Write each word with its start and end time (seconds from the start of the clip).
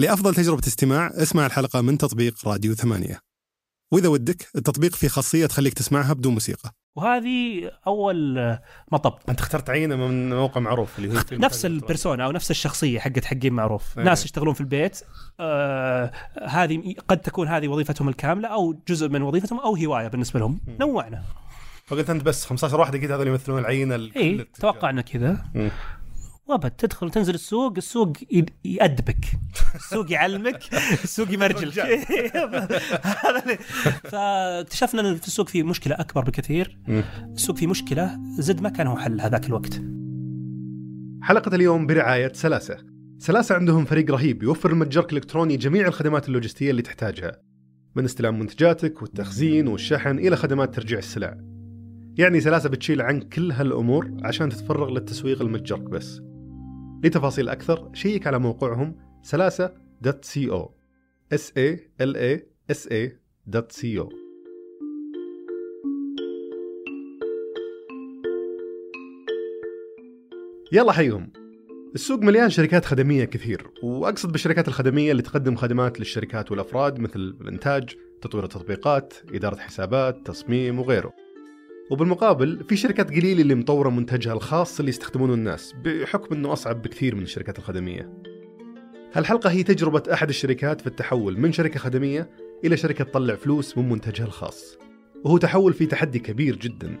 لأفضل 0.00 0.34
تجربة 0.34 0.62
استماع 0.66 1.10
اسمع 1.14 1.46
الحلقة 1.46 1.80
من 1.80 1.98
تطبيق 1.98 2.48
راديو 2.48 2.74
ثمانية. 2.74 3.18
وإذا 3.92 4.08
ودك 4.08 4.48
التطبيق 4.56 4.94
فيه 4.96 5.08
خاصية 5.08 5.46
تخليك 5.46 5.74
تسمعها 5.74 6.12
بدون 6.12 6.32
موسيقى. 6.34 6.70
وهذه 6.96 7.70
أول 7.86 8.38
مطب. 8.92 9.14
أنت 9.28 9.40
اخترت 9.40 9.70
عينة 9.70 9.96
من 9.96 10.30
موقع 10.36 10.60
معروف 10.60 10.98
اللي 10.98 11.18
هو 11.18 11.22
نفس 11.32 11.66
البرسونا 11.66 12.24
أو 12.24 12.32
نفس 12.32 12.50
الشخصية 12.50 12.98
حقت 12.98 13.24
حقين 13.24 13.52
معروف. 13.52 13.98
إيه. 13.98 14.04
ناس 14.04 14.24
يشتغلون 14.24 14.54
في 14.54 14.60
البيت 14.60 15.00
آه 15.40 16.12
هذه 16.48 16.94
قد 17.08 17.18
تكون 17.20 17.48
هذه 17.48 17.68
وظيفتهم 17.68 18.08
الكاملة 18.08 18.48
أو 18.48 18.82
جزء 18.88 19.08
من 19.08 19.22
وظيفتهم 19.22 19.60
أو 19.60 19.76
هواية 19.76 20.08
بالنسبة 20.08 20.40
لهم. 20.40 20.60
مم. 20.66 20.76
نوعنا. 20.80 21.22
فقلت 21.86 22.10
أنت 22.10 22.22
بس 22.22 22.46
15 22.46 22.80
واحد 22.80 22.94
أكيد 22.94 23.10
هذول 23.12 23.28
يمثلون 23.28 23.58
العينة 23.58 23.94
ال- 23.94 24.14
اي 24.16 24.20
إيه، 24.22 24.48
توقعنا 24.60 25.02
كذا. 25.02 25.44
وابد 26.50 26.70
تدخل 26.70 27.06
وتنزل 27.06 27.34
السوق 27.34 27.74
السوق 27.76 28.12
يأدبك. 28.64 29.24
السوق 29.74 30.12
يعلمك 30.12 30.60
السوق 31.04 31.32
يمرجلك. 31.32 31.74
فاكتشفنا 34.10 35.00
إن 35.00 35.16
في 35.16 35.26
السوق 35.26 35.48
في 35.48 35.62
مشكلة 35.62 35.94
أكبر 35.94 36.24
بكثير. 36.24 36.78
السوق 37.34 37.56
في 37.56 37.66
مشكلة 37.66 38.18
زد 38.38 38.60
ما 38.60 38.68
كان 38.68 38.86
هو 38.86 38.96
حل 38.96 39.20
هذاك 39.20 39.46
الوقت. 39.46 39.80
حلقة 41.22 41.54
اليوم 41.54 41.86
برعاية 41.86 42.32
سلاسة. 42.32 42.76
سلاسة 43.18 43.54
عندهم 43.54 43.84
فريق 43.84 44.10
رهيب 44.10 44.42
يوفر 44.42 44.70
المتجر 44.70 45.04
الإلكتروني 45.04 45.56
جميع 45.56 45.86
الخدمات 45.86 46.28
اللوجستية 46.28 46.70
اللي 46.70 46.82
تحتاجها. 46.82 47.32
من 47.96 48.04
استلام 48.04 48.38
منتجاتك 48.38 49.02
والتخزين 49.02 49.68
والشحن 49.68 50.18
إلى 50.18 50.36
خدمات 50.36 50.74
ترجيع 50.74 50.98
السلع. 50.98 51.36
يعني 52.18 52.40
سلاسة 52.40 52.68
بتشيل 52.68 53.02
عنك 53.02 53.28
كل 53.28 53.52
هالأمور 53.52 54.10
عشان 54.22 54.48
تتفرغ 54.48 54.90
للتسويق 54.90 55.42
لمتجرك 55.42 55.80
بس. 55.80 56.20
لتفاصيل 57.04 57.48
أكثر 57.48 57.90
شيك 57.94 58.26
على 58.26 58.38
موقعهم 58.38 58.96
سلاسة.co 59.22 60.68
s 61.34 61.52
a 61.56 61.78
l 62.02 62.16
a 62.16 62.40
s 62.72 62.88
a 62.88 63.20
.co 63.52 64.08
يلا 70.72 70.92
حيهم. 70.92 71.32
السوق 71.94 72.20
مليان 72.20 72.50
شركات 72.50 72.84
خدمية 72.84 73.24
كثير 73.24 73.70
وأقصد 73.82 74.32
بالشركات 74.32 74.68
الخدمية 74.68 75.10
اللي 75.10 75.22
تقدم 75.22 75.56
خدمات 75.56 75.98
للشركات 76.00 76.50
والأفراد 76.50 76.98
مثل 76.98 77.36
الإنتاج 77.40 77.96
تطوير 78.22 78.44
التطبيقات 78.44 79.14
إدارة 79.34 79.56
حسابات 79.56 80.26
تصميم 80.26 80.78
وغيره. 80.78 81.12
وبالمقابل 81.90 82.64
في 82.68 82.76
شركات 82.76 83.10
قليلة 83.10 83.42
اللي 83.42 83.54
مطورة 83.54 83.88
منتجها 83.88 84.32
الخاص 84.32 84.78
اللي 84.78 84.88
يستخدمونه 84.88 85.34
الناس 85.34 85.74
بحكم 85.84 86.34
أنه 86.34 86.52
أصعب 86.52 86.82
بكثير 86.82 87.14
من 87.14 87.22
الشركات 87.22 87.58
الخدمية. 87.58 88.22
هالحلقة 89.12 89.50
هي 89.50 89.62
تجربة 89.62 90.02
أحد 90.12 90.28
الشركات 90.28 90.80
في 90.80 90.86
التحول 90.86 91.38
من 91.38 91.52
شركة 91.52 91.78
خدمية 91.80 92.30
إلى 92.64 92.76
شركة 92.76 93.04
تطلع 93.04 93.34
فلوس 93.34 93.78
من 93.78 93.88
منتجها 93.88 94.24
الخاص. 94.24 94.78
وهو 95.24 95.38
تحول 95.38 95.72
فيه 95.72 95.88
تحدي 95.88 96.18
كبير 96.18 96.56
جدا. 96.56 96.98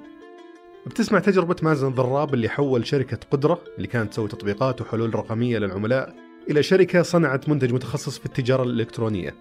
بتسمع 0.86 1.18
تجربة 1.18 1.56
مازن 1.62 1.88
الضراب 1.88 2.34
اللي 2.34 2.48
حول 2.48 2.86
شركة 2.86 3.18
قدرة 3.30 3.64
اللي 3.76 3.88
كانت 3.88 4.12
تسوي 4.12 4.28
تطبيقات 4.28 4.80
وحلول 4.80 5.14
رقمية 5.14 5.58
للعملاء 5.58 6.14
إلى 6.50 6.62
شركة 6.62 7.02
صنعت 7.02 7.48
منتج 7.48 7.72
متخصص 7.72 8.18
في 8.18 8.26
التجارة 8.26 8.62
الإلكترونية 8.62 9.34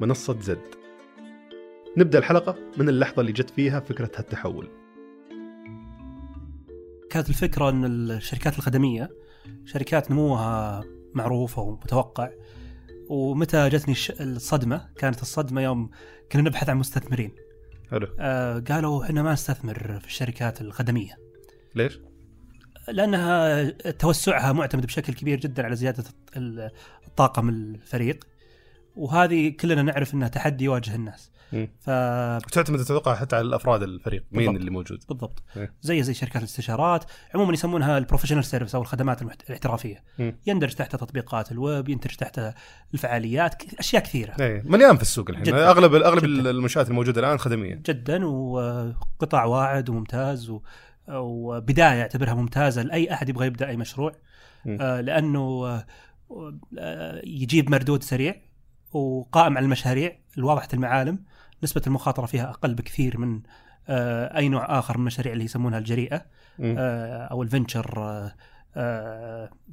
منصة 0.00 0.40
زد. 0.40 0.81
نبدأ 1.96 2.18
الحلقة 2.18 2.56
من 2.78 2.88
اللحظة 2.88 3.20
اللي 3.20 3.32
جت 3.32 3.50
فيها 3.50 3.80
فكرة 3.80 4.10
هالتحول 4.16 4.70
كانت 7.10 7.28
الفكرة 7.28 7.70
إن 7.70 7.84
الشركات 7.84 8.58
الخدمية 8.58 9.10
شركات 9.64 10.10
نموها 10.10 10.84
معروف 11.14 11.58
ومتوقع 11.58 12.30
ومتى 13.08 13.68
جتني 13.68 13.94
الصدمة 14.20 14.88
كانت 14.96 15.22
الصدمة 15.22 15.60
يوم 15.62 15.90
كنا 16.32 16.42
نبحث 16.42 16.68
عن 16.68 16.76
مستثمرين 16.76 17.32
حلو 17.90 18.06
آه 18.18 18.58
قالوا 18.58 19.04
إحنا 19.04 19.22
ما 19.22 19.32
نستثمر 19.32 19.98
في 20.00 20.06
الشركات 20.06 20.60
الخدمية 20.60 21.18
ليش؟ 21.74 22.00
لأنها 22.88 23.70
توسعها 23.90 24.52
معتمد 24.52 24.86
بشكل 24.86 25.12
كبير 25.12 25.40
جدا 25.40 25.64
على 25.64 25.76
زيادة 25.76 26.04
ال- 26.36 26.70
الطاقم 27.08 27.48
الفريق 27.48 28.24
وهذه 28.96 29.48
كلنا 29.48 29.82
نعرف 29.82 30.14
إنها 30.14 30.28
تحدي 30.28 30.64
يواجه 30.64 30.94
الناس. 30.94 31.30
ف 31.80 31.88
وتعتمد 32.46 32.78
تتوقع 32.78 33.14
حتى 33.14 33.36
على 33.36 33.44
الأفراد 33.46 33.82
الفريق 33.82 34.24
مين 34.32 34.38
بالضبط. 34.46 34.56
اللي 34.60 34.70
موجود 34.70 35.04
بالضبط 35.08 35.42
إيه. 35.56 35.72
زي 35.82 36.02
زي 36.02 36.14
شركات 36.14 36.36
الاستشارات 36.42 37.04
عموما 37.34 37.52
يسمونها 37.52 37.98
ال 37.98 38.02
professional 38.02 38.44
service 38.44 38.74
أو 38.74 38.80
الخدمات 38.80 39.22
المحت... 39.22 39.42
الاحترافية 39.46 40.04
مم. 40.18 40.36
يندرج 40.46 40.74
تحت 40.74 40.96
تطبيقات 40.96 41.52
الويب 41.52 41.88
يندرج 41.88 42.14
تحت 42.16 42.40
الفعاليات 42.94 43.54
ك- 43.54 43.78
أشياء 43.78 44.02
كثيرة 44.02 44.34
إيه 44.40 44.62
مليان 44.64 44.96
في 44.96 45.02
السوق 45.02 45.30
الحين 45.30 45.44
جداً. 45.44 45.70
أغلب 45.70 45.94
أغلب 45.94 46.24
جداً. 46.24 46.50
المنشآت 46.50 46.88
الموجودة 46.90 47.20
الآن 47.20 47.38
خدمية 47.38 47.82
جدا 47.86 48.26
وقطاع 48.26 49.44
واعد 49.44 49.88
وممتاز 49.88 50.50
و... 50.50 50.60
وبداية 51.08 52.02
أعتبرها 52.02 52.34
ممتازة 52.34 52.82
لأي 52.82 53.12
أحد 53.12 53.28
يبغى 53.28 53.46
يبدأ 53.46 53.68
أي 53.68 53.76
مشروع. 53.76 54.12
آه 54.66 55.00
لأنه 55.00 55.66
آه، 56.78 57.20
يجيب 57.24 57.70
مردود 57.70 58.02
سريع 58.02 58.34
وقائم 58.92 59.56
على 59.56 59.64
المشاريع 59.64 60.16
الواضحه 60.38 60.68
المعالم 60.74 61.18
نسبة 61.62 61.82
المخاطرة 61.86 62.26
فيها 62.26 62.50
أقل 62.50 62.74
بكثير 62.74 63.18
من 63.18 63.40
آه، 63.88 64.36
أي 64.38 64.48
نوع 64.48 64.78
آخر 64.78 64.98
من 64.98 65.00
المشاريع 65.00 65.32
اللي 65.32 65.44
يسمونها 65.44 65.78
الجريئة. 65.78 66.22
آه، 66.60 67.24
أو 67.24 67.42
ال 67.42 67.53
venture 67.53 68.30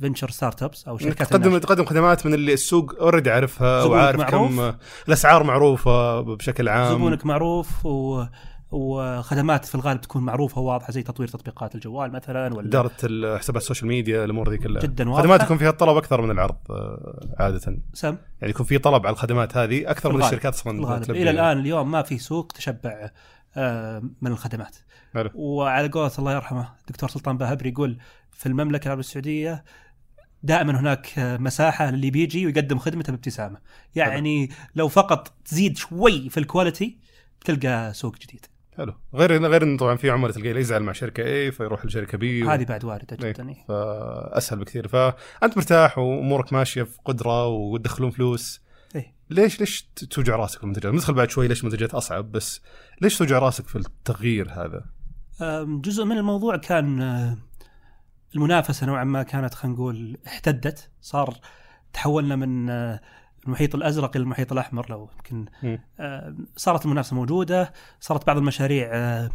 venture 0.01 0.29
startups 0.29 0.87
أو 0.87 0.97
شركات 0.97 1.27
تقدم. 1.27 1.57
تقدم 1.57 1.85
خدمات 1.85 2.25
من 2.25 2.33
اللي 2.33 2.53
السوق 2.53 2.95
already 2.99 3.31
عارفها 3.31 3.83
وعارف 3.83 4.19
معروف. 4.19 4.59
كم 4.59 4.73
الأسعار 5.07 5.43
معروفة 5.43 6.21
بشكل 6.21 6.69
عام 6.69 6.93
زبونك 6.93 7.25
معروف 7.25 7.85
و... 7.85 8.23
وخدمات 8.71 9.65
في 9.65 9.75
الغالب 9.75 10.01
تكون 10.01 10.23
معروفة 10.23 10.61
وواضحة 10.61 10.91
زي 10.91 11.03
تطوير 11.03 11.27
تطبيقات 11.27 11.75
الجوال 11.75 12.11
مثلا 12.11 12.53
ولا 12.53 12.67
إدارة 12.67 12.91
الحسابات 13.03 13.61
السوشيال 13.61 13.87
ميديا 13.87 14.25
الأمور 14.25 14.49
ذي 14.49 14.57
كلها. 14.57 14.81
جدا 14.81 15.09
واضحة. 15.09 15.23
خدمات 15.23 15.43
يكون 15.43 15.57
فيها 15.57 15.69
الطلب 15.69 15.97
أكثر 15.97 16.21
من 16.21 16.31
العرض 16.31 16.57
آه، 16.69 17.35
عادة. 17.39 17.79
سم. 17.93 18.17
يعني 18.41 18.51
يكون 18.51 18.65
في 18.65 18.77
طلب 18.77 19.05
على 19.07 19.13
الخدمات 19.13 19.57
هذه 19.57 19.91
أكثر 19.91 20.13
من. 20.13 20.23
الشركات 20.23 20.53
أصلا. 20.53 20.97
إلى 21.09 21.29
الآن 21.29 21.59
اليوم 21.59 21.91
ما 21.91 22.01
في 22.01 22.17
سوق 22.17 22.47
تشبع 22.47 23.09
آه، 23.57 24.03
من 24.21 24.31
الخدمات. 24.31 24.75
حلو. 25.13 25.29
وعلى 25.35 25.87
قولة 25.87 26.11
الله 26.19 26.33
يرحمه 26.33 26.69
الدكتور 26.81 27.09
سلطان 27.09 27.37
باهبري 27.37 27.69
يقول 27.69 27.97
في 28.31 28.45
المملكة 28.45 28.85
العربية 28.85 28.99
السعودية 28.99 29.63
دائما 30.43 30.79
هناك 30.79 31.19
آه، 31.19 31.37
مساحة 31.37 31.91
للي 31.91 32.11
بيجي 32.11 32.45
ويقدم 32.45 32.77
خدمته 32.79 33.11
بابتسامة. 33.11 33.57
يعني 33.95 34.49
لو 34.75 34.87
فقط 34.87 35.33
تزيد 35.45 35.77
شوي 35.77 36.29
في 36.29 36.39
ال 36.39 36.46
quality 36.47 36.97
بتلقى 37.41 37.93
سوق 37.93 38.15
جديد. 38.15 38.45
حلو 38.79 38.93
غير 39.15 39.47
غير 39.47 39.63
انه 39.63 39.77
طبعا 39.77 39.95
في 39.95 40.09
عملاء 40.09 40.31
تلقاه 40.31 40.59
يزعل 40.59 40.83
مع 40.83 40.91
شركة 40.91 41.23
اي 41.23 41.51
فيروح 41.51 41.85
لشركة 41.85 42.17
B 42.17 42.43
هذه 42.43 42.63
بعد 42.63 42.85
واردة 42.85 43.17
إيه. 43.23 43.31
جدا 43.31 43.49
إيه. 43.49 43.65
فأسهل 43.67 44.59
بكثير 44.59 44.87
فأنت 44.87 45.57
مرتاح 45.57 45.97
وأمورك 45.97 46.53
ماشية 46.53 46.83
في 46.83 46.97
قدره 47.05 47.47
وتدخلون 47.47 48.11
فلوس 48.11 48.61
إيه. 48.95 49.13
ليش 49.29 49.59
ليش 49.59 49.81
توجع 50.09 50.35
راسك 50.35 50.57
في 50.57 50.63
المنتجات؟ 50.63 50.93
ندخل 50.93 51.13
بعد 51.13 51.29
شوي 51.29 51.47
ليش 51.47 51.61
المنتجات 51.61 51.93
أصعب 51.93 52.31
بس 52.31 52.61
ليش 53.01 53.17
توجع 53.17 53.39
راسك 53.39 53.67
في 53.67 53.75
التغيير 53.75 54.51
هذا؟ 54.51 54.85
جزء 55.65 56.05
من 56.05 56.17
الموضوع 56.17 56.57
كان 56.57 57.01
آه، 57.01 57.37
المنافسة 58.35 58.87
نوعا 58.87 59.03
ما 59.03 59.23
كانت 59.23 59.53
خلينا 59.53 59.75
نقول 59.75 60.17
احتدت 60.27 60.89
صار 61.01 61.37
تحولنا 61.93 62.35
من 62.35 62.69
آه، 62.69 63.01
المحيط 63.45 63.75
الأزرق 63.75 64.15
إلى 64.15 64.23
المحيط 64.23 64.51
الأحمر 64.51 64.85
لو 64.89 65.09
يمكن. 65.15 65.45
آه، 65.99 66.35
صارت 66.55 66.85
المنافسة 66.85 67.15
موجودة 67.15 67.73
صارت 67.99 68.27
بعض 68.27 68.37
المشاريع 68.37 68.89
آه، 68.93 69.29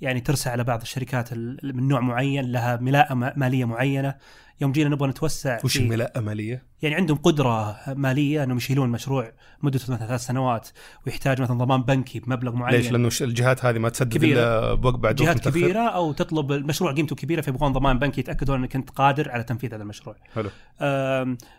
يعني 0.00 0.20
ترسى 0.20 0.50
على 0.50 0.64
بعض 0.64 0.80
الشركات 0.80 1.32
ال- 1.32 1.60
من 1.76 1.88
نوع 1.88 2.00
معين 2.00 2.52
لها 2.52 2.76
ملاءة 2.76 3.14
ما- 3.14 3.32
مالية 3.36 3.64
معينة 3.64 4.14
يوم 4.60 4.72
جينا 4.72 4.88
نبغى 4.90 5.08
نتوسع 5.08 5.58
وش 5.64 5.76
الملاءة 5.76 6.20
مالية؟ 6.20 6.62
يعني 6.82 6.94
عندهم 6.94 7.16
قدرة 7.16 7.76
مالية 7.94 8.44
إنهم 8.44 8.56
يشيلون 8.56 8.88
مشروع 8.90 9.32
مدته 9.62 9.92
مثلا 9.94 10.06
ثلاث 10.06 10.20
سنوات 10.20 10.68
ويحتاج 11.06 11.40
مثلا 11.42 11.58
ضمان 11.58 11.82
بنكي 11.82 12.20
بمبلغ 12.20 12.52
معين 12.54 12.76
ليش؟ 12.80 12.90
لأنه 12.92 13.10
الجهات 13.20 13.64
هذه 13.64 13.78
ما 13.78 13.88
تسدد 13.88 14.14
كبيرة. 14.14 14.38
إلا 14.40 14.74
بوقت 14.74 14.94
بعد 14.98 15.14
جهات 15.14 15.36
متأخر. 15.36 15.50
كبيرة 15.50 15.78
أو 15.88 16.12
تطلب 16.12 16.52
المشروع 16.52 16.92
قيمته 16.92 17.16
كبيرة 17.16 17.40
فيبغون 17.40 17.72
ضمان 17.72 17.98
بنكي 17.98 18.20
يتأكدون 18.20 18.58
إنك 18.58 18.76
أنت 18.76 18.90
قادر 18.90 19.30
على 19.30 19.42
تنفيذ 19.44 19.74
هذا 19.74 19.82
المشروع. 19.82 20.16
حلو. 20.34 20.50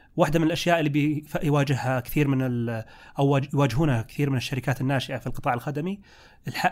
أم، 0.10 0.22
واحدة 0.22 0.40
من 0.40 0.46
الأشياء 0.48 0.80
اللي 0.80 0.90
بيف- 0.90 1.38
يواجهها 1.44 2.00
كثير 2.00 2.28
من 2.28 2.42
واج- 3.20 3.54
يواجهونها 3.54 4.02
كثير 4.02 4.30
من 4.30 4.38
الشركات 4.38 4.82
الناشئة 4.82 5.18
في 5.18 5.28
القطاع 5.28 5.54
الخدمي 5.54 6.00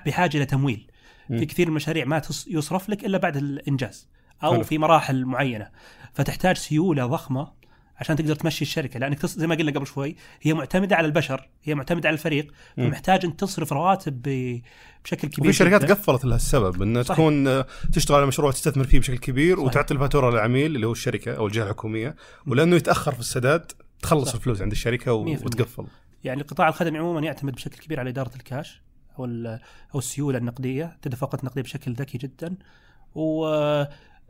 بحاجة 0.05 0.37
إلى 0.37 0.45
تمويل. 0.45 0.87
في 1.27 1.45
كثير 1.45 1.65
من 1.65 1.71
المشاريع 1.71 2.05
ما 2.05 2.21
يصرف 2.47 2.89
لك 2.89 3.05
إلا 3.05 3.17
بعد 3.17 3.37
الإنجاز 3.37 4.07
أو 4.43 4.53
حلو. 4.53 4.63
في 4.63 4.77
مراحل 4.77 5.25
معينة 5.25 5.69
فتحتاج 6.13 6.55
سيولة 6.57 7.05
ضخمة 7.05 7.51
عشان 7.97 8.15
تقدر 8.15 8.35
تمشي 8.35 8.61
الشركة 8.61 8.99
لأنك 8.99 9.19
تص... 9.19 9.37
زي 9.37 9.47
ما 9.47 9.55
قلنا 9.55 9.71
قبل 9.71 9.87
شوي 9.87 10.15
هي 10.41 10.53
معتمدة 10.53 10.95
على 10.95 11.07
البشر 11.07 11.49
هي 11.63 11.75
معتمدة 11.75 12.07
على 12.09 12.13
الفريق. 12.13 12.51
فمحتاج 12.77 13.25
أن 13.25 13.37
تصرف 13.37 13.73
رواتب 13.73 14.21
ب... 14.21 14.61
بشكل 15.03 15.27
كبير 15.27 15.49
وفي 15.49 15.57
شركات. 15.57 15.91
قفلت 15.91 16.25
لها 16.25 16.35
السبب 16.35 16.81
انها. 16.81 17.03
تكون 17.03 17.47
آه، 17.47 17.65
تشتغل 17.93 18.17
على 18.17 18.25
مشروع 18.25 18.51
تستثمر 18.51 18.83
فيه 18.83 18.99
بشكل 18.99 19.17
كبير 19.17 19.55
صحيح. 19.55 19.67
وتعطي 19.67 19.93
الفاتورة 19.93 20.31
للعميل 20.31 20.75
اللي 20.75 20.87
هو 20.87 20.91
الشركة 20.91 21.33
أو 21.37 21.47
الجهة 21.47 21.63
الحكومية 21.63 22.15
ولأنه 22.47 22.75
يتأخر 22.75 23.11
في 23.11 23.19
السداد 23.19 23.71
تخلص 24.01 24.29
صح. 24.29 24.35
الفلوس 24.35 24.61
عند 24.61 24.71
الشركة 24.71 25.13
و... 25.13 25.25
في. 25.25 25.45
وتقفل 25.45 25.85
يعني 26.23 26.41
القطاع 26.41 26.67
الخدمي 26.67 26.97
عموما 26.97 27.19
يعتمد 27.19 27.53
بشكل 27.55 27.77
كبير 27.77 27.99
على 27.99 28.09
إدارة 28.09 28.31
الكاش 28.35 28.81
أو 29.19 29.25
ال- 29.25 29.59
أو 29.95 29.99
السيولة 29.99 30.37
النقدية 30.37 30.97
تدفقات 31.01 31.43
نقدية 31.43 31.61
بشكل 31.61 31.93
ذكي 31.93 32.17
جدا 32.17 32.55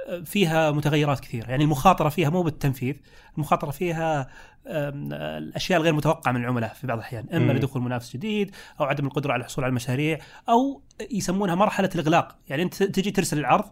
وفيها 0.10 0.72
متغيرات 0.72 1.20
كثيرة 1.20 1.50
يعني 1.50 1.64
المخاطرة 1.64 2.10
فيها 2.10 2.30
مو 2.30 2.42
بالتنفيذ 2.42 2.96
المخاطرة 3.36 3.72
فيها 3.72 4.28
الأشياء 4.68 5.80
الغير 5.80 5.94
متوقعة 5.94 6.32
من 6.32 6.42
العملاء 6.42 6.74
في 6.74 6.88
بعض 6.88 6.98
الأحيان 6.98 7.26
إما. 7.34 7.54
لدخول 7.54 7.82
منافس 7.82 8.14
جديد 8.14 8.56
أو 8.80 8.86
عدم 8.86 9.06
القدرة 9.06 9.34
على 9.34 9.40
الحصول 9.40 9.64
على 9.64 9.70
المشاريع 9.70 10.20
أو 10.50 10.82
يسمونها 11.12 11.56
مرحلة 11.56 11.90
الإغلاق 11.96 12.36
يعني 12.50 12.64
أنت 12.64 12.84
تجي 12.84 13.12
ترسل 13.12 13.40
العرض 13.40 13.66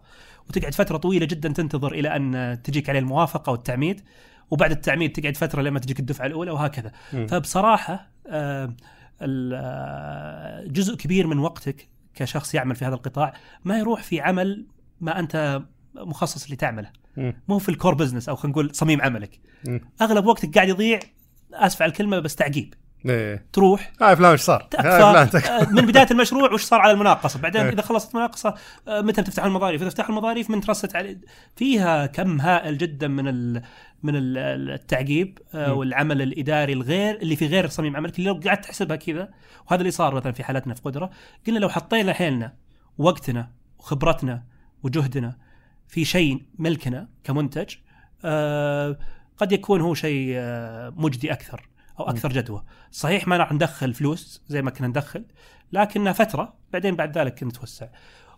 وتقعد 0.50 0.74
فترة 0.74 0.98
طويلة 0.98 1.26
جدا 1.26 1.50
تنتظر 1.50 1.92
إلى 1.92 2.16
أن 2.16 2.58
تجيك 2.64 2.90
عليه 2.90 3.00
الموافقة 3.00 3.52
والتعميد 3.52 4.02
وبعد 4.52 4.72
التعميد 4.72 5.12
تقعد 5.12 5.38
فترة 5.38 5.62
لما 5.62 5.80
تجيك 5.80 6.00
الدفعة 6.00 6.26
الأولى 6.26 6.52
وهكذا 6.52 6.92
مم. 7.14 7.28
فبصراحة 7.28 8.12
جزء 10.68 10.96
كبير 10.96 11.28
من 11.28 11.40
وقتك 11.40 11.90
كشخص 12.16 12.56
يعمل 12.56 12.76
في 12.76 12.86
هذا 12.86 12.96
القطاع 12.96 13.34
ما 13.66 13.80
يروح 13.80 14.04
في 14.04 14.22
عمل 14.22 14.66
ما 15.02 15.20
أنت 15.20 15.62
مخصص 15.98 16.52
لتعمله 16.52 16.90
مم. 17.18 17.42
مو 17.48 17.60
في 17.60 17.70
ال 17.70 17.75
core 17.75 17.94
business 17.94 18.30
أو 18.30 18.36
خلينا 18.36 18.52
نقول 18.52 18.76
صميم 18.76 19.02
عملك. 19.02 19.40
مم. 19.68 19.82
أغلب 20.02 20.26
وقتك 20.26 20.56
قاعد 20.56 20.70
يضيع 20.70 21.00
آسف 21.54 21.82
على 21.82 21.90
الكلمة 21.90 22.20
بس 22.20 22.36
تعقيب. 22.36 22.74
إيه. 23.06 23.46
تروح. 23.54 23.92
آه 24.02 24.16
فلان 24.16 24.32
إيش 24.32 24.42
صار؟ 24.42 24.68
آه، 24.80 25.30
من 25.72 25.86
بداية 25.86 26.08
المشروع 26.12 26.54
وش 26.54 26.64
صار 26.64 26.80
على 26.80 26.92
المناقصة. 26.92 27.40
بعدين 27.40 27.62
إيه. 27.62 27.70
إذا 27.70 27.82
خلصت 27.82 28.12
المناقصة 28.12 28.56
آه، 28.88 29.02
متى 29.02 29.22
بتفتحون 29.22 29.48
المظاريف 29.50 29.82
إذا 29.82 29.90
فتحوا 29.90 30.10
المظاريف 30.10 30.50
من 30.50 30.62
رست 30.62 30.96
عليه 30.96 31.22
فيها 31.56 32.06
كم 32.06 32.42
هائل 32.42 32.78
جدا 32.78 33.08
من 33.08 33.28
ال 33.28 33.62
من 34.04 34.16
ال- 34.16 34.38
التعقيب 34.72 35.40
آه،. 35.54 35.74
والعمل 35.74 36.22
الإداري 36.22 36.74
الغير 36.74 37.16
اللي 37.16 37.36
في 37.36 37.48
غير 37.48 37.68
صميم 37.68 37.96
عملك 37.96 38.20
اللي 38.20 38.30
لو 38.30 38.40
قعدت 38.46 38.64
تحسبها 38.64 38.96
كذا. 38.96 39.30
وهذا 39.68 39.82
اللي 39.82 39.92
صار 39.92 40.16
مثلا 40.16 40.32
في 40.32 40.44
حالتنا 40.44 40.74
في 40.74 40.82
قدرة. 40.82 41.10
قلنا 41.48 41.60
لو 41.60 41.70
حطينا 41.70 42.14
حيلنا 42.14 42.54
وقتنا 42.98 43.52
وخبرتنا 43.80 44.44
وجهدنا 44.84 45.38
في 45.88 46.06
شيء 46.06 46.46
ملكنا 46.60 47.08
كمنتج 47.24 47.76
آه، 48.26 48.98
قد 49.38 49.52
يكون 49.52 49.82
هو 49.82 49.94
شيء 49.94 50.34
آه، 50.38 50.94
مجدي 50.96 51.32
أكثر 51.34 51.70
أو 52.00 52.10
أكثر 52.10 52.30
جدوى. 52.30 52.64
صحيح 52.92 53.28
ما 53.28 53.38
راح 53.38 53.52
ندخل 53.52 53.94
فلوس 53.94 54.44
زي 54.48 54.62
ما 54.62 54.72
كنا 54.72 54.88
ندخل 54.88 55.26
لكنها 55.72 56.14
فترة 56.14 56.54
بعدين 56.74 56.96
بعد 56.96 57.18
ذلك 57.18 57.44
نتوسع. 57.44 57.88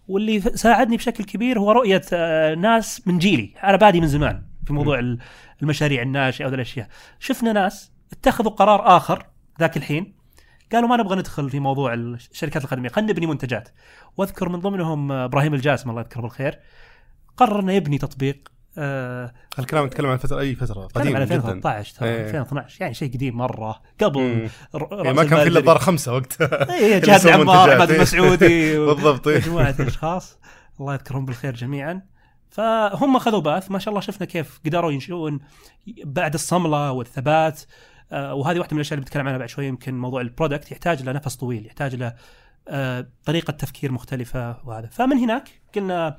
واللي 0.07 0.39
ساعدني 0.41 0.97
بشكل 0.97 1.23
كبير 1.23 1.59
هو 1.59 1.71
رؤية 1.71 2.01
آه، 2.13 2.55
ناس 2.55 3.07
من 3.07 3.17
جيلي. 3.17 3.53
أنا 3.63 3.77
بادي 3.77 4.01
من 4.01 4.07
زمان 4.07 4.44
في 4.65 4.73
موضوع 4.73 4.99
ال- 4.99 5.19
المشاريع 5.61 6.01
الناشئة 6.01 6.45
وذي 6.45 6.55
الأشياء. 6.55 6.88
شفنا 7.19 7.53
ناس 7.53 7.91
اتخذوا 8.11 8.51
قرار 8.51 8.97
آخر 8.97 9.25
ذاك 9.59 9.77
الحين 9.77 10.17
قالوا 10.71 10.89
ما 10.89 10.97
نبغى 10.97 11.15
ندخل 11.15 11.49
في 11.49 11.59
موضوع 11.59 11.94
الشركات 11.94 12.63
الخدميه 12.63 12.89
خلينا 12.89 13.11
نبني 13.11 13.25
منتجات. 13.27 13.69
وأذكر 14.17 14.49
من 14.49 14.59
ضمنهم 14.59 15.11
إبراهيم 15.11 15.53
الجاسم 15.53 15.89
الله 15.89 16.01
يذكره 16.01 16.21
بالخير. 16.21 16.59
قرر 17.38 17.60
انه 17.60 17.74
يبني 17.74 17.98
تطبيق 17.98 18.51
آه 18.78 19.34
الكلام 19.60 19.86
نتكلم 19.86 20.10
عن 20.10 20.18
فترة 20.18 20.39
أي 20.39 20.56
فترة 20.56 20.81
قديم 20.81 21.01
قديمة 21.01 21.16
على 21.16 21.25
جدا 21.25 21.36
2013 21.36 21.95
ترى 21.95 22.10
إيه. 22.10 22.25
2012 22.25 22.81
يعني 22.81 22.94
شيء 22.94 23.13
قديم 23.13 23.38
مرة 23.38 23.81
قبل 24.01 24.50
يعني 24.92 25.13
ما 25.13 25.24
كان 25.24 25.39
في 25.39 25.48
إلا. 25.48 25.60
دار 25.60 25.78
خمسة 25.80 26.13
وقتها 26.13 26.69
اي 26.74 26.95
اللي 26.95 27.07
جهاز 27.07 27.28
يسوون 27.28 27.34
عمار 27.34 27.69
منتجات. 27.69 27.81
احمد. 27.81 27.92
المسعودي 27.92 28.78
بالضبط. 28.86 29.28
مجموعة 29.38 29.75
أشخاص 29.80 30.38
الله 30.80 30.94
يذكرهم 30.94 31.25
بالخير 31.25 31.56
جميعا 31.56 32.01
فهم 32.50 33.16
أخذوا 33.16 33.40
بأث 33.40 33.72
ما 33.72 33.80
شاء 33.80 33.90
الله 33.90 34.01
شفنا 34.01 34.25
كيف 34.25 34.60
قدروا 34.66 34.92
ينشئون 34.92 35.40
بعد 36.04 36.33
الصملة 36.33 36.92
والثبات 36.92 37.62
آه، 38.12 38.33
وهذه 38.33 38.60
واحدة 38.60 38.74
من 38.74 38.78
الأشياء 38.78 38.94
اللي 38.94 39.06
بتكلم 39.06 39.28
عنها 39.28 39.38
بعد 39.38 39.50
شوي 39.50 39.66
يمكن 39.66 39.98
موضوع 39.98 40.22
البرودكت 40.22 40.72
يحتاج 40.72 41.04
له 41.04 41.12
نفس 41.12 41.36
طويل 41.36 41.66
يحتاج 41.66 41.95
له 41.95 42.13
آه، 42.68 43.07
طريقة 43.25 43.51
تفكير 43.51 43.92
مختلفة 43.92 44.57
وهذا 44.66 44.88
فمن 44.88 45.18
هناك 45.18 45.50
قلنا 45.75 46.18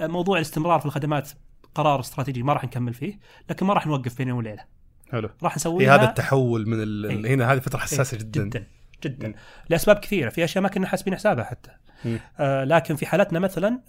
موضوع 0.00 0.36
الاستمرار 0.36 0.80
في 0.80 0.86
الخدمات 0.86 1.30
قرار 1.74 2.00
استراتيجي 2.00 2.42
ما 2.42 2.52
راح 2.52 2.64
نكمل 2.64 2.94
فيه 2.94 3.18
لكن 3.50 3.66
ما 3.66 3.74
راح 3.74 3.86
نوقف 3.86 4.18
بين 4.18 4.28
يوم 4.28 4.38
وليله 4.38 4.64
حلو 5.12 5.30
راح 5.42 5.52
هي 5.52 5.56
نسويها 5.56 5.94
هذا 5.94 6.04
التحول 6.04 6.68
من 6.68 6.82
ال... 6.82 7.06
إيه. 7.26 7.34
هنا 7.34 7.52
هذه 7.52 7.58
فترة 7.58 7.78
حساسة 7.78 8.16
إيه، 8.16 8.22
جدا 8.22 8.44
جدا 8.44 8.66
جدا 9.04 9.28
مم. 9.28 9.34
لأسباب 9.68 9.96
كثيرة 9.96 10.30
في 10.30 10.44
أشياء 10.44 10.62
ما 10.62 10.68
كنا 10.68 10.86
حاسبين 10.86 11.14
حسابها 11.14 11.44
حتى 11.44 11.70
مم. 12.04 12.18
آه 12.38 12.64
لكن 12.64 12.96
في 12.96 13.06
حالتنا 13.06 13.38
مثلا 13.38 13.80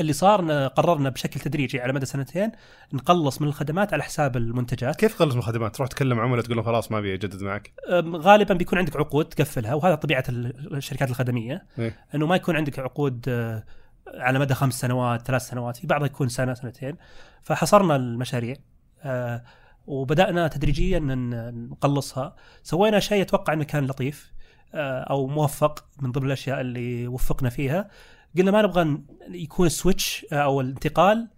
اللي 0.00 0.12
صار 0.12 0.66
قررنا 0.66 1.08
بشكل 1.08 1.40
تدريجي 1.40 1.80
على 1.80 1.92
مدى 1.92 2.06
سنتين 2.06 2.52
نقلص 2.92 3.42
من 3.42 3.48
الخدمات 3.48 3.92
على 3.92 4.02
حساب 4.02 4.36
المنتجات 4.36 4.96
كيف 4.96 5.14
تخلص 5.14 5.32
من 5.34 5.38
الخدمات؟ 5.38 5.76
تروح 5.76 5.88
تكلم 5.88 6.20
عملاء 6.20 6.44
تقول 6.44 6.56
لهم 6.56 6.66
خلاص 6.66 6.92
ما 6.92 6.98
أبي 6.98 7.14
أجدد 7.14 7.42
معك 7.42 7.72
غالبا 8.06 8.54
بيكون 8.54 8.78
عندك 8.78 8.96
عقود 8.96 9.24
تقفلها 9.24 9.74
وهذا 9.74 9.94
طبيعة 9.94 10.24
ال- 10.28 10.76
الشركات 10.76 11.10
الخدمية 11.10 11.66
إيه. 11.78 11.96
إنه 12.14 12.26
ما 12.26 12.36
يكون 12.36 12.56
عندك 12.56 12.78
عقود 12.78 13.24
آه، 13.28 13.64
على 14.08 14.38
مدى 14.38 14.54
خمس 14.54 14.80
سنوات 14.80 15.26
ثلاث 15.26 15.48
سنوات 15.48 15.76
في 15.76 15.86
بعضها 15.86 16.06
يكون 16.06 16.28
سنة 16.28 16.54
سنتين. 16.54 16.96
فحصرنا 17.42 17.96
المشاريع 17.96 18.56
آه، 19.02 19.44
وبدأنا 19.86 20.48
تدريجيا 20.48 20.98
نقلصها. 20.98 22.36
سوينا 22.62 23.00
شيء 23.00 23.22
أتوقع 23.22 23.52
إنه 23.52 23.64
كان 23.64 23.86
لطيف 23.86 24.32
آه، 24.74 25.00
أو 25.00 25.26
موفق 25.26 25.84
من 26.00 26.12
ضمن 26.12 26.26
الأشياء 26.26 26.60
اللي 26.60 27.08
وفقنا 27.08 27.50
فيها. 27.50 27.88
قلنا 28.38 28.50
ما 28.50 28.62
نبغى 28.62 28.98
يكون 29.28 29.66
السويتش 29.66 30.26
آه، 30.32 30.36
أو 30.36 30.60
الانتقال 30.60 31.28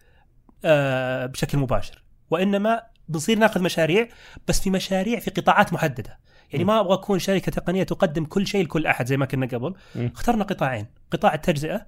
بشكل 1.26 1.58
مباشر. 1.58 2.05
وإنما 2.31 2.82
بنصير 3.08 3.38
ناخذ 3.38 3.62
مشاريع 3.62 4.08
بس 4.49 4.60
في 4.60 4.70
مشاريع 4.70 5.19
في 5.20 5.31
قطاعات 5.31 5.72
محددة. 5.72 6.19
يعني. 6.52 6.64
ما 6.64 6.81
أبغى 6.81 6.94
أكون 6.94 7.19
شركة 7.19 7.52
تقنية 7.52 7.82
تقدم 7.82 8.25
كل 8.25 8.46
شيء 8.46 8.64
لكل 8.64 8.87
أحد 8.87 9.06
زي 9.06 9.17
ما 9.17 9.26
كنا 9.26 9.46
قبل. 9.46 9.75
اخترنا 9.96 10.44
قطاعين. 10.44 10.87
قطاع 11.10 11.34
التجزئة 11.34 11.87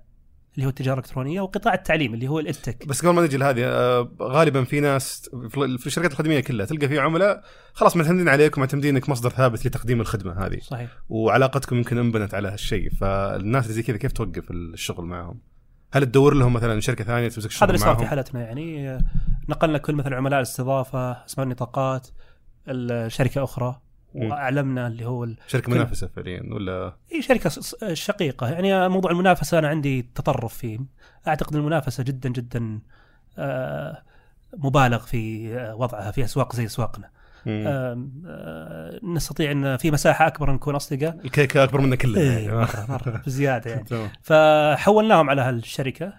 اللي 0.56 0.66
هو 0.66 0.70
التجارة 0.70 0.98
الإلكترونية 0.98 1.40
وقطاع 1.40 1.74
التعليم 1.74 2.14
اللي 2.14 2.28
هو 2.28 2.38
الإدتك 2.38 2.86
بس 2.86 3.00
قبل 3.00 3.14
ما 3.14 3.22
نجي 3.22 3.36
لهذه 3.36 3.64
آه، 3.64 4.10
غالبا 4.22 4.64
في 4.64 4.80
ناس 4.80 5.30
في 5.52 5.86
الشركات 5.86 6.12
الخدمية 6.12 6.40
كلها 6.40 6.66
تلقى 6.66 6.88
في 6.88 6.98
عملاء 6.98 7.42
خلاص 7.72 7.96
معتمدين 7.96 8.28
عليك 8.28 8.56
ومعتمدين 8.56 8.96
إنك 8.96 9.08
مصدر 9.08 9.30
ثابت 9.30 9.66
لتقديم 9.66 10.00
الخدمة 10.00 10.46
هذه 10.46 10.58
صحيح 10.60 10.90
وعلاقتكم 11.08 11.76
يمكن 11.76 11.98
أنبنت 11.98 12.34
على 12.34 12.48
هالشيء 12.48 12.90
فالناس 12.90 13.64
اللي 13.64 13.74
زي 13.74 13.82
كذا 13.82 13.96
كيف 13.96 14.12
توقف 14.12 14.50
الشغل 14.50 15.04
معهم؟ 15.04 15.40
هل 15.92 16.04
تدور 16.04 16.34
لهم 16.34 16.52
مثلا 16.52 16.80
شركة 16.80 17.04
ثانية 17.04 17.28
تمسك 17.28 17.38
هذا 17.40 17.46
الشغل 17.46 17.68
اللي 17.68 17.78
صار 17.78 17.96
في؟ 17.96 18.06
حالتنا 18.06 18.42
يعني 18.42 18.90
آه، 18.90 19.00
نقلنا 19.48 19.78
كل 19.78 19.94
مثلا 19.94 20.16
عملاء 20.16 20.38
الاستضافة 20.38 21.24
اسماء 21.24 21.44
النطاقات 21.44 22.08
الشركة 22.68 23.44
أخرى. 23.44 23.80
وأعلمنا 24.16 24.86
اللي 24.86 25.04
هو 25.06 25.24
ال- 25.24 25.36
شركة 25.46 25.72
منافسة 25.72 26.06
فعليا 26.16 26.42
ولا؟ 26.54 26.92
إي 27.12 27.22
شركة 27.22 27.50
شقيقة. 27.94 28.48
يعني 28.50 28.88
موضوع 28.88 29.10
المنافسة 29.10 29.58
أنا 29.58 29.68
عندي 29.68 30.02
تطرف 30.14 30.54
فيه. 30.56 30.78
أعتقد 31.28 31.56
المنافسة 31.56 32.02
جدا 32.04 32.28
جدا 32.28 32.80
آه، 33.38 34.02
مبالغ 34.56 34.98
في 34.98 35.54
آه، 35.58 35.74
وضعها 35.74 36.10
في 36.10 36.24
أسواق 36.24 36.54
زي 36.56 36.64
أسواقنا. 36.64 37.10
آه، 37.48 39.00
نستطيع 39.02 39.50
إن 39.52 39.76
في 39.76 39.90
مساحة 39.90 40.26
أكبر 40.26 40.52
نكون 40.52 40.74
أصدقاء. 40.74 41.18
الكيكه 41.24 41.64
أكبر 41.64 41.80
منا 41.80 41.96
كلنا 41.96 42.20
إيه، 42.20 42.30
يعني. 42.44 42.56
مرة 42.56 42.86
مرة 42.88 43.22
بزيادة 43.26 43.70
يعني. 43.70 43.84
فحولناهم 44.22 45.30
على 45.30 45.42
هالشركة. 45.42 46.12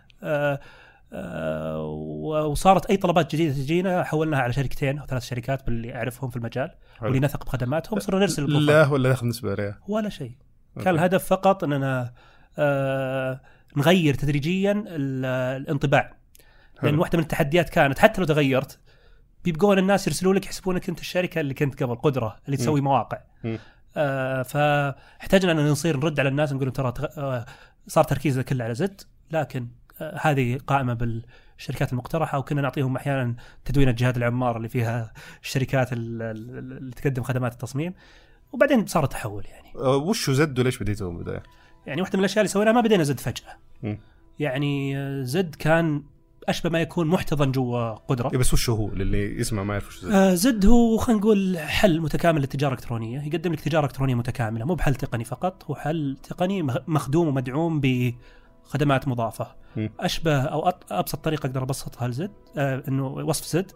وصارت 2.52 2.86
أي 2.86 2.98
طلبات 2.98 3.36
جديدة 3.36 3.54
تجينا 3.54 4.04
حولناها 4.04 4.42
على 4.42 4.54
شركتين 4.54 5.00
أو 5.00 5.06
ثلاث 5.06 5.26
شركات 5.26 5.66
باللي 5.66 5.96
أعرفهم 5.96 6.30
في 6.30 6.36
المجال 6.38 6.72
حلو. 6.98 7.08
واللي 7.10 7.20
نثق 7.20 7.46
بخدماتهم 7.46 8.00
صرنا 8.00 8.20
نرسل 8.20 8.42
البروفايل. 8.42 8.66
لا 8.68 8.88
ولا 8.88 9.10
ناخذ 9.10 9.28
نسبة 9.28 9.52
عليها 9.52 9.80
ولا 9.88 10.10
شيء 10.10 10.32
كان. 10.84 10.96
الهدف 10.96 11.26
فقط 11.26 11.64
أننا 11.64 12.14
آه 12.58 13.42
نغير 13.78 14.14
تدريجيا 14.14 14.72
ال- 14.72 15.26
الانطباع 15.62 16.14
لأن 16.84 16.92
حلو. 16.92 17.02
واحدة 17.02 17.18
من 17.18 17.24
التحديات 17.24 17.70
كانت 17.70 18.00
حتى 18.00 18.22
لو 18.22 18.28
تغيرت 18.28 18.80
بيبقون 19.46 19.78
الناس 19.78 20.08
يرسلوا 20.08 20.34
لك 20.34 20.46
يحسبونك 20.46 20.90
أنت 20.90 21.00
الشركة 21.00 21.42
اللي 21.42 21.54
كنت 21.54 21.84
قبل 21.84 21.96
قدرة 21.96 22.36
اللي 22.46 22.58
تسوي 22.58 22.82
مواقع 22.82 23.18
مم. 23.44 23.60
آه 23.98 24.42
فاحتاجنا 24.42 25.52
أن 25.52 25.68
نصير 25.68 25.98
نرد 25.98 26.20
على 26.20 26.30
الناس 26.30 26.54
نقول 26.54 26.64
لهم 26.66 26.74
ترى 26.74 26.94
آه 27.18 27.46
صار 27.88 28.04
تركيزنا 28.04 28.44
كله 28.44 28.64
على 28.64 28.76
زد 28.76 29.02
لكن 29.32 29.62
آه 29.62 29.87
هذه 30.22 30.58
قائمة 30.68 30.94
بالشركات 30.94 31.92
المقترحة 31.92 32.40
وكنا 32.40 32.62
نعطيهم 32.62 32.96
أحيانا 32.96 33.36
تدوين 33.66 33.96
جهات 33.96 34.18
العمار 34.18 34.58
اللي 34.58 34.70
فيها 34.70 35.14
الشركات 35.44 35.94
ال- 35.94 36.22
ال- 36.22 36.78
اللي 36.78 36.92
تقدم 36.92 37.24
خدمات 37.24 37.54
التصميم. 37.54 37.94
وبعدين 38.52 38.86
صار 38.86 39.06
تحول 39.06 39.44
يعني. 39.46 39.68
أه، 39.76 39.96
وش 39.96 40.30
زد 40.30 40.60
وليش 40.60 40.78
بديتوا 40.80 41.12
من 41.12 41.18
البداية؟ 41.18 41.44
يعني 41.86 42.02
واحدة 42.02 42.18
من 42.18 42.20
الأشياء 42.20 42.40
اللي 42.42 42.50
سويناها 42.50 42.74
ما 42.74 42.82
بدينا 42.82 43.04
زد 43.04 43.20
فجأة. 43.20 43.58
يعني 44.40 44.98
آه، 44.98 45.24
زد 45.24 45.56
كان 45.56 46.04
أشبه 46.50 46.70
ما 46.70 46.82
يكون 46.82 47.08
محتضن 47.08 47.52
جوا 47.52 47.90
قدرة. 47.94 48.32
إيه 48.32 48.38
بس 48.38 48.54
وش 48.54 48.70
هو؟ 48.70 48.90
للي 48.90 49.40
يسمع 49.40 49.64
ما 49.64 49.74
يعرف 49.74 49.88
وش 49.88 50.00
زد؟ 50.00 50.12
آه، 50.12 50.34
زد 50.34 50.66
هو 50.66 50.98
خلينا 50.98 51.20
نقول 51.22 51.58
حل 51.60 52.02
متكامل 52.02 52.42
للتجارة 52.42 52.74
الإلكترونية. 52.74 53.22
يقدم 53.22 53.54
لك 53.54 53.60
تجارة 53.60 53.86
إلكترونية 53.86 54.16
متكاملة 54.16 54.66
مو 54.66 54.76
بحل 54.76 54.96
تقني 54.96 55.24
فقط 55.24 55.64
هو 55.66 55.76
حل 55.76 56.18
تقني 56.24 56.64
مخ- 56.64 56.78
مخدوم 56.88 57.28
ومدعوم 57.28 57.80
بخدمات 58.68 59.08
مضافة. 59.08 59.56
مم. 59.76 59.90
أشبه 60.00 60.42
أو 60.42 60.70
أبسط 60.92 61.24
طريقة 61.24 61.48
أقدر 61.48 61.64
أبسطها 61.64 62.08
لزد 62.08 62.32
آه 62.58 62.84
إنه 62.88 63.08
وصف 63.08 63.46
زد. 63.46 63.72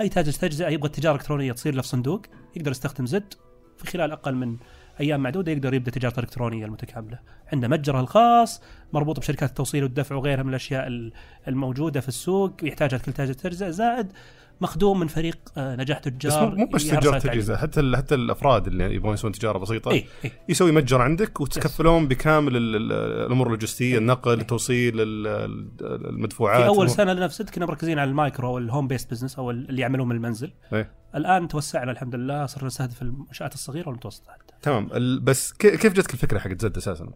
أي 0.00 0.08
تاجر 0.08 0.32
تجزئه 0.32 0.68
يبغى 0.68 0.86
التجاره 0.86 1.14
الالكترونيه 1.14 1.52
تصير 1.52 1.74
له 1.74 1.82
في 1.82 1.88
صندوق 1.88 2.22
يقدر 2.56 2.70
يستخدم 2.70 3.06
زد 3.06 3.34
في 3.78 3.86
خلال 3.86 4.12
أقل 4.12 4.34
من 4.34 4.56
أيام 5.00 5.20
معدودة 5.20 5.52
يقدر 5.52 5.74
يبدأ 5.74 5.90
تجارته 5.90 6.18
الالكترونيه 6.18 6.64
المتكاملة. 6.64 7.18
عنده 7.52 7.68
متجره 7.68 8.00
الخاص 8.00 8.62
مربوط 8.92 9.18
بشركات 9.20 9.48
التوصيل 9.48 9.82
والدفع 9.82 10.14
وغيرها 10.14 10.42
من 10.42 10.48
الأشياء 10.48 10.86
ال- 10.86 11.12
الموجودة 11.48 12.00
في 12.00 12.08
السوق 12.08 12.52
يحتاجها 12.62 12.98
كل 12.98 13.12
تاجر 13.12 13.32
تجزئه 13.32 13.70
زائد 13.70 14.12
مخدوم 14.60 15.00
من 15.00 15.06
فريق 15.06 15.38
آه، 15.56 15.76
نجاح 15.76 15.98
بس 15.98 16.04
تجار 16.04 16.50
مو 16.50 16.56
مو 16.56 16.66
بس 16.66 16.92
التعليم. 16.92 17.18
تجهيزات 17.18 17.58
حتى 17.58 17.92
حتى 17.96 18.14
الأفراد 18.14 18.66
اللي 18.66 18.94
يبغون 18.94 19.14
يسوون 19.14 19.32
تجارة 19.32 19.58
بسيطة 19.58 19.90
اي 19.90 20.04
اي 20.24 20.30
يسوي 20.48 20.72
متجر 20.72 21.02
عندك 21.02 21.40
وتكفلون 21.40 22.08
بكامل 22.08 22.56
ال- 22.56 22.76
ال- 22.76 22.92
الأمور 23.26 23.46
اللوجستية 23.46 23.98
النقل 23.98 24.40
التوصيل 24.40 25.00
ال- 25.00 25.26
ال- 25.26 26.06
المدفوعات 26.08 26.62
في 26.62 26.68
أول. 26.68 26.90
سنة 26.90 27.26
زد 27.26 27.50
كنا 27.50 27.66
مركزين 27.66 27.98
على 27.98 28.10
المايكرو 28.10 28.48
أو 28.48 28.58
ال 28.58 28.88
home-based 28.88 29.10
business 29.10 29.36
أو 29.38 29.50
اللي 29.50 29.82
يعملون 29.82 30.08
من 30.08 30.16
المنزل 30.16 30.52
إيه. 30.72 31.03
الآن 31.14 31.48
توسعنا 31.48 31.92
الحمد 31.92 32.14
لله 32.14 32.46
صرنا 32.46 32.66
نستهدف 32.66 33.02
المنشآت 33.02 33.54
الصغيرة 33.54 33.88
والمتوسطة 33.88 34.32
حتى. 34.32 34.54
تمام. 34.62 34.88
بس 35.24 35.52
كيف 35.52 35.92
جتك 35.92 36.14
الفكرة 36.14 36.38
حقت 36.38 36.60
زد 36.60 36.76
أساسا؟ 36.76 37.12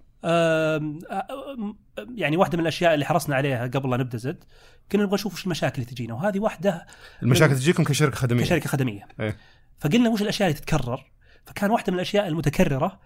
يعني 2.14 2.36
واحدة 2.36 2.58
من 2.58 2.62
الأشياء 2.62 2.94
اللي 2.94 3.04
حرصنا 3.04 3.36
عليها 3.36 3.66
قبل 3.66 3.90
لا 3.90 3.96
نبدأ 3.96 4.18
زد 4.18 4.44
كنا 4.92 5.02
نبغى 5.02 5.14
نشوف 5.14 5.34
وش 5.34 5.44
المشاكل 5.44 5.82
اللي 5.82 5.94
تجينا 5.94 6.14
وهذه 6.14 6.38
واحدة 6.38 6.86
المشاكل 7.22 7.54
تجيكم 7.54 7.84
كشركة 7.84 8.16
خدمية. 8.16 8.42
كشركة 8.42 8.68
خدمية. 8.68 9.08
إيه. 9.20 9.36
فقلنا 9.78 10.10
وش 10.10 10.22
الأشياء 10.22 10.48
اللي 10.48 10.60
تتكرر 10.60 11.10
فكان 11.46 11.70
واحدة 11.70 11.92
من 11.92 11.94
الأشياء 11.94 12.28
المتكررة 12.28 13.00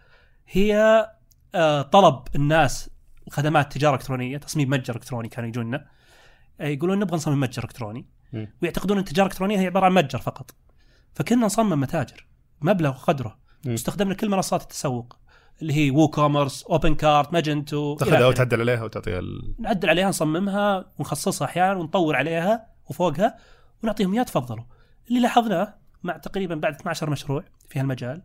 هي 0.49 1.07
طلب 1.93 2.23
الناس 2.35 2.91
خدمات 3.31 3.73
تجارة 3.73 3.95
إلكترونية 3.95 4.39
تصميم 4.39 4.71
متجر 4.71 4.97
إلكتروني 4.97 5.29
كانوا 5.29 5.49
يجونا 5.49 5.87
يقولون 6.61 6.99
نبغى 6.99 7.17
نصمم 7.17 7.41
متجر 7.41 7.65
إلكتروني. 7.65 8.07
ويعتقدون 8.63 8.97
إن 8.97 9.03
التجارة 9.03 9.27
الإلكترونية 9.27 9.59
هي 9.59 9.67
عبارة 9.67 9.85
عن 9.85 9.93
متجر 9.93 10.19
فقط. 10.19 10.55
فكنا 11.15 11.47
نصمم 11.47 11.81
متاجر 11.81 12.27
مبلغ 12.61 12.91
وقدره 12.91 13.39
مم. 13.65 13.73
واستخدمنا 13.73 14.15
كل 14.15 14.29
منصات 14.29 14.63
التسوق 14.63 15.17
اللي 15.63 15.73
هي 15.73 15.91
WooCommerce 15.91 16.63
OpenCart 16.63 17.33
Magento 17.33 17.97
تاخذها. 17.97 18.27
وتعدل 18.27 18.61
عليها 18.61 18.85
وتعطيها 18.85 19.19
ال... 19.19 19.55
نعدل 19.59 19.89
عليها 19.89 20.09
نصممها 20.09 20.85
ونخصصها 20.99 21.45
أحيانا 21.45 21.75
ونطور 21.75 22.17
عليها 22.17 22.67
وفوقها 22.91 23.37
ونعطيهم 23.83 24.13
اياها 24.13 24.25
تفضلوا 24.25 24.65
اللي 25.09 25.21
لاحظناه 25.21 25.75
مع 26.03 26.17
تقريبا 26.17 26.55
بعد 26.55 26.75
12 26.75 27.11
مشروع 27.11 27.45
في 27.69 27.81
هالمجال 27.81 28.23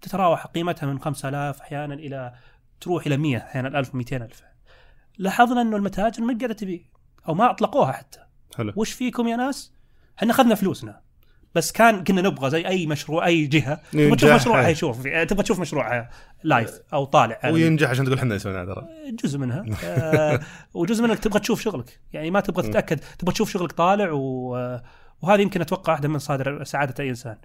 تتراوح 0.00 0.46
قيمتها 0.46 0.86
من 0.86 1.00
5000 1.00 1.60
أحيانا 1.60 1.94
إلى 1.94 2.32
تروح 2.80 3.06
إلى 3.06 3.16
100 3.16 3.38
أحيانا 3.38 3.78
1000 3.78 3.94
200 3.94 4.16
ألف 4.16 4.42
لاحظنا 5.18 5.60
إنه 5.60 5.76
المتاجر 5.76 6.22
ما 6.22 6.38
قاعدة 6.38 6.54
تبيع 6.54 6.80
أو 7.28 7.34
ما 7.34 7.50
أطلقوها 7.50 7.92
حتى 7.92 8.18
حلو 8.56 8.72
وش 8.76 8.92
فيكم 8.92 9.28
يا 9.28 9.36
ناس؟ 9.36 9.74
إحنا 10.18 10.30
أخذنا 10.32 10.54
فلوسنا 10.54 11.00
بس 11.56 11.72
كان 11.72 12.04
كنا 12.04 12.22
نبغى 12.22 12.50
زي 12.50 12.66
أي 12.66 12.86
مشروع 12.86 13.26
أي 13.26 13.46
جهة. 13.46 13.80
تبغى 13.92 14.16
تشوف. 14.16 14.32
مشروعها 14.32 14.68
يشوف 14.68 15.02
تبغى 15.02 15.42
تشوف 15.42 15.60
مشروعها 15.60 16.10
لايف 16.42 16.78
أو 16.92 17.04
طالع. 17.04 17.40
وينجح 17.44 17.90
عشان 17.90 18.04
تقول 18.04 18.18
إحنا 18.18 18.34
نسوينا 18.34 18.64
ترى. 18.64 18.86
جزء 19.24 19.38
منها. 19.38 19.64
آه 19.84 20.40
وجزء 20.74 21.04
منك 21.04 21.18
تبغى 21.18 21.40
تشوف 21.40 21.60
شغلك. 21.60 22.00
يعني 22.12 22.30
ما 22.30 22.40
تبغى 22.40 22.68
تتأكد. 22.68 23.00
تبغى 23.18 23.32
تشوف 23.34 23.50
شغلك 23.50 23.72
طالع 23.72 24.10
و... 24.12 24.50
وهذه 25.22 25.40
يمكن 25.40 25.60
أتوقع 25.60 25.92
واحدة 25.92 26.08
من 26.08 26.14
مصادر 26.14 26.64
سعادة 26.64 27.04
أي 27.04 27.08
إنسان. 27.10 27.36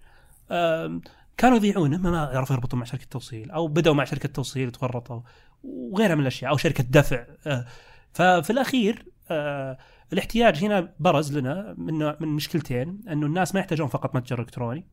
آم، 0.52 1.02
كانوا 1.38 1.58
يبيعون 1.58 1.94
اما 1.94 2.12
ما 2.12 2.30
يعرفوا 2.34 2.56
يربطون 2.56 2.80
مع 2.80 2.86
شركة 2.86 3.06
توصيل 3.12 3.52
أو 3.52 3.68
بدأوا 3.68 3.96
مع 3.96 4.04
شركة 4.04 4.30
توصيل 4.30 4.68
وتورطوا 4.68 5.22
وغيرها 5.64 6.16
من 6.16 6.22
الأشياء 6.22 6.52
أو 6.52 6.58
شركة 6.58 6.84
دفع. 6.84 7.24
آه، 7.48 7.66
ففي 8.14 8.50
الأخير 8.50 9.06
آه، 9.32 9.78
الاحتياج 10.14 10.64
هنا 10.64 10.94
برز 11.00 11.38
لنا 11.38 11.76
من 11.78 12.00
من 12.20 12.28
مشكلتين 12.28 13.02
أنه 13.10 13.26
الناس 13.26 13.54
ما 13.54 13.60
يحتاجون 13.60 13.88
فقط 13.88 14.16
متجر 14.16 14.40
إلكتروني. 14.42 14.86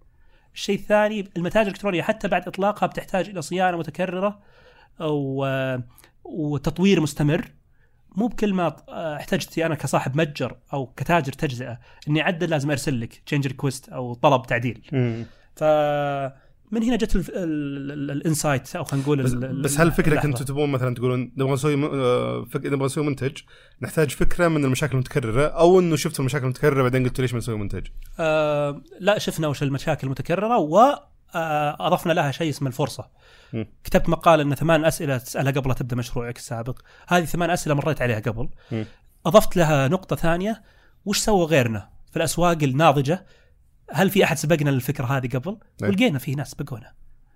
الشيء 0.55 0.79
الثاني 0.79 1.29
المتاجر 1.37 1.67
الالكترونيه 1.67 2.03
حتى 2.03 2.29
بعد 2.29 2.49
إطلاقها 2.49 2.87
بتحتاج 2.87 3.29
إلى 3.29 3.43
صيانة 3.43 3.77
متكررة 3.77 4.41
أو 5.01 5.45
آه، 5.45 5.83
وتطوير 6.25 7.01
مستمر. 7.01 7.51
مو 8.17 8.27
بكل 8.27 8.55
ما 8.55 8.77
آه، 8.89 9.17
احتجت 9.17 9.59
أنا 9.59 9.75
كصاحب 9.75 10.17
متجر 10.17 10.57
أو 10.73 10.87
كتاجر 10.87 11.33
تجزئة 11.33 11.79
إني 12.09 12.23
أعدل 12.23 12.51
لازم 12.51 12.71
أرسل 12.71 13.01
لك 13.01 13.15
change 13.15 13.47
request 13.47 13.89
أو 13.89 14.15
طلب 14.15 14.47
تعديل. 14.47 14.83
ف 15.57 15.65
من 16.71 16.83
هنا 16.83 16.97
جت 16.97 17.17
ال- 17.17 17.21
ال- 17.37 17.93
ال- 17.93 18.11
ال 18.11 18.19
insight 18.19 18.77
أو 18.77 18.85
خلينا 18.85 19.05
نقول 19.05 19.23
بس, 19.23 19.33
بس 19.33 19.81
هل 19.81 19.93
اللحظة. 20.13 20.29
أنتم 20.29 20.45
تبون 20.45 20.71
مثلا 20.71 20.95
تقولون 20.95 21.33
نبغى 21.37 21.53
نسوي 21.53 21.77
م- 21.77 21.85
آه، 21.85 22.45
فك... 22.45 22.67
نبغى 22.67 22.87
نسوي 22.87 23.05
منتج 23.05 23.37
نحتاج 23.83 24.11
فكرة 24.11 24.49
من 24.49 24.65
المشاكل 24.65 24.93
المتكررة 24.95 25.47
أو 25.47 25.81
إنه 25.81 25.97
شفتوا 25.97 26.21
المشاكل 26.21 26.45
المتكررة 26.45 26.83
بعدين 26.83 27.05
قلتوا 27.05 27.23
ليش 27.23 27.33
ما 27.33 27.39
نسوي 27.39 27.59
منتج؟ 27.59 27.87
آه 28.21 28.83
لا 29.01 29.19
شفنا 29.19 29.49
وش 29.49 29.63
المشاكل 29.63 30.07
المتكررة 30.07 30.59
واضفنا 30.59 32.13
لها 32.13 32.31
شيء 32.31 32.49
اسمه 32.51 32.69
الفرصة 32.69 33.09
م. 33.53 33.65
كتبت 33.85 34.09
مقال 34.09 34.41
إن 34.41 34.55
ثمان 34.55 34.85
أسئلة 34.85 35.17
تسألها 35.19 35.53
قبل 35.53 35.75
تبدأ 35.75 35.97
مشروعك 35.97 36.37
السابق 36.37 36.79
هذه 37.09 37.25
ثمان 37.25 37.51
أسئلة 37.51 37.75
مريت 37.75 38.03
عليها 38.03 38.21
قبل 38.21 38.49
م. 38.73 38.85
أضفت 39.27 39.57
لها 39.57 39.89
نقطة 39.89 40.17
ثانية 40.17 40.63
وش 41.05 41.19
سوى 41.19 41.45
غيرنا 41.47 41.89
في 42.11 42.17
الأسواق 42.17 42.59
الناضجة 42.63 43.27
هل 43.93 44.11
في 44.11 44.25
أحد 44.25 44.37
سبقنا 44.37 44.71
للفكره 44.71 45.05
هذه 45.07 45.29
قبل 45.29 45.59
نعم. 45.83 45.91
ولقينا 45.91 46.19
في 46.19 46.35
ناس 46.35 46.51
سبقونا 46.51 46.93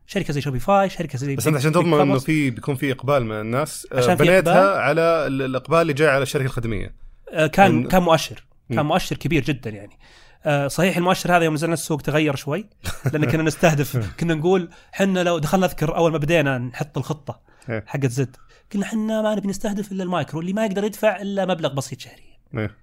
شركة 0.07 0.33
زي 0.33 0.41
شوبيفاي 0.41 0.89
شركة 0.89 1.19
زي 1.19 1.37
بس 1.37 1.47
أنت 1.47 1.57
عشان 1.57 1.73
تضمن 1.73 2.01
إنه. 2.01 2.19
في 2.19 2.51
بيكون 2.51 2.75
في 2.75 2.93
إقبال 2.93 3.25
من 3.25 3.41
الناس 3.41 3.87
آه، 3.93 3.97
عشان 3.99 4.15
بنيتها. 4.15 4.79
على 4.79 5.01
ال- 5.01 5.43
الإقبال 5.43 5.79
اللي 5.83 5.93
جاي 5.93 6.09
على 6.09 6.23
الشركة 6.23 6.45
الخدمية 6.47 6.95
آه، 7.33 7.47
كان 7.47 7.85
إن- 7.85 7.89
كان 7.89 8.03
مؤشر. 8.03 8.45
كان 8.71 8.87
مؤشر 8.87 9.17
كبير 9.17 9.43
جدا 9.45 9.71
يعني 9.71 9.99
آه، 10.45 10.69
صحيح 10.69 10.97
المؤشر 10.97 11.37
هذا 11.37 11.45
يوم 11.45 11.55
نزلنا 11.55 11.75
السوق 11.75 12.01
تغير 12.03 12.37
شوي 12.37 12.67
لأن 13.13 13.25
كنا 13.25 13.43
نستهدف 13.43 14.15
كنا 14.21 14.35
نقول 14.35 14.69
حنا 14.93 15.23
لو 15.23 15.39
دخلنا 15.39 15.67
اذكر 15.67 15.97
أول 15.97 16.13
ما 16.13 16.19
بدينا 16.19 16.59
نحط 16.59 16.99
الخطة 16.99 17.41
إيه. 17.69 17.85
حقت 17.87 18.07
زد 18.07 18.37
قلنا 18.75 18.87
حنا 18.87 19.23
ما 19.23 19.35
نبي 19.35 19.49
نستهدف 19.49 19.93
إلا 19.93 20.05
المايكرو 20.05 20.41
اللي 20.41 20.53
ما 20.53 20.65
يقدر 20.67 20.85
يدفع 20.85 21.21
إلا 21.21 21.47
مبلغ 21.47 21.75
بسيط 21.75 22.01
شهريا 22.01 22.37
إيه. 22.59 22.75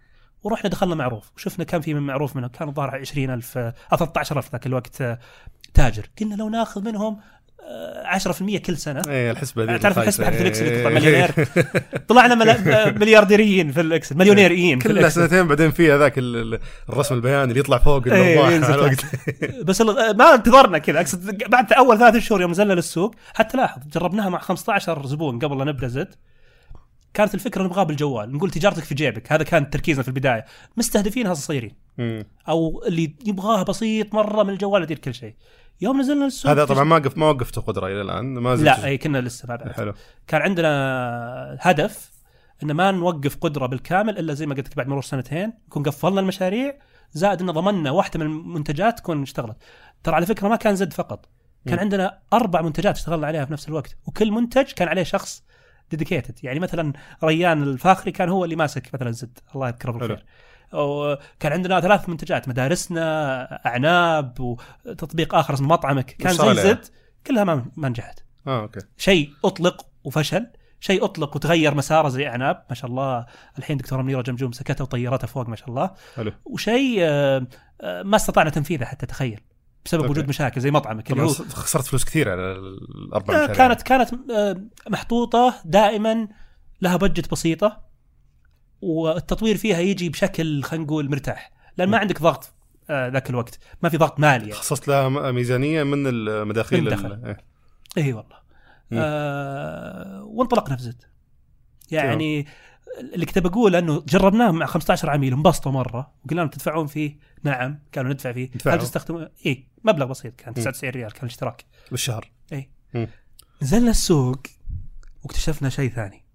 ورحنا 0.43 0.69
دخلنا 0.69 0.95
معروف 0.95 1.31
وشفنا 1.35 1.65
كم 1.65 1.81
في 1.81 1.93
من 1.93 2.01
معروف 2.01 2.35
منهم 2.35 2.49
كان 2.49 2.67
الظاهر 2.69 2.89
20000 2.95 3.57
آه، 3.57 3.73
13000 3.95 4.51
ذاك 4.51 4.65
الوقت 4.65 5.01
آه، 5.01 5.19
تاجر 5.73 6.05
قلنا 6.21 6.35
لو 6.35 6.49
ناخذ 6.49 6.83
منهم 6.83 7.19
آه، 7.69 8.03
10% 8.17 8.57
كل 8.57 8.77
سنة 8.77 9.01
إيه 9.09 9.31
الحسبه 9.31 9.65
دي 9.65 9.79
تعرف 9.79 9.97
الخايسة. 9.97 10.21
الحسبة 10.21 10.25
حقت 10.25 10.41
ال 10.41 10.45
Excel 10.45 10.65
اللي 10.67 10.79
تطلع 10.79 10.89
إيه. 10.89 10.95
مليونير؟ 10.95 11.47
طلعنا 12.09 12.35
مليارديريين 12.91 13.71
في 13.71 13.81
ال 13.81 13.87
Excel 13.87 14.17
مليونيريين 14.17 14.79
ال 14.85 14.91
Excel 14.91 15.21
سنتين 15.21 15.47
بعدين 15.47 15.71
في 15.71 15.91
هذاك 15.91 16.17
ال- 16.17 16.35
ال- 16.53 16.59
الرسم 16.89 17.15
البياني 17.15 17.43
اللي 17.43 17.59
يطلع 17.59 17.77
فوق 17.77 18.07
إيه،. 18.07 18.57
الوقت 18.57 19.05
بس 19.67 19.81
ما 19.81 20.33
انتظرنا 20.33 20.77
كذا 20.77 20.99
أقصد 20.99 21.37
بعد 21.49 21.73
أول 21.73 21.99
ثلاث 21.99 22.17
شهور 22.17 22.41
يوم 22.41 22.51
نزلنا 22.51 22.73
للسوق 22.73 23.15
حتى 23.33 23.57
لاحظ 23.57 23.81
جربناها 23.93 24.29
مع 24.29 24.39
15 24.39 25.05
زبون 25.05 25.39
قبل 25.39 25.57
لا 25.57 25.63
نبدأ 25.65 25.87
زد 25.87 26.15
كانت 27.13 27.35
الفكرة 27.35 27.63
نبغاها 27.63 27.83
بالجوال 27.83 28.33
نقول 28.33 28.51
تجارتك 28.51 28.83
في 28.83 28.95
جيبك 28.95 29.31
هذا 29.31 29.43
كان 29.43 29.69
تركيزنا 29.69 30.03
في 30.03 30.07
البداية. 30.07 30.45
مستهدفينها 30.77 31.31
الصغيرين. 31.31 31.75
أو 32.49 32.83
اللي 32.87 33.15
يبغاها 33.25 33.63
بسيط 33.63 34.13
مرة 34.13 34.43
من 34.43 34.49
الجوال 34.49 34.83
يدير 34.83 34.99
كل 34.99 35.13
شيء. 35.13 35.35
يوم 35.81 35.99
نزلنا 35.99 36.23
للسوق 36.23 36.51
هذا 36.51 36.65
طبعا 36.65 36.83
ما 36.83 36.95
وقف 36.95 37.17
ما 37.17 37.29
وقفتوا 37.29 37.63
قدره 37.63 37.87
إلى 37.87 38.01
الآن 38.01 38.25
ما 38.25 38.55
زلت 38.55 38.65
لا 38.65 38.85
إي 38.85 38.97
كنا 38.97 39.17
لسه 39.17 39.47
ما 39.47 39.55
بعد. 39.55 39.71
حلو. 39.71 39.93
كان 40.27 40.41
عندنا 40.41 41.57
هدف 41.61 42.11
إن 42.63 42.71
ما 42.71 42.91
نوقف 42.91 43.37
قدرة 43.37 43.65
بالكامل 43.65 44.17
إلا 44.17 44.33
زي 44.33 44.45
ما 44.45 44.55
قلت 44.55 44.67
لك 44.67 44.77
بعد 44.77 44.87
مرور 44.87 45.01
سنتين 45.01 45.53
نكون 45.67 45.83
قفلنا 45.83 46.19
المشاريع 46.21 46.79
زائد 47.13 47.41
إن 47.41 47.51
ضمننا 47.51 47.91
واحدة 47.91 48.19
من 48.19 48.25
المنتجات 48.25 48.97
تكون 48.97 49.21
اشتغلت. 49.21 49.57
ترى 50.03 50.15
على 50.15 50.25
فكرة 50.25 50.47
ما 50.47 50.55
كان 50.55 50.75
زد 50.75 50.93
فقط. 50.93 51.25
كان 51.65 51.77
م. 51.77 51.79
عندنا 51.79 52.19
أربع 52.33 52.61
منتجات 52.61 52.95
اشتغلنا 52.95 53.27
عليها 53.27 53.45
في 53.45 53.53
نفس 53.53 53.67
الوقت 53.67 53.97
وكل 54.05 54.31
منتج 54.31 54.71
كان 54.71 54.87
عليه 54.87 55.03
شخص 55.03 55.43
dedicated 55.91 56.39
يعني 56.43 56.59
مثلا 56.59 56.93
ريان 57.23 57.63
الفاخري 57.63 58.11
كان 58.11 58.29
هو 58.29 58.43
اللي 58.43 58.55
ماسك 58.55 58.93
مثلا 58.93 59.11
زد. 59.11 59.39
الله 59.55 59.67
يذكره 59.67 59.91
بالخير. 59.91 60.25
وكان 60.73 61.51
عندنا 61.51 61.81
ثلاث 61.81 62.09
منتجات 62.09 62.47
مدارسنا 62.47 63.65
أعناب 63.65 64.39
وتطبيق 64.39 65.35
آخر 65.35 65.53
اسمه 65.53 65.67
مطعمك. 65.67 66.05
كان 66.05 66.33
زي؟ 66.33 66.53
زد 66.53 66.85
كلها 67.27 67.43
ما 67.43 67.65
ما 67.77 67.89
نجحت. 67.89 68.19
آه 68.47 68.61
أوكي. 68.61 68.79
شيء 68.97 69.29
أطلق 69.45 69.85
وفشل 70.03 70.47
شيء 70.79 71.05
أطلق 71.05 71.35
وتغير 71.35 71.75
مساره 71.75 72.09
زي 72.09 72.27
أعناب. 72.27 72.65
ما 72.69 72.75
شاء 72.75 72.89
الله. 72.89 73.25
الحين 73.59 73.77
دكتورة 73.77 74.01
منيرة 74.01 74.21
جمجوم 74.21 74.51
مسكتها 74.51 74.83
وطيرتها 74.83 75.27
فوق 75.27 75.49
ما 75.49 75.55
شاء 75.55 75.69
الله. 75.69 75.91
حلو. 76.15 76.31
وشيء 76.45 76.97
آه، 77.01 77.47
آه، 77.81 78.03
ما 78.03 78.15
استطعنا 78.15 78.49
تنفيذه 78.49 78.85
حتى 78.85 79.05
تخيل. 79.05 79.41
بسبب 79.85 80.01
أوكي. 80.01 80.11
وجود 80.11 80.27
مشاكل 80.29 80.61
زي 80.61 80.71
مطعمك 80.71 81.11
اللي 81.11 81.23
هو 81.23 81.27
خسرت 81.27 81.85
فلوس 81.85 82.05
كثير 82.05 82.31
على 82.31 82.41
الأربع 82.41 83.33
مشاريع 83.33 83.55
كانت 83.55 83.81
كانت 83.81 84.31
آه، 84.31 84.61
محطوطة 84.89 85.55
دائما 85.65 86.27
لها 86.81 86.97
بجت 86.97 87.31
بسيطة 87.31 87.81
والتطوير 88.81 89.57
فيها 89.57 89.79
يجي 89.79 90.09
بشكل 90.09 90.63
خلينا 90.63 90.85
نقول 90.85 91.09
مرتاح 91.09 91.51
لأن 91.77 91.89
ما. 91.89 91.97
عندك 91.97 92.21
ضغط 92.21 92.53
آه، 92.89 93.07
ذاك 93.07 93.29
الوقت 93.29 93.59
ما 93.83 93.89
في 93.89 93.97
ضغط 93.97 94.19
مالي 94.19 94.43
يعني. 94.43 94.53
خصصت 94.53 94.87
لها 94.87 95.31
ميزانية 95.31 95.83
من 95.83 96.07
المداخيل 96.07 96.83
من 96.83 96.89
دخل. 96.89 97.25
إيه. 97.25 97.37
اي 97.97 98.13
والله 98.13 98.39
مم. 98.91 98.99
آه 99.01 100.23
وانطلقنا 100.23 100.75
في 100.75 100.83
زد 100.83 101.03
يعني 101.91 102.47
اللي 103.13 103.25
كنت 103.25 103.39
بقوله 103.39 103.79
إنه 103.79 104.03
جربناه 104.07 104.51
مع 104.51 104.65
15 104.65 105.09
عميل 105.09 105.33
انبسطوا 105.33 105.71
مرة 105.71 106.13
وقلنا 106.25 106.41
لهم 106.41 106.49
تدفعون 106.49 106.87
فيه. 106.87 107.17
نعم 107.43 107.79
قالوا 107.95 108.13
ندفع 108.13 108.31
فيه. 108.31 108.51
دفعوا. 108.51 108.75
هل 108.75 108.81
تستخدمون؟ 108.81 109.27
اي 109.45 109.67
مبلغ 109.83 110.05
بسيط 110.05 110.35
كان 110.35 110.47
مم. 110.47 110.53
99 110.53 110.93
ريال 110.93 111.11
كان 111.11 111.21
الاشتراك. 111.23 111.65
بالشهر. 111.91 112.31
نزلنا 113.61 113.89
السوق 113.89 114.41
واكتشفنا 115.23 115.69
شيء 115.69 115.89
ثاني. 115.89 116.25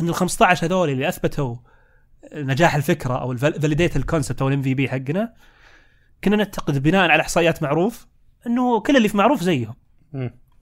إن 0.00 0.08
ال 0.08 0.14
15 0.14 0.66
هذول 0.66 0.90
اللي 0.90 1.08
أثبتوا 1.08 1.56
نجاح 2.34 2.74
الفكرة 2.74 3.20
أو 3.20 3.32
ال 3.32 3.39
validate 3.39 3.96
ال 3.96 4.02
concept 4.02 4.42
أو 4.42 4.48
ال 4.48 4.62
MVP 4.62 4.88
حقنا 4.88 5.34
كنا 6.24 6.36
نعتقد 6.36 6.82
بناء 6.82 7.10
على 7.10 7.22
إحصائيات 7.22 7.62
معروف 7.62 8.06
إنه 8.46 8.80
كل 8.80 8.96
اللي 8.96 9.08
في 9.08 9.16
معروف 9.16 9.42
زيهم. 9.42 9.74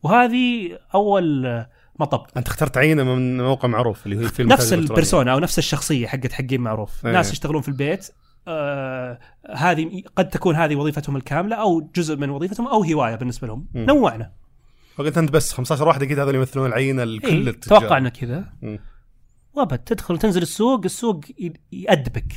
وهذه 0.03 0.79
أول 0.95 1.67
مطب. 2.01 2.27
أنت 2.37 2.49
اخترت 2.49 2.77
عينة 2.77 3.05
من 3.05 3.41
موقع 3.43 3.69
معروف 3.69 4.07
اللي 4.07 4.25
هو 4.25 4.29
في 4.29 4.45
نفس 4.45 4.73
ال 4.73 4.80
persona 4.80 5.33
أو 5.33 5.39
نفس 5.39 5.59
الشخصية 5.59 6.07
حقت 6.07 6.33
حقين 6.33 6.61
معروف. 6.61 7.07
إيه. 7.07 7.13
ناس 7.13 7.33
يشتغلون 7.33 7.63
في 7.63 7.69
البيت 7.69 8.09
آه 8.49 9.19
هذه 9.55 10.03
قد 10.17 10.29
تكون 10.29 10.57
هذه 10.57 10.77
وظيفتهم 10.77 11.17
الكاملة 11.17 11.57
أو 11.57 11.91
جزء 11.95 12.17
من 12.17 12.31
وظيفتهم 12.31 12.69
أو 12.69 12.83
هواية 12.83 13.15
بالنسبة 13.15 13.47
لهم. 13.47 13.67
مم. 13.75 13.85
نوعنا. 13.85 14.33
فقلت 14.97 15.19
أنت 15.19 15.31
بس 15.31 15.53
15 15.53 15.89
واحد 15.89 16.03
أكيد 16.03 16.19
هذول 16.19 16.35
يمثلون 16.35 16.67
العينة 16.67 17.05
لكل 17.05 17.47
إيه 17.47 17.61
توقعنا 17.61 18.09
كذا. 18.09 18.45
وابد 19.57 19.79
تدخل 19.79 20.15
وتنزل 20.15 20.43
السوق 20.43 20.85
السوق 20.85 21.21
يأدبك. 21.73 22.33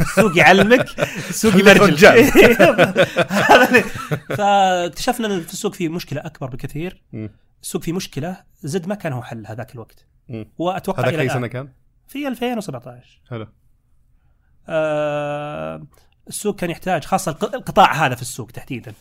السوق 0.00 0.38
يعلمك 0.38 1.00
السوق 1.28 1.54
يبرجل 1.56 1.96
فاكتشفنا 4.36 5.26
إن 5.26 5.40
في 5.40 5.52
السوق 5.52 5.74
في 5.74 5.88
مشكلة 5.88 6.20
أكبر 6.20 6.46
بكثير. 6.50 7.02
السوق 7.62 7.82
في 7.82 7.92
مشكلة 7.92 8.36
زد 8.62 8.88
ما 8.88 8.94
كان 8.94 9.12
هو 9.12 9.22
حل 9.22 9.46
هذاك 9.46 9.74
الوقت. 9.74 10.06
وأتوقع 10.58 11.02
هذاك 11.02 11.14
أي 11.14 11.28
سنة 11.28 11.46
كان؟ 11.46 11.68
في 12.08 12.28
2017 12.28 13.20
حلو. 13.30 13.46
آه 14.68 15.86
السوق 16.28 16.56
كان 16.60 16.70
يحتاج 16.70 17.04
خاصة 17.04 17.30
الق- 17.32 17.54
القطاع 17.54 18.06
هذا 18.06 18.14
في 18.14 18.22
السوق 18.22 18.50
تحديدا. 18.50 18.92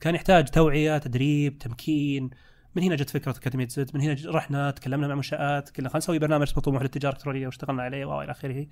كان 0.00 0.14
يحتاج 0.14 0.48
توعية 0.48 0.98
تدريب 0.98 1.58
تمكين 1.58 2.30
من 2.76 2.82
هنا 2.82 2.96
جت 2.96 3.10
فكرة 3.10 3.30
أكاديمية 3.30 3.68
زد 3.68 3.90
من 3.94 4.00
هنا 4.00 4.16
رحنا 4.26 4.70
تكلمنا 4.70 5.08
مع 5.08 5.14
منشآت 5.14 5.76
قلنا 5.76 5.88
خلينا 5.88 5.98
نسوي 5.98 6.18
برنامج 6.18 6.52
مطموح 6.56 6.82
للتجارة 6.82 7.12
الإلكترونية 7.12 7.46
واشتغلنا 7.46 7.82
عليه 7.82 8.04
وإلى 8.04 8.30
آخره 8.30 8.66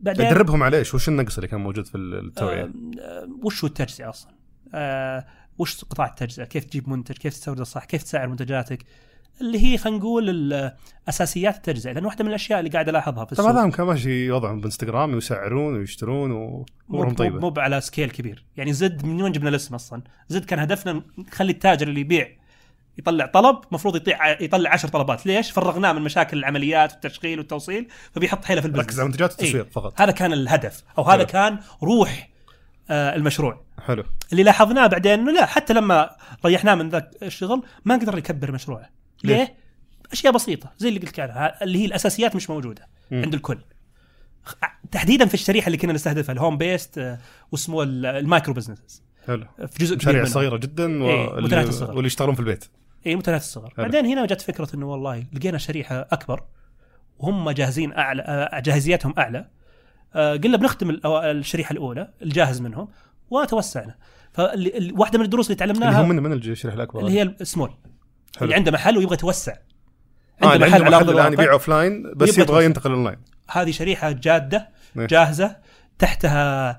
بعدين 0.00 0.28
تدربهم 0.28 0.62
على 0.62 0.78
إيش؟ 0.78 0.94
وش 0.94 1.08
النقص 1.08 1.36
اللي 1.36 1.48
كان 1.48 1.60
موجود 1.60 1.86
في 1.86 1.96
التوعية؟ 1.96 2.62
آه، 3.00 3.28
وش 3.42 3.64
هو 3.64 3.68
التجزئة 3.68 4.08
أصلا؟ 4.08 4.32
آه، 4.74 5.26
وش 5.58 5.84
قطاع 5.84 6.06
التجزئة؟ 6.06 6.44
كيف 6.44 6.64
تجيب 6.64 6.88
منتج؟ 6.88 7.14
كيف 7.14 7.34
تستورده 7.34 7.64
صح؟ 7.64 7.84
كيف 7.84 8.02
تسعر 8.02 8.28
منتجاتك؟ 8.28 8.84
اللي 9.40 9.64
هي 9.64 9.78
خلينا 9.78 9.98
نقول 9.98 10.52
أساسيات 11.08 11.56
التجزئة 11.56 11.92
لأن 11.92 12.04
واحدة 12.04 12.24
من 12.24 12.30
الأشياء 12.30 12.58
اللي 12.58 12.70
قاعد 12.70 12.88
ألاحظها 12.88 13.24
في 13.24 13.34
طبعا 13.34 13.50
السوق 13.50 13.64
هذا 13.64 13.70
كان 13.70 13.86
ماشي 13.86 14.30
وضعهم 14.30 14.60
بإنستغرام 14.60 15.14
ويسعرون 15.14 15.76
ويشترون 15.76 16.30
وأمورهم 16.30 16.64
مو 17.08 17.14
طيبة 17.14 17.40
مو 17.40 17.54
على 17.56 17.80
scale 17.80 18.10
كبير 18.10 18.44
يعني 18.56 18.72
زد 18.72 19.04
من 19.04 19.22
وين 19.22 19.32
جبنا 19.32 19.48
الاسم 19.48 19.74
أصلا 19.74 20.02
زد 20.28 20.44
كان 20.44 20.58
هدفنا 20.58 21.02
نخلي 21.18 21.52
التاجر 21.52 21.88
اللي 21.88 22.00
يبيع 22.00 22.28
يطلع 22.98 23.26
طلب 23.26 23.56
مفروض 23.70 24.42
يطلع 24.42 24.56
يطلع 24.56 24.70
عشر 24.72 24.88
طلبات 24.88 25.26
ليش؟ 25.26 25.50
فرغناه 25.50 25.92
من 25.92 26.02
مشاكل 26.02 26.38
العمليات 26.38 26.92
والتشغيل 26.92 27.38
والتوصيل 27.38 27.88
فبيحط 28.14 28.44
حيله 28.44 28.60
في 28.60 28.66
ال 28.66 28.68
business 28.68 28.84
ركز 28.84 29.00
على 29.00 29.06
المنتجات 29.06 29.30
والتسويق 29.30 29.64
إيه. 29.64 29.70
فقط 29.70 30.00
هذا 30.00 30.10
كان 30.12 30.32
الهدف 30.32 30.82
أو 30.98 31.02
هذا 31.02 31.18
حلو. 31.18 31.26
كان 31.26 31.58
روح 31.82 32.30
آه 32.90 33.16
المشروع 33.16 33.60
حلو 33.86 34.04
اللي 34.32 34.42
لاحظناه 34.42 34.86
بعدين 34.86 35.12
إنه 35.12 35.32
لا 35.32 35.46
حتى 35.46 35.72
لما 35.72 36.10
ريحناه 36.46 36.74
من 36.74 36.88
ذاك 36.88 37.10
الشغل 37.22 37.62
ما 37.84 37.94
قدر 37.94 38.18
يكبر 38.18 38.52
مشروعه 38.52 38.88
ليه؟ 39.24 39.36
ليه؟ 39.36 39.54
أشياء 40.12 40.32
بسيطة 40.32 40.72
زي 40.78 40.88
اللي 40.88 41.00
قلت 41.00 41.20
عنها 41.20 41.64
اللي 41.64 41.78
هي 41.78 41.84
الأساسيات 41.84 42.36
مش 42.36 42.50
موجودة 42.50 42.86
مم. 43.10 43.22
عند 43.22 43.34
الكل 43.34 43.58
تحديدا 44.90 45.26
في 45.26 45.34
الشريحة 45.34 45.66
اللي 45.66 45.78
كنا 45.78 45.92
نستهدفها 45.92 46.32
ال 46.32 46.58
home-based 46.58 46.98
آه، 46.98 47.18
واسمه 47.52 47.82
ال- 47.82 48.06
ال 48.06 48.14
micro 48.14 48.54
business 48.54 49.02
حلو 49.26 49.46
في 49.66 49.84
جزء 49.84 49.94
كبير 49.96 50.08
مشاريع. 50.08 50.24
صغيرة 50.24 50.56
جدا 50.56 51.04
إيه،. 51.04 51.28
واللي 51.28 52.06
يشتغلون 52.06 52.34
في 52.34 52.40
البيت 52.40 52.64
اي 53.06 53.16
متناهيه 53.16 53.40
الصغر 53.40 53.70
حلو. 53.76 53.84
بعدين 53.84 54.06
هنا 54.06 54.26
جت 54.26 54.40
فكرة 54.40 54.68
إنه 54.74 54.86
والله 54.86 55.24
لقينا 55.32 55.58
شريحة 55.58 56.08
أكبر 56.12 56.42
وهم 57.18 57.50
جاهزين 57.50 57.92
أعلى 57.92 58.22
آه، 58.22 58.60
جاهزيتهم 58.60 59.14
أعلى 59.18 59.48
آه، 60.14 60.36
قلنا 60.36 60.56
الأو- 60.92 61.06
الشريحة 61.24 61.72
الأولى 61.72 62.10
الجاهز 62.22 62.60
منهم 62.60 62.88
وتوسعنا 63.30 63.94
فواحده 64.32 65.18
من 65.18 65.24
الدروس 65.24 65.50
اللي 65.50 65.64
اللي 65.64 65.74
تعلمناها 65.74 66.02
هم 66.02 66.08
من 66.08 66.22
من 66.22 66.32
الشريحة 66.32 66.76
الأكبر 66.76 67.00
اللي 67.00 67.12
هي 67.12 67.22
السمول 67.22 67.68
حلو. 67.68 68.44
اللي 68.44 68.54
عنده 68.54 68.70
محل 68.72 68.98
ويبغى 68.98 69.14
يتوسع 69.14 69.52
آه 70.42 70.54
اللي 70.54 70.64
عنده 70.64 70.78
محل 70.78 70.94
أرض 70.94 71.10
الآن. 71.10 71.32
يبيع 71.32 71.52
offline 71.52 72.02
بس 72.16 72.28
يبغى 72.28 72.42
يتوسع. 72.42 72.60
ينتقل 72.64 72.90
اونلاين 72.92 73.16
هذه 73.50 73.70
شريحة 73.70 74.10
جادة 74.10 74.68
إيه. 74.98 75.06
جاهزة 75.06 75.56
تحتها 75.98 76.78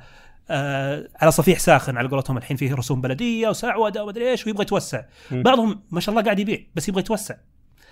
آه 0.51 1.07
على 1.21 1.31
صفيح 1.31 1.59
ساخن 1.59 1.97
على 1.97 2.07
قولتهم 2.09 2.37
الحين 2.37 2.57
فيه 2.57 2.75
رسوم 2.75 3.01
بلدية 3.01 3.49
وسعوده 3.49 4.03
ومدري 4.03 4.31
إيش 4.31 4.47
ويبغى 4.47 4.61
يتوسع. 4.63 5.01
مم. 5.31 5.43
بعضهم 5.43 5.81
ما 5.91 5.99
شاء 5.99 6.13
الله 6.13 6.23
قاعد 6.23 6.39
يبيع 6.39 6.59
بس 6.75 6.89
يبغى 6.89 6.99
يتوسع. 6.99 7.35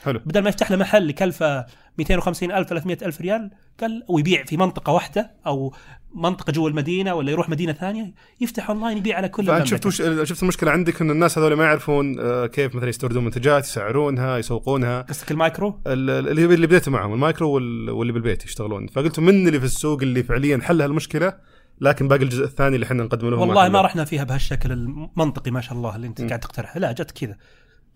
حلو. 0.03 0.19
بدل 0.25 0.41
ما 0.41 0.49
يفتح 0.49 0.71
له 0.71 0.77
محل 0.77 1.09
يكلفه 1.09 1.65
250 1.97 2.51
ألف 2.51 2.67
300 2.69 2.97
ألف 3.01 3.21
ريال 3.21 3.51
قال 3.81 4.03
ويبيع 4.09 4.43
في 4.45 4.57
منطقة 4.57 4.93
واحدة 4.93 5.31
أو 5.47 5.73
منطقة 6.15 6.51
جوا 6.51 6.69
المدينة 6.69 7.13
ولا 7.13 7.31
يروح 7.31 7.49
مدينة 7.49 7.73
ثانية 7.73 8.13
يفتح 8.41 8.69
اونلاين 8.69 8.97
يبيع 8.97 9.17
على 9.17 9.29
كل 9.29 9.45
فأنت 9.45 9.67
شفت. 9.67 9.85
وش 9.85 10.01
شفت 10.29 10.43
المشكلة 10.43 10.71
عندك 10.71 11.01
إن 11.01 11.11
الناس 11.11 11.37
هذول 11.37 11.53
ما 11.53 11.63
يعرفون 11.63 12.19
آه، 12.19 12.45
كيف 12.45 12.75
مثلا 12.75 12.89
يستوردون 12.89 13.25
منتجات 13.25 13.63
يسعرونها 13.65 14.37
يسوقونها. 14.37 15.01
قصدك 15.01 15.31
المايكرو؟ 15.31 15.81
ال- 15.87 16.09
ال- 16.09 16.27
اللي 16.39 16.45
اللي 16.55 16.67
بديتوا 16.67 16.93
معهم 16.93 17.13
المايكرو 17.13 17.49
وال- 17.51 17.89
واللي 17.89 18.13
بالبيت 18.13 18.45
يشتغلون. 18.45 18.87
فقلتوا 18.87 19.23
من 19.23 19.47
اللي 19.47 19.59
في 19.59 19.65
السوق 19.65 20.01
اللي 20.01 20.23
فعليا 20.23 20.59
حل 20.63 20.81
هالمشكلة؟ 20.81 21.33
لكن 21.81 22.07
باقي 22.07 22.23
الجزء 22.23 22.43
الثاني 22.43 22.75
اللي 22.75 22.85
إحنا 22.85 23.03
نقدمه 23.03 23.29
لهم 23.29 23.39
والله 23.39 23.69
ما. 23.69 23.81
رحنا 23.81 24.05
فيها 24.05 24.23
بهالشكل 24.23 24.71
المنطقي 24.71 25.51
ما 25.51 25.61
شاء 25.61 25.73
الله 25.73 25.95
اللي 25.95 26.07
أنت 26.07 26.21
م. 26.21 26.27
قاعد 26.27 26.39
تقترحه 26.39 26.79
لا 26.79 26.91
جت 26.91 27.11
كذا 27.11 27.35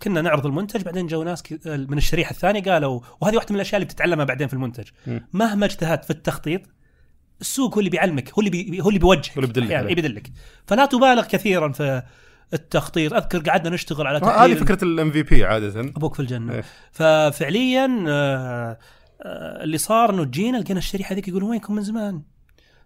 كنا 0.01 0.21
نعرض 0.21 0.45
المنتج 0.45 0.81
بعدين 0.81 1.07
جو 1.07 1.23
ناس 1.23 1.43
من 1.65 1.97
الشريحة 1.97 2.31
الثانية 2.31 2.61
قالوا 2.63 3.01
وهذه 3.21 3.35
واحدة 3.35 3.49
من 3.49 3.55
الأشياء 3.55 3.81
اللي 3.81 3.85
بتتعلمها 3.85 4.25
بعدين 4.25 4.47
في 4.47 4.53
المنتج 4.53 4.87
م. 5.07 5.19
مهما 5.33 5.65
اجتهدت 5.65 6.05
في 6.05 6.09
التخطيط 6.09 6.61
السوق 7.41 7.73
هو 7.73 7.79
اللي 7.79 7.89
بيعلمك 7.89 8.33
هو 8.33 8.39
اللي 8.39 8.49
بي 8.49 8.81
هو 8.81 8.87
اللي 8.89 8.99
بيوجهك 8.99 9.37
هو 9.37 9.43
اللي 9.43 9.47
بيدلك 9.47 9.71
عليه. 9.71 9.91
يبدلك 9.91 10.31
فلا 10.67 10.85
تبالغ 10.85 11.25
كثيرا 11.25 11.71
في 11.71 12.03
التخطيط 12.53 13.13
أذكر 13.13 13.39
قعدنا 13.39 13.75
نشتغل 13.75 14.07
على 14.07 14.17
هذه 14.17 14.23
تحليل 14.23 14.57
فكرة 14.57 14.83
الام 14.83 15.11
في 15.11 15.23
بي 15.23 15.45
عادة 15.45 15.79
أبوك 15.79 16.13
في 16.13 16.19
الجنة 16.19 16.53
إيه. 16.53 16.63
ففعليا 16.91 18.05
آه، 18.07 18.77
آه، 19.21 19.63
اللي 19.63 19.77
صار 19.77 20.09
إنه 20.09 20.23
جينا 20.23 20.57
لقينا 20.57 20.79
الشريحة 20.79 21.13
هذيك 21.13 21.27
يقولون 21.27 21.49
وينكم 21.49 21.75
من 21.75 21.81
زمان 21.81 22.21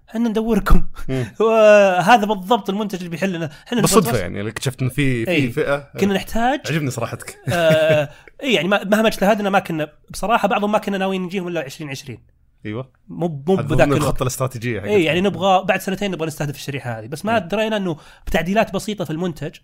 إحنا 0.09 0.29
ندوركم. 0.29 0.87
وهذا 1.41 2.25
بالضبط 2.25 2.69
المنتج 2.69 2.97
اللي 2.97 3.09
بيحل 3.09 3.33
لنا. 3.33 3.49
إحنا 3.67 3.81
بالصدفه 3.81 4.17
يعني 4.17 4.47
اكتشفت 4.49 4.81
إن 4.81 4.89
في 4.89 5.25
في 5.25 5.31
إيه. 5.31 5.51
فئة. 5.51 5.77
كنا 5.99 6.13
نحتاج. 6.13 6.59
عجبني 6.69 6.89
صراحتك. 6.91 7.37
آه 7.49 8.09
اي 8.43 8.53
يعني 8.53 8.67
ما- 8.67 8.83
مهما 8.83 9.07
اجتهدنا 9.07 9.49
ما 9.49 9.59
كنا 9.59 9.87
بصراحة 10.09 10.47
بعضهم 10.47 10.71
ما 10.71 10.77
كنا 10.77 10.97
ناويين 10.97 11.21
نجيهم 11.23 11.47
إلا 11.47 11.65
2020 11.65 12.17
أيوه. 12.65 12.91
مو 13.07 13.43
مو 13.47 13.55
بذاك 13.55 13.87
الخطة 13.87 14.21
الاستراتيجية. 14.23 14.83
اي 14.83 15.03
يعني 15.03 15.21
نبغى 15.21 15.63
بعد 15.65 15.81
سنتين 15.81 16.11
نبغى 16.11 16.27
نستهدف 16.27 16.55
الشريحة 16.55 16.99
هذه. 16.99 17.07
بس 17.07 17.25
ما 17.25 17.39
مم. 17.39 17.47
درينا 17.47 17.77
إنه 17.77 17.97
بتعديلات 18.27 18.73
بسيطة 18.73 19.05
في 19.05 19.11
المنتج 19.11 19.55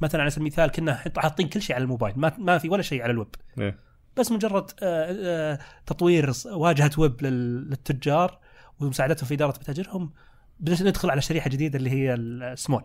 مثلا 0.00 0.20
على 0.20 0.30
سبيل 0.30 0.42
المثال 0.46 0.70
كنا 0.70 0.94
حاطين 1.16 1.48
كل 1.48 1.62
شيء 1.62 1.76
على 1.76 1.82
الموبايل 1.84 2.14
ما 2.16 2.32
ما 2.38 2.58
في 2.58 2.68
ولا 2.68 2.82
شيء 2.82 3.02
على 3.02 3.12
الويب. 3.12 3.34
إيه. 3.58 3.78
بس 4.16 4.32
مجرد 4.32 4.70
آه، 4.82 5.16
آه، 5.52 5.58
تطوير 5.86 6.32
واجهة 6.52 6.90
ويب 6.98 7.22
لل- 7.22 7.70
للتجار 7.70 8.38
ومساعدتهم 8.80 9.26
في 9.26 9.34
إدارة 9.34 9.54
متاجرهم 9.60 10.12
ندخل 10.60 11.10
على 11.10 11.20
شريحة 11.20 11.50
جديدة 11.50 11.78
اللي 11.78 11.90
هي 11.90 12.14
ال 12.14 12.24
small. 12.24 12.82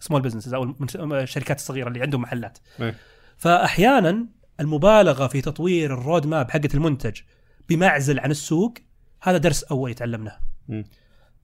small 0.00 0.22
businesses 0.22 0.54
أو 0.54 0.74
الشركات 0.96 1.58
الصغيرة 1.58 1.88
اللي 1.88 2.02
عندهم 2.02 2.22
محلات 2.22 2.58
إيه. 2.80 2.94
فأحيانا 3.36 4.26
المبالغة 4.60 5.26
في 5.26 5.40
تطوير 5.40 5.94
ال 5.94 6.26
roadmap 6.26 6.50
حقه 6.50 6.68
المنتج 6.74 7.20
بمعزل 7.68 8.20
عن 8.20 8.30
السوق 8.30 8.74
هذا 9.22 9.36
درس 9.36 9.64
أول 9.64 9.90
تعلمناه. 9.90 10.38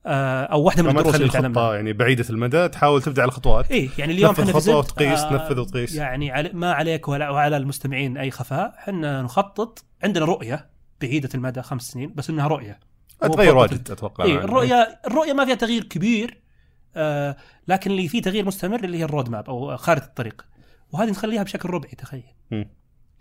آه، 0.05 0.43
أو 0.43 0.61
واحدة 0.61 0.83
من 0.83 0.89
الدروس 0.89 1.15
اللي 1.15 1.29
تعلمناها 1.29 1.75
يعني 1.75 1.93
بعيدة 1.93 2.25
المدى 2.29 2.67
تحاول 2.67 3.01
تبدا 3.01 3.21
على 3.21 3.29
الخطوات 3.29 3.71
إيه 3.71 3.89
يعني 3.97 4.13
اليوم 4.13 4.31
إحنا 4.31 4.59
زد، 4.59 4.73
وتقيس، 4.73 5.21
تنفذ 5.23 5.59
وتقيس. 5.59 5.95
يعني 5.95 6.31
علي 6.31 6.49
ما 6.53 6.73
عليك 6.73 7.07
ولا 7.07 7.29
وعلى 7.29 7.57
المستمعين 7.57 8.17
أي 8.17 8.31
خفاء 8.31 8.75
إحنا 8.77 9.21
نخطط 9.21 9.85
عندنا 10.03 10.25
رؤية 10.25 10.69
بعيدة 11.01 11.29
المدى 11.35 11.61
خمس 11.61 11.91
سنين 11.91 12.13
بس 12.15 12.29
إنها 12.29 12.47
رؤية 12.47 12.79
تغير 13.27 13.55
واجد 13.57 13.91
أتوقع 13.91 14.23
اي 14.23 14.29
يعني. 14.29 14.43
الرؤية 14.43 14.99
الرؤية 15.07 15.33
ما 15.33 15.45
فيها 15.45 15.55
تغيير 15.55 15.83
كبير 15.83 16.37
آه 16.95 17.37
لكن 17.67 17.91
اللي 17.91 18.07
فيه 18.07 18.21
تغيير 18.21 18.45
مستمر 18.45 18.83
اللي 18.83 18.97
هي 18.97 19.03
ال 19.03 19.29
roadmap 19.29 19.49
أو 19.49 19.77
خارطة 19.77 20.05
الطريق 20.05 20.45
وهذه 20.91 21.09
نخليها 21.09 21.43
بشكل 21.43 21.69
ربعي 21.69 21.91
تخيل. 21.91 22.23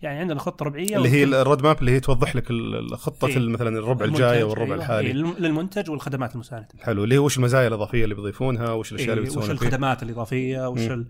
يعني 0.03 0.19
عندنا 0.21 0.39
خطة 0.41 0.65
ربعية 0.65 0.97
اللي 0.97 1.09
هي 1.09 1.25
الرود 1.25 1.63
ماب 1.63 1.81
اللي 1.81 1.91
هي 1.93 2.01
توضح 2.01 2.37
لك 2.37 2.51
الخطه 2.51 3.27
إيه. 3.29 3.39
مثلا 3.39 3.79
الربع 3.79 4.05
الجاي 4.05 4.43
والربع 4.43 4.65
أيوة، 4.65 4.77
الحالي 4.77 5.07
إيه، 5.09 5.13
للم- 5.15 5.35
للمنتج 5.39 5.91
والخدمات 5.91 6.35
المساندة 6.35 6.69
حلو 6.81 7.05
اللي 7.05 7.19
هو 7.19 7.25
وش 7.25 7.37
المزايا 7.37 7.69
الإضافية 7.69 8.05
اللي 8.05 8.15
بيضيفونها 8.15 8.73
وش 8.73 8.93
الأشياء 8.93 9.11
اللي 9.11 9.21
إيه، 9.23 9.29
وش 9.29 9.35
بيسوونها 9.37 9.57
فيه 9.59 9.67
الخدمات 9.67 10.03
الإضافية 10.03 10.69
وش. 10.69 10.81
ال... 10.81 11.07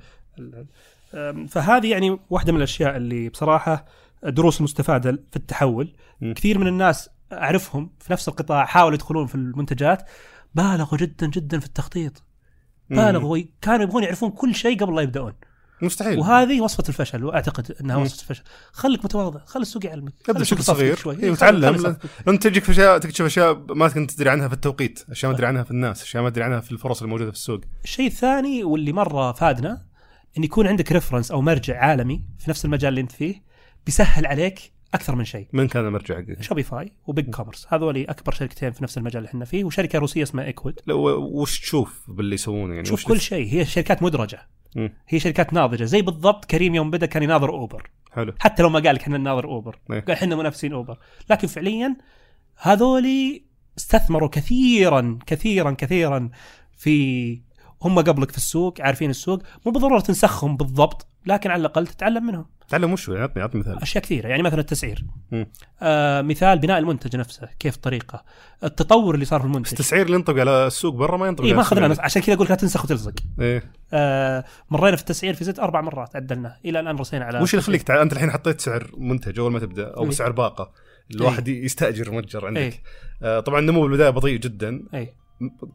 فهذه 1.48 1.90
يعني 1.90 2.18
واحدة 2.31 2.52
من 2.52 2.59
الأشياء 2.59 2.96
اللي 2.96 3.28
بصراحة 3.28 3.85
دروس 4.22 4.61
مستفادة 4.61 5.12
في 5.31 5.37
التحول 5.37 5.92
مم. 6.20 6.35
كثير 6.35 6.59
من 6.59 6.66
الناس 6.66 7.11
أعرفهم 7.33 7.90
في 8.01 8.12
نفس 8.12 8.29
القطاع 8.29 8.64
حاولوا 8.64 8.95
يدخلون 8.95 9.27
في 9.27 9.35
المنتجات 9.35 10.09
بالغوا 10.55 10.99
جدا 10.99 11.27
جدا 11.27 11.59
في 11.59 11.66
التخطيط 11.66 12.25
بالغوا 12.90 13.38
كانوا 13.61 13.83
يبغون 13.83 14.03
يعرفون 14.03 14.31
كل 14.31 14.55
شيء 14.55 14.81
قبل 14.81 14.95
لا 14.95 15.03
يبدأون 15.03 15.33
مستحيل 15.83 16.18
وهذه 16.18 16.61
وصفة 16.61 16.85
الفشل 16.88 17.25
وأعتقد 17.25 17.77
إنها 17.81 17.97
مم. 17.97 18.03
وصفة 18.03 18.23
الفشل 18.23 18.42
خليك 18.73 19.05
متواضع 19.05 19.40
خلي 19.45 19.62
السوق 19.62 19.87
يعلمك 19.87 20.12
ابدا 20.29 20.40
بشكل 20.40 20.62
صغير 20.62 20.97
شوي. 20.97 21.23
إيه، 21.23 21.31
وتعلم. 21.31 21.97
لأن 22.27 22.38
تجيك 22.38 22.71
أشياء 22.71 22.99
تكتشف 22.99 23.25
أشياء 23.25 23.75
ما 23.75 23.88
كنت 23.88 24.11
تدري 24.11 24.31
عنها 24.31 24.49
في 24.49 24.55
التوقيت، 24.55 25.05
أشياء 25.11 25.33
ما 25.33 25.37
تدري 25.37 25.47
عنها 25.47 25.62
في 25.62 25.71
الناس، 25.71 26.03
أشياء 26.03 26.23
ما 26.23 26.31
تدري 26.31 26.45
عنها 26.45 26.61
في 26.61 26.73
الفرص 26.73 27.03
الموجودة 27.03 27.31
في 27.31 27.37
السوق. 27.37 27.61
الشيء 27.85 28.07
الثاني 28.07 28.64
واللي 28.64 28.92
مرة 28.92 29.33
فادنا 29.33 29.87
إن 30.38 30.45
يكون 30.45 30.66
عندك 30.66 30.92
reference 30.92 31.31
أو 31.31 31.40
مرجع 31.40 31.79
عالمي 31.79 32.25
في 32.38 32.51
نفس 32.51 32.64
المجال 32.64 32.88
اللي 32.88 33.01
أنت 33.01 33.12
فيه 33.12 33.42
بيسهل 33.87 34.27
عليك 34.27 34.73
أكثر 34.94 35.14
من 35.14 35.24
شيء. 35.24 35.46
من 35.52 35.68
كان 35.68 35.87
المرجع 35.87 36.16
حقك؟ 36.16 36.42
Shopify 36.42 36.92
و 37.07 37.31
BigCommerce. 37.31 37.66
هذول 37.68 38.07
أكبر 38.09 38.33
شركتين 38.33 38.72
في 38.72 38.83
نفس 38.83 38.98
المجال 38.98 39.18
اللي 39.18 39.28
إحنا 39.28 39.44
فيه 39.44 39.64
وشركة 39.64 39.98
روسية 39.98 40.22
اسمها 40.22 40.44
Ecwid 40.44 40.81
وش 40.88 41.61
تشوف 41.61 42.05
باللي 42.09 42.35
يسوونه 42.35 42.74
يعني؟ 42.74 42.83
تشوف 42.83 42.98
وش 42.98 43.07
كل 43.07 43.20
شيء. 43.20 43.55
هي 43.55 43.64
شركات 43.64 44.02
مدرجة. 44.02 44.48
مم. 44.76 44.92
هي 45.09 45.18
شركات 45.18 45.52
ناضجة. 45.52 45.85
زي 45.85 46.02
بالضبط 46.02 46.44
كريم 46.44 46.74
يوم 46.74 46.90
بدأ 46.90 47.07
كان 47.07 47.22
يناظر 47.22 47.50
أوبر. 47.50 47.90
حلو. 48.12 48.35
حتى 48.38 48.62
لو 48.62 48.68
ما 48.68 48.81
قال 48.81 48.94
لك 48.94 49.02
إحنا 49.02 49.18
نناظر 49.18 49.44
أوبر. 49.44 49.78
إيه. 49.90 50.00
قال 50.00 50.11
إحنا 50.11 50.37
منافسين 50.37 50.72
أوبر. 50.72 50.98
لكن 51.31 51.48
فعليا 51.48 51.96
هذولي 52.57 53.44
استثمروا 53.78 54.28
كثيرا 54.28 55.18
كثيرا 55.26 55.70
كثيرا 55.70 56.31
في 56.76 57.40
هم 57.83 57.99
قبلك 57.99 58.31
في 58.31 58.37
السوق 58.37 58.81
عارفين 58.81 59.11
السوق 59.11 59.42
مو 59.66 59.73
بالضرورة 59.73 60.01
تنسخهم 60.01 60.57
بالضبط 60.57 61.07
لكن 61.27 61.51
على 61.51 61.61
الأقل 61.61 61.87
تتعلم 61.87 62.27
منهم. 62.27 62.47
تعلم 62.68 62.92
وش؟ 62.92 63.11
عطني 63.11 63.42
عطني 63.42 63.61
مثال. 63.61 63.83
أشياء 63.83 64.05
كثيرة 64.05 64.29
يعني 64.29 64.42
مثلا 64.42 64.61
التسعير. 64.61 65.05
آه 65.83 66.23
مثال 66.23 66.59
بناء 66.59 66.79
المنتج 66.79 67.16
نفسه 67.16 67.49
كيف 67.59 67.77
طريقة. 67.77 68.25
التطور 68.64 69.14
اللي 69.14 69.25
صار 69.25 69.40
في 69.40 69.47
بس 69.47 69.53
المنتج. 69.53 69.71
التسعير 69.73 70.07
اللي 70.07 70.16
ينطبق 70.16 70.40
على 70.40 70.66
السوق 70.66 70.95
برا 70.95 71.16
ما 71.16 71.27
ينطبق 71.27 71.45
على 71.45 71.55
ما 71.55 71.61
أخذنا. 71.61 71.97
عشان 71.99 72.23
كذا 72.23 72.35
أقول 72.35 72.45
لك 72.45 72.51
لا 72.51 72.57
تنسخ 72.57 72.85
وتلصق 72.85 73.14
إيه. 73.40 73.73
آه 73.92 74.45
مرينا 74.71 74.97
في 74.97 75.03
التسعير 75.03 75.35
في 75.35 75.45
زد 75.45 75.61
أربع 75.61 75.81
مرات 75.81 76.16
عدلنا 76.16 76.57
إلى 76.64 76.81
الآن 76.81 76.97
رسينا 76.97 77.25
على 77.25 77.40
وش 77.40 77.55
اللي 77.55 77.62
يخليك 77.62 77.83
تع... 77.83 78.03
أنت 78.03 78.12
الحين 78.12 78.31
حطيت 78.31 78.61
سعر 78.61 78.90
منتج 78.97 79.38
أول 79.38 79.53
ما 79.53 79.59
تبدأ 79.59 79.95
أو 79.97 80.05
إيه. 80.05 80.11
سعر 80.11 80.33
باقة. 80.33 80.73
الواحد 81.14 81.49
يستأجر 81.49 82.11
متجر 82.11 82.47
عندك. 82.47 82.61
إيه. 82.61 82.83
آه 83.23 83.40
طبعا 83.40 83.61
النمو 83.61 83.83
بالبداية 83.83 84.11
بطيء 84.11 84.38
جدا. 84.38 84.83
اي 84.95 85.14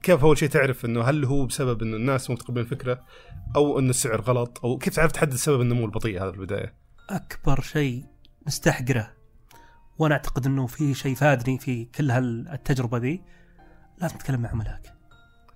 كيف 0.04 0.24
أول 0.24 0.38
شيء 0.38 0.50
تعرف 0.50 0.86
إنه 0.86 1.02
هل 1.02 1.26
هو 1.26 1.46
بسبب 1.46 1.82
إنه 1.82 1.96
الناس 1.96 2.30
مو 2.30 2.36
متقبلين 2.36 2.66
الفكرة 2.66 3.04
أو 3.56 3.80
إنه 3.80 3.90
السعر 3.90 4.22
غلط 4.22 4.60
أو 4.64 4.78
كيف 4.78 4.96
تعرف 4.96 5.12
تحدد 5.12 5.36
سبب 5.36 5.62
النمو 5.62 5.86
البطيء 5.86 6.24
هذا 6.24 6.32
في 6.32 6.38
البداية؟ 6.38 6.74
أكبر 7.10 7.62
شيء 7.62 8.06
نستحقره 8.48 9.14
وأنا 9.98 10.16
أعتقد 10.16 10.46
إنه 10.46 10.68
في 10.68 10.94
شيء 10.94 11.16
فادني 11.16 11.60
في 11.60 11.86
كل 11.86 12.12
هالتجربة 12.12 12.98
ذي 12.98 13.22
لازم 14.02 14.18
تتكلم 14.18 14.42
مع 14.42 14.50
عملائك 14.50 14.94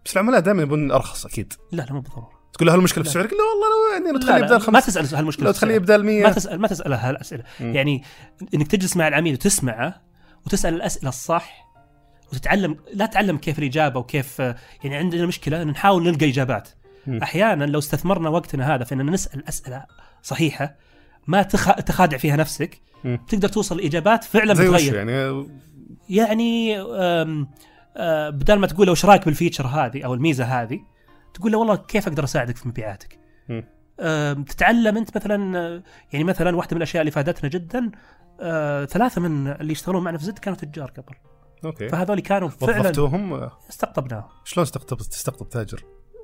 بس 0.06 0.13
العملاء 0.13 0.39
دائما 0.39 0.62
يبون 0.62 0.91
أرخص 0.91 1.26
أكيد 1.26 1.54
لا 1.71 1.82
لا 1.82 1.93
مو 1.93 2.02
بالضرورة 2.02 2.41
تقول 2.54 2.67
له 2.67 2.74
هل 2.74 2.78
المشكلة 2.80 3.04
في 3.04 3.19
لا. 3.19 3.26
يقول 3.26 3.38
له 3.38 3.43
والله 3.43 3.67
لو 3.69 3.93
يعني 3.93 4.12
لو 4.12 4.13
لا 4.13 4.19
تخليه 4.19 4.38
لا 4.38 4.58
بدال 4.58 4.74
ما 4.74 4.80
تسأل 4.80 5.15
هالمشكله 5.15 5.45
لو 5.45 5.52
تخليه. 5.52 5.78
بدال 5.78 6.06
100 6.06 6.24
ما 6.24 6.32
تسأل 6.32 6.62
ما 6.62 6.67
تسأل 6.67 6.93
هالأسئلة. 6.93 7.43
يعني 7.60 8.04
إنك 8.54 8.67
تجلس 8.67 8.97
مع 8.97 9.08
العميل 9.08 9.34
وتسمعه 9.34 10.02
وتسأل 10.45 10.74
الأسئلة 10.74 11.10
الصح 11.10 11.70
وتتعلم 12.34 12.78
لا 12.94 13.06
تتعلم 13.06 13.38
كيف 13.38 13.60
الإجابة 13.60 14.00
وكيف 14.00 14.39
يعني 14.39 14.96
عندنا 14.96 15.26
مشكلة 15.26 15.62
ان 15.62 15.67
نحاول 15.67 16.04
نلقى 16.04 16.30
إجابات. 16.30 16.70
أحيانا 17.24 17.65
لو 17.65 17.80
استثمرنا 17.80 18.30
وقتنا 18.30 18.76
هذا 18.76 18.84
في 18.84 18.96
إننا 18.96 19.12
نسأل 19.12 19.48
أسئلة 19.48 19.86
صحيحة 20.22 20.76
ما 21.28 21.44
تخ... 21.44 21.76
تخادع 21.76 22.17
فيها 22.17 22.36
نفسك 22.36 22.82
مم. 23.04 23.20
تقدر 23.28 23.48
توصل 23.48 23.78
لإجابات 23.78 24.24
فعلا 24.24 24.54
زي 24.54 24.63
بتغير 24.63 24.96
يعني 24.96 25.46
يعني 26.10 26.80
أم 26.80 27.48
أه 27.98 28.30
بدل 28.30 28.60
ما 28.60 28.67
تقول 28.67 28.86
له 28.86 28.91
وش 28.91 29.06
رأيك 29.06 29.26
بالفيتشر 29.26 29.67
هذه 29.67 30.06
أو 30.06 30.13
الميزة 30.13 30.44
هذه 30.44 30.80
تقول 31.34 31.52
له 31.52 31.58
والله 31.58 31.76
كيف 31.76 32.08
أقدر 32.08 32.24
أساعدك 32.24 32.58
في 32.58 32.67
مبيعاتك. 32.67 33.20
أم، 34.00 34.44
تتعلم 34.44 34.98
أنت 34.98 35.17
مثلا 35.17 35.60
آه، 35.60 35.84
يعني 36.13 36.24
مثلا 36.24 36.56
واحدة 36.56 36.76
من 36.76 36.78
الأشياء 36.78 37.02
اللي 37.02 37.12
فادتنا 37.12 37.50
جدا 37.50 37.91
آه، 38.41 38.86
ثلاثة 38.86 39.22
من 39.22 39.48
اللي 39.48 39.72
يشتغلون 39.72 40.04
معنا 40.04 40.17
في 40.17 40.26
زد 40.26 40.39
كانوا 40.39 40.58
تجار 40.58 40.91
قبل 40.91 41.15
أوكي. 41.65 41.89
فهذول 41.89 42.19
كانوا 42.19 42.50
فعلا 42.50 42.80
وظفتوهم؟ 42.80 43.50
استقطبناهم. 43.69 44.24
شلون 44.45 44.65
استقطب 44.65 44.97
تستقطب 44.97 45.50
تاجر؟ 45.50 45.84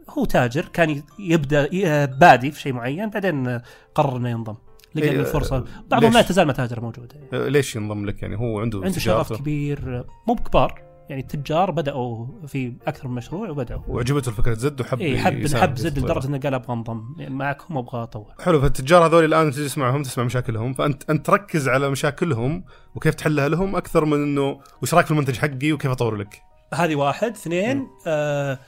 هو 0.10 0.26
تاجر 0.26 0.66
كان 0.74 1.04
يبدأ 1.20 1.70
آه، 1.86 2.06
بادي 2.06 2.52
في 2.52 2.62
شيء 2.62 2.74
معين 2.74 3.10
بعدين 3.10 3.62
قرر 3.96 4.18
إنه 4.18 4.30
ينضم. 4.30 4.56
لقى 4.96 5.10
إيه، 5.10 5.16
انه 5.16 5.24
فرصه 5.24 5.58
آه، 5.58 5.66
بعضهم 5.90 6.14
لا؟ 6.14 6.22
تزال 6.22 6.48
متاجر 6.48 6.82
موجودة. 6.82 7.16
يعني. 7.32 7.50
ليش 7.50 7.76
ينضم 7.76 8.06
لك 8.06 8.22
يعني؟ 8.22 8.38
هو 8.38 8.60
عنده 8.60 8.82
عنده 8.84 9.00
شغف 9.00 9.34
كبير 9.34 10.06
مو 10.28 10.34
بكبار. 10.34 10.87
يعني 11.10 11.22
التجار 11.22 11.72
بدأوا 11.72 12.28
في 12.48 12.74
أكثر 12.88 13.08
من 13.08 13.16
مشروع 13.16 13.50
وبدأوا. 13.50 13.82
وعجبته 13.88 14.32
فكره 14.32 14.54
زد 14.54 14.82
وحب 14.82 15.02
اي 15.02 15.18
حب 15.18 15.48
حب 15.56 15.78
زد. 15.78 16.00
لدرجة 16.00 16.28
إنه 16.28 16.40
قال 16.40 16.54
أبغى 16.54 16.74
انضم. 16.74 17.16
يعني 17.18 17.36
معكم 17.36 17.76
وأبغى 17.76 18.04
أطور. 18.04 18.34
حلو 18.40 18.62
فالتجار 18.62 19.06
هذول 19.06 19.26
الآن 19.26 19.52
تجلس 19.52 19.78
معهم 19.78 20.04
تسمع 20.04 20.24
مشاكلهم 20.24 20.74
فانت 20.74 21.10
أنت 21.10 21.26
تركز 21.26 21.70
على 21.70 21.90
مشاكلهم 21.90 22.64
وكيف 22.96 23.16
تحلها 23.16 23.50
لهم 23.50 23.76
أكثر 23.76 24.06
من 24.06 24.24
إنه 24.24 24.60
وش 24.82 24.94
رأيك 24.94 25.06
في 25.06 25.12
المنتج 25.12 25.38
حقي 25.38 25.72
وكيف 25.72 25.92
اطور 25.92 26.16
لك؟ 26.16 26.42
هذه 26.74 26.96
واحد. 26.96 27.32
اثنين 27.32 27.88
آه 28.08 28.60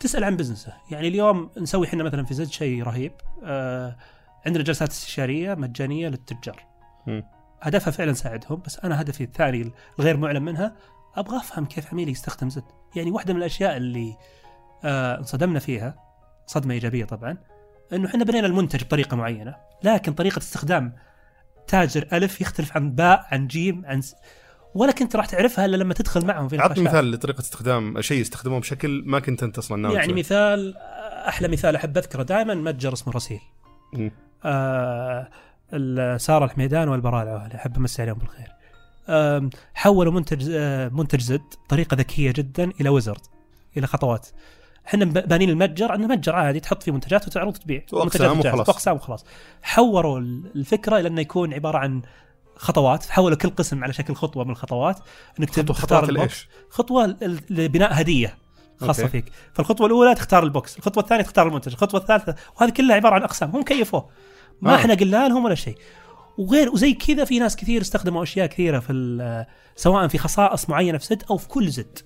تسأل 0.00 0.24
عن 0.24 0.36
بزنسه. 0.36 0.72
يعني 0.90 1.08
اليوم 1.08 1.50
نسوي 1.58 1.86
إحنا 1.86 2.04
مثلا 2.04 2.24
في 2.24 2.34
زد 2.34 2.50
شيء 2.50 2.82
رهيب. 2.82 3.12
آه 3.44 3.96
عندنا 4.46 4.64
جلسات 4.64 4.90
استشارية 4.90 5.54
مجانية 5.54 6.08
للتجار. 6.08 6.62
مم. 7.06 7.24
هدفها 7.62 7.90
فعلا 7.90 8.12
ساعدهم 8.12 8.62
بس 8.66 8.78
أنا 8.84 9.00
هدفي 9.00 9.24
الثاني 9.24 9.72
الغير 9.98 10.16
معلن 10.16 10.42
منها 10.42 10.76
أبغى 11.16 11.36
أفهم 11.36 11.64
كيف 11.64 11.92
عميلي 11.92 12.10
يستخدم 12.10 12.50
زد 12.50 12.64
يعني 12.96 13.10
واحدة 13.10 13.34
من 13.34 13.40
الأشياء 13.40 13.76
اللي 13.76 14.16
آه 14.84 15.18
انصدمنا 15.18 15.58
فيها 15.58 15.94
صدمة 16.46 16.74
إيجابية 16.74 17.04
طبعا 17.04 17.36
إنه 17.92 18.08
إحنا 18.08 18.24
بنينا 18.24 18.46
المنتج 18.46 18.84
بطريقة 18.84 19.16
معينة 19.16 19.56
لكن 19.82 20.12
طريقة 20.12 20.38
استخدام 20.38 20.92
تاجر 21.66 22.08
ألف 22.12 22.40
يختلف 22.40 22.76
عن 22.76 22.92
باء 22.92 23.26
عن 23.32 23.46
جيم 23.46 23.82
عن 23.86 24.00
س... 24.00 24.14
ولا 24.74 24.92
كنت 24.92 25.16
راح 25.16 25.26
تعرفها 25.26 25.64
إلا 25.64 25.76
لما 25.76 25.94
تدخل 25.94 26.26
معهم 26.26 26.48
في 26.48 26.58
عطني. 26.58 26.84
مثال 26.84 27.10
لطريقة 27.12 27.40
استخدام 27.40 28.00
شيء 28.00 28.20
يستخدموه 28.20 28.60
بشكل 28.60 29.02
ما 29.06 29.18
كنت 29.20 29.42
أنت 29.42 29.58
أصلا 29.58 29.82
ناوي 29.82 29.94
يعني. 29.94 30.12
مثال 30.12 30.76
أحلى 31.28 31.48
مثال 31.48 31.76
أحب 31.76 31.98
أذكره 31.98 32.22
دائما 32.22 32.54
متجر 32.54 32.92
اسمه 32.92 33.12
رسيل. 33.12 33.40
آه 34.44 35.28
سارة 36.16 36.44
الحميدان 36.44 36.88
والبراله 36.88 37.46
أحب 37.54 37.76
أمسي 37.76 38.02
عليهم 38.02 38.18
بالخير 38.18 38.55
حولوا 39.74 40.12
منتج 40.12 40.50
آه 40.54 40.88
منتج 40.88 41.20
زد 41.20 41.42
بطريقه 41.66 41.94
ذكية 41.94 42.32
جدا 42.32 42.70
إلى 42.80 42.88
ويزرد 42.88 43.20
إلى 43.76 43.86
خطوات. 43.86 44.26
إحنا 44.86 45.04
بانين 45.04 45.50
المتجر 45.50 45.94
انه 45.94 46.06
متجر 46.06 46.34
عادي 46.34 46.60
تحط 46.60 46.82
فيه 46.82 46.92
منتجات 46.92 47.26
وتعرض 47.26 47.48
وتبيع. 47.56 47.82
منتجات 47.92 48.30
وخلاص. 48.46 48.68
واقسام 48.68 48.96
وخلاص. 48.96 49.24
حوروا 49.62 50.18
ال- 50.18 50.50
الفكرة 50.56 50.98
إلى 50.98 51.08
انه 51.08 51.20
يكون 51.20 51.54
عبارة 51.54 51.78
عن 51.78 52.02
خطوات. 52.56 53.06
حولوا 53.06 53.36
كل 53.36 53.50
قسم 53.50 53.84
على 53.84 53.92
شكل 53.92 54.14
خطوة 54.14 54.44
من 54.44 54.50
الخطوات. 54.50 54.98
إنك 55.40 55.50
خطوة 55.50 55.64
تختار 55.64 55.98
خطوات 55.98 56.10
ال 56.10 56.17
box؟ 56.17 56.46
خطوة 56.70 57.16
لبناء 57.50 58.00
هدية 58.00 58.36
خاصة 58.80 59.02
أوكي. 59.02 59.12
فيك. 59.12 59.32
فالخطوة 59.54 59.86
الأولى 59.86 60.14
تختار 60.14 60.42
ال 60.42 60.51
box 60.51 60.76
الخطوة 60.78 61.02
الثانية 61.02 61.22
تختار 61.22 61.48
المنتج 61.48 61.72
الخطوة 61.72 62.00
الثالثة 62.00 62.34
وهذه 62.56 62.70
كلها 62.70 62.96
عبارة 62.96 63.14
عن 63.14 63.22
أقسام 63.22 63.50
هم 63.50 63.62
كيفوه 63.62 64.08
ما 64.60 64.72
آه. 64.72 64.76
إحنا 64.76 64.94
قلنا 64.94 65.28
لهم 65.28 65.44
ولا 65.44 65.54
شيء. 65.54 65.78
وغير 66.38 66.70
وزي 66.70 66.92
كذا 66.92 67.24
في 67.24 67.38
ناس 67.38 67.56
كثير 67.56 67.80
استخدموا 67.80 68.22
أشياء 68.22 68.46
كثيرة 68.46 68.78
في 68.78 69.46
سواء 69.76 70.08
في 70.08 70.18
خصائص 70.18 70.70
معينة 70.70 70.98
في 70.98 71.06
زد 71.06 71.22
أو 71.30 71.36
في 71.36 71.48
كل 71.48 71.68
زد. 71.68 71.98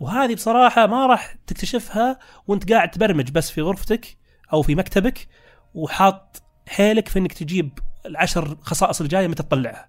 وهذه 0.00 0.34
بصراحة 0.34 0.86
ما 0.86 1.06
راح 1.06 1.36
تكتشفها 1.46 2.18
وأنت 2.46 2.72
قاعد 2.72 2.90
تبرمج 2.90 3.30
بس 3.30 3.50
في 3.50 3.60
غرفتك 3.60 4.16
أو 4.52 4.62
في 4.62 4.74
مكتبك 4.74 5.28
وحاط 5.74 6.42
حيلك 6.68 7.08
في 7.08 7.18
إنك 7.18 7.32
تجيب 7.32 7.78
العشر 8.06 8.56
خصائص 8.60 9.00
الجاية 9.00 9.28
متى 9.28 9.42
تطلعها. 9.42 9.88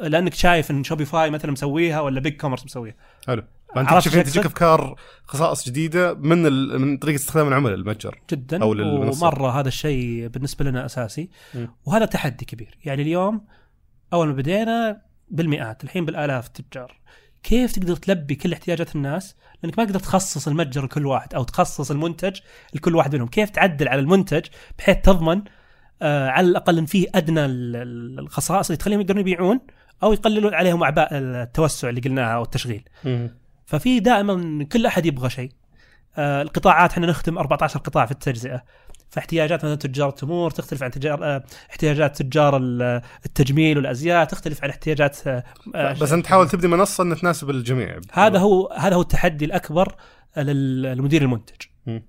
لأنك 0.00 0.34
شايف 0.34 0.70
إن 0.70 0.84
Shopify 0.84 1.30
مثلا 1.30 1.52
مسويها 1.52 2.00
ولا 2.00 2.20
BigCommerce 2.20 2.64
مسويها 2.64 2.94
حلو 3.26 3.44
فانت 3.74 3.88
تشوف 3.94 4.14
شو 4.14 4.22
تجيك؟ 4.22 4.46
أفكار 4.46 4.96
خصائص 5.24 5.66
جديدة 5.68 6.14
من 6.14 6.46
ال... 6.46 6.78
من 6.80 6.96
طريقة 6.96 7.16
استخدام 7.16 7.48
العملاء 7.48 7.74
المتجر 7.74 8.18
جدا 8.30 8.62
أو 8.62 8.74
للمنصة. 8.74 9.26
ومرة 9.26 9.60
هذا 9.60 9.68
الشيء 9.68 10.26
بالنسبة 10.28 10.64
لنا 10.64 10.86
أساسي 10.86 11.30
م. 11.54 11.66
وهذا 11.84 12.04
تحدي 12.04 12.44
كبير 12.44 12.78
يعني 12.84 13.02
اليوم 13.02 13.44
أول 14.12 14.26
ما 14.26 14.32
بدينا 14.32 15.02
بالمئات 15.30 15.84
الحين 15.84 16.04
بالآلاف 16.04 16.46
التجار 16.46 17.00
كيف 17.42 17.72
تقدر 17.72 17.96
تلبي 17.96 18.34
كل 18.34 18.52
احتياجات 18.52 18.96
الناس 18.96 19.36
لأنك 19.62 19.78
ما 19.78 19.84
تقدر 19.84 19.98
تخصص 20.00 20.48
المتجر 20.48 20.84
لكل 20.84 21.06
واحد 21.06 21.34
أو 21.34 21.42
تخصص 21.42 21.90
المنتج 21.90 22.36
لكل 22.74 22.94
واحد 22.96 23.14
منهم 23.14 23.28
كيف 23.28 23.50
تعدل 23.50 23.88
على 23.88 24.00
المنتج 24.00 24.46
بحيث 24.78 24.96
تضمن 25.02 25.42
آه 26.02 26.28
على 26.28 26.46
الأقل 26.48 26.78
إن 26.78 26.86
فيه 26.86 27.06
أدنى 27.14 27.44
ال- 27.44 27.76
ال- 27.76 28.18
الخصائص 28.18 28.66
اللي 28.66 28.76
تخليهم 28.76 29.00
يقدرون 29.00 29.20
يبيعون 29.20 29.60
أو 30.02 30.12
يقللوا 30.12 30.56
عليهم 30.56 30.82
أعباء 30.82 31.08
التوسع 31.12 31.88
اللي 31.88 32.00
قلناها 32.00 32.34
أو 32.34 32.42
التشغيل. 32.42 32.84
ففي 33.66 34.00
دائما 34.00 34.64
كل 34.64 34.86
أحد 34.86 35.06
يبغى 35.06 35.30
شيء. 35.30 35.50
آه 36.16 36.42
القطاعات 36.42 36.90
إحنا 36.92 37.06
نختم 37.06 37.38
14 37.38 37.78
قطاع 37.80 38.06
في 38.06 38.12
التجزئة. 38.12 38.62
فاحتياجات 39.10 39.64
مثلا 39.64 39.74
تجار 39.74 40.08
التمور 40.08 40.50
تختلف 40.50 40.82
عن 40.82 40.90
تجار 40.90 41.24
آه، 41.24 41.44
احتياجات 41.70 42.22
تجار 42.22 42.56
ال- 42.56 43.02
التجميل 43.26 43.76
والأزياء 43.76 44.24
تختلف 44.24 44.64
عن 44.64 44.70
احتياجات 44.70 45.26
آه، 45.26 45.44
بس 46.00 46.12
أنت 46.12 46.24
تحاول 46.24 46.48
تبني 46.48 46.68
منصة 46.68 47.04
إنها 47.04 47.16
تناسب 47.16 47.50
الجميع. 47.50 48.00
هذا 48.12 48.38
هو 48.38 48.68
هذا 48.78 48.94
هو 48.96 49.00
التحدي 49.00 49.44
الأكبر 49.44 49.94
لل- 50.36 50.82
للمدير 50.82 51.22
المنتج. 51.22 51.62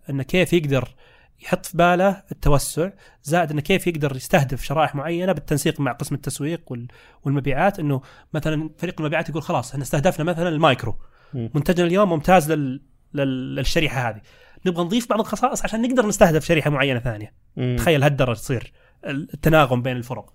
انه 0.10 0.24
كيف 0.24 0.54
يقدر 0.54 0.96
يحط 1.44 1.66
في 1.66 1.78
باله 1.78 2.24
التوسع 2.32 2.90
زائد 3.24 3.52
انه 3.52 3.62
كيف 3.62 3.88
يقدر 3.88 4.16
يستهدف 4.16 4.64
شرائح 4.64 4.96
معينة 4.96 5.32
بالتنسيق 5.32 5.80
مع 5.80 5.92
قسم 5.92 6.16
التسويق 6.16 6.62
وال- 6.72 6.88
والمبيعات. 7.24 7.80
إنه 7.80 8.02
مثلا 8.34 8.70
فريق 8.78 8.96
المبيعات 9.02 9.30
يقول 9.30 9.42
خلاص 9.44 9.72
إحنا 9.72 9.84
استهدفنا 9.84 10.26
مثلا 10.26 10.50
المايكرو. 10.50 10.96
منتجنا 11.34 11.88
اليوم 11.88 12.10
ممتاز 12.10 12.52
لل... 12.52 12.82
لل... 13.14 13.56
للشريحة 13.56 14.10
هذه. 14.10 14.22
نبغى 14.66 14.84
نضيف 14.84 15.10
بعض 15.10 15.20
الخصائص 15.20 15.64
عشان 15.64 15.82
نقدر 15.82 16.06
نستهدف 16.06 16.46
شريحة 16.46 16.70
معينة 16.70 17.00
ثانية. 17.00 17.34
مم. 17.58 17.76
تخيل 17.80 18.04
هالدرجة 18.04 18.38
تصير 18.38 18.74
التناغم 19.06 19.82
بين 19.82 19.98
الفرق. 19.98 20.34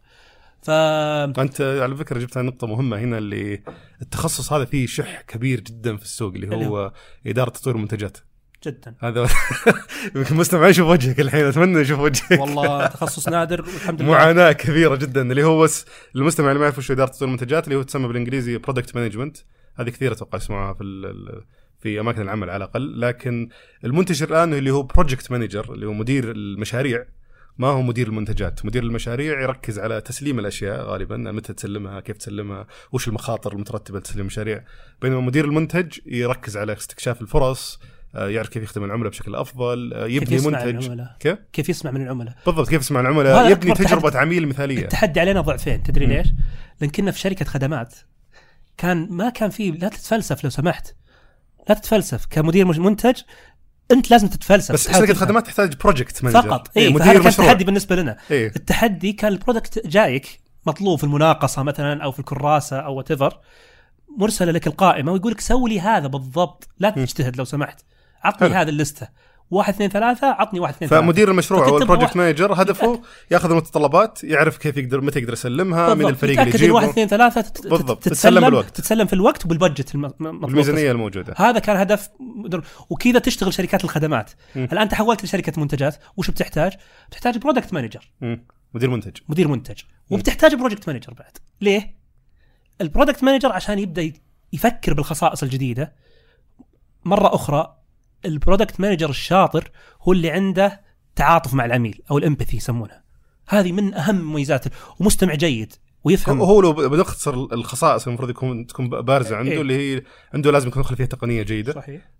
ف 0.63 0.71
انت 0.71 1.61
على 1.83 1.97
فكرة 1.97 2.19
جبت 2.19 2.39
نقطة 2.39 2.67
مهمة 2.67 2.99
هنا 2.99 3.19
اللي 3.19 3.63
التخصص 4.03 4.53
هذا 4.53 4.65
فيه 4.65 4.87
شح 4.87 5.21
كبير 5.21 5.61
جدا 5.61 5.97
في 5.97 6.03
السوق 6.03 6.35
اللي 6.35 6.47
اللي 6.47 6.67
هو 6.67 6.93
إدارة 7.27 7.51
تطوير 7.51 7.77
المنتجات. 7.77 8.19
جدا. 8.67 8.95
هذا 9.01 9.23
يمكن 10.17 10.35
المستمع 10.35 10.69
يشوف 10.69 10.89
وجهك 10.89 11.21
الحين 11.21 11.45
أتمنى 11.45 11.81
يشوف 11.81 12.01
وجهك. 12.01 12.41
والله 12.41 12.87
تخصص 12.87 13.29
نادر 13.29 13.61
والحمد 13.61 14.03
لله. 14.03 14.11
معاناة 14.11 14.53
كبيرة 14.53 14.97
جدا 14.97 15.23
اللي 15.23 15.45
هو 15.45 15.63
بس 15.63 15.87
المستمع 16.17 16.49
اللي 16.49 16.59
ما 16.59 16.65
يعرف 16.65 16.79
وش 16.79 16.91
إدارة 16.91 17.11
تطوير 17.11 17.29
المنتجات 17.29 17.65
اللي 17.65 17.77
هو 17.77 17.83
تسمى 17.83 18.09
بالإنجليزي 18.09 18.59
product 18.59 18.97
management 18.97 19.37
هذه 19.79 19.91
كثير 19.91 20.13
أتوقع 20.13 20.37
يسمعوها 20.37 20.75
في 20.75 21.43
في 21.81 22.01
أماكن 22.01 22.23
العمل 22.23 22.51
على 22.51 22.65
الأقل. 22.65 23.01
لكن 23.01 23.49
المنتشر 23.85 24.29
الآن 24.29 24.55
اللي 24.55 24.71
هو 24.71 24.83
project 24.83 25.31
manager 25.31 25.75
اللي 25.75 25.87
هو 25.87 25.93
مدير 25.93 26.31
المشاريع 26.31 27.05
ما 27.59 27.69
هو 27.69 27.83
مدير 27.83 28.07
المنتجات. 28.07 28.67
مدير 28.67 28.83
المشاريع 28.83 29.41
يركز 29.41 29.79
على 29.79 30.01
تسليم 30.01 30.39
الأشياء 30.39 30.85
غالبا 30.85 31.17
متى 31.17 31.53
تسلمها 31.53 32.01
كيف 32.01 32.17
تسلمها 32.17 32.67
وش 32.93 33.09
المخاطر 33.09 33.53
المترتبة 33.53 33.99
لتسليم 33.99 34.21
المشاريع. 34.21 34.65
بينما 35.03 35.21
مدير 35.21 35.45
المنتج 35.45 35.99
يركز 36.07 36.57
على 36.57 36.73
استكشاف 36.73 37.23
الفرص 37.23 37.81
آه، 38.15 38.29
يعرف 38.29 38.49
كيف 38.49 38.63
يخدم 38.63 38.85
العملاء 38.85 39.11
بشكل 39.11 39.35
أفضل 39.35 39.95
آه، 39.95 40.07
كيف 40.07 40.23
يبني 40.23 40.37
يسمع 40.37 40.65
من 40.65 40.75
منتج. 40.75 40.85
العملاء؟ 40.85 41.17
كيف؟ 41.21 41.39
كيف 41.53 41.69
يسمع 41.69 41.91
من 41.91 42.03
العملاء؟ 42.03 42.35
بالضبط 42.47 42.69
كيف 42.69 42.81
يسمع 42.81 43.01
وهذا 43.01 43.11
العملاء 43.11 43.51
يبني 43.51 43.75
تجربة 43.75 44.11
تحدي. 44.11 44.19
عميل 44.19 44.49
مثالية. 44.49 44.83
التحدي 44.83 45.21
علينا 45.21 45.41
ضعفين 45.41 45.83
تدري. 45.83 46.07
ليش؟ 46.07 46.27
لأن 46.81 46.91
كنا 46.91 47.11
في 47.11 47.19
شركة 47.19 47.45
خدمات. 47.45 47.95
كان 48.79 49.07
ما 49.11 49.31
كان 49.31 49.51
في 49.51 49.71
لا 49.71 49.89
تتفلسف 49.89 50.45
لو 50.45 50.51
سمحت. 50.51 50.95
لا 51.69 51.75
تتفلسف. 51.75 52.27
كمدير 52.27 52.65
منتج 52.65 53.21
انت 53.91 54.11
لازم 54.11 54.29
تتفلسف. 54.29 54.73
بس 54.73 54.93
شركه. 54.93 55.15
خدمات 55.15 55.47
تحتاج 55.47 55.77
project 55.77 56.25
manager 56.25 56.43
فقط. 56.43 56.71
إيه 56.77 56.87
اي 56.87 56.89
مدير 56.89 57.05
فهذا 57.05 57.19
كان 57.19 57.29
مشروع. 57.29 57.49
تحدي 57.49 57.65
بالنسبة 57.65 57.97
لنا. 57.97 58.17
إيه. 58.31 58.53
التحدي 58.57 59.13
كان 59.13 59.33
ال 59.33 59.39
product 59.40 59.87
جايك 59.87 60.41
مطلوب 60.67 60.99
في 60.99 61.05
المناقصة 61.05 61.63
مثلا 61.63 62.05
أو 62.05 62.13
في 62.13 62.19
الكراسة 62.19 62.79
أو 62.79 62.95
وات 62.95 63.33
مرسلة 64.19 64.53
لك 64.53 64.67
القائمة 64.67 65.13
ويقول 65.13 65.33
لك 65.33 65.41
سوي 65.41 65.71
لي 65.71 65.81
هذا 65.81 66.07
بالضبط. 66.07 66.69
لا. 66.79 66.91
تجتهد 66.91 67.37
لو 67.37 67.45
سمحت. 67.45 67.81
عطني. 68.25 68.49
هذه 68.49 68.69
اللستة. 68.69 69.09
واحد 69.51 69.75
اثنين 69.75 69.91
ثلاثة 69.91 70.27
عطني 70.27 70.61
واحد 70.61 70.75
اثنين 70.75 70.91
ثلاثة 70.91 71.05
فمدير 71.07 71.31
المشروع 71.31 71.69
أو 71.69 71.79
ال 71.79 71.84
project 71.84 72.17
manager 72.17 72.63
هدفه 72.63 73.03
ياخذ 73.31 73.51
المتطلبات 73.51 74.25
يعرف 74.25 74.59
كيف 74.59 74.77
يقدر 74.77 75.01
متى 75.01 75.19
يقدر 75.19 75.33
يسلمها 75.33 75.95
من. 75.95 76.07
الفريق 76.07 76.41
اللي 76.41 76.67
إن 76.67 76.71
واحد 76.71 76.89
يجيبه 76.89 76.91
اثنين 76.91 77.33
تت- 77.45 77.59
تت- 77.59 77.67
بالضبط. 77.67 78.03
تتسلم 78.05 78.45
بالوقت. 78.45 78.77
تتسلم 78.77 79.07
في 79.07 79.13
الوقت 79.13 79.45
وبال 79.45 79.62
budget 79.62 79.95
الم- 79.95 80.05
مطلوب 80.21 80.45
الميزانية 80.45 80.91
الموجودة 80.91 81.35
هذا 81.37 81.59
كان 81.59 81.77
هدف 81.77 82.09
مدر- 82.45 82.65
وكذا 82.91 83.19
تشتغل 83.19 83.55
شركات 83.55 83.85
الخدمات 83.85 84.31
م. 84.57 84.59
الآن 84.73 84.89
تحولت 84.89 85.25
لشركة 85.25 85.61
منتجات 85.61 85.97
وش 86.17 86.31
بتحتاج؟ 86.31 86.73
بتحتاج 87.09 87.39
product 87.39 87.73
manager. 87.75 88.11
مدير 88.75 88.91
منتج 88.91 89.17
مدير 89.29 89.49
منتج 89.49 89.81
وبتحتاج 90.11 90.55
project 90.55 90.89
manager 90.89 91.15
بعد 91.15 91.33
ليه؟ 91.61 91.95
ال 92.81 92.86
product 92.86 93.25
manager 93.25 93.53
عشان 93.53 93.79
يبدأ 93.79 94.13
يفكر 94.53 94.95
بالخصائص 94.95 95.43
الجديدة 95.43 95.93
مرة 97.05 97.35
أخرى 97.35 97.78
ال 98.25 98.32
product 98.32 98.81
manager 98.81 99.11
الشاطر 99.11 99.71
هو 100.03 100.13
اللي 100.13 100.31
عنده 100.31 100.81
تعاطف 101.17 101.55
مع 101.55 101.65
العميل 101.65 102.03
أو 102.11 102.19
الإمباثي 102.19 102.57
يسمونها 102.57 103.03
هذه 103.49 103.73
من 103.73 103.95
أهم 103.95 104.21
مميزاته 104.21 104.71
ومستمع 105.01 105.35
جيد 105.35 105.73
ويفهم. 106.05 106.41
هو 106.41 106.61
لو 106.61 106.73
بنختصر 106.73 107.35
الخصائص 107.35 108.07
المفروض 108.07 108.31
يكون 108.31 108.67
تكون 108.67 108.89
بارزة 108.89 109.37
عنده 109.37 109.53
إيه. 109.53 109.61
اللي 109.61 109.97
هي 109.97 110.03
عنده 110.35 110.51
لازم 110.53 110.69
يكون 110.69 110.83
خلفيه 110.83 111.05
تقنية 111.05 111.43
جيدة. 111.43 111.73
صحيح. 111.73 112.11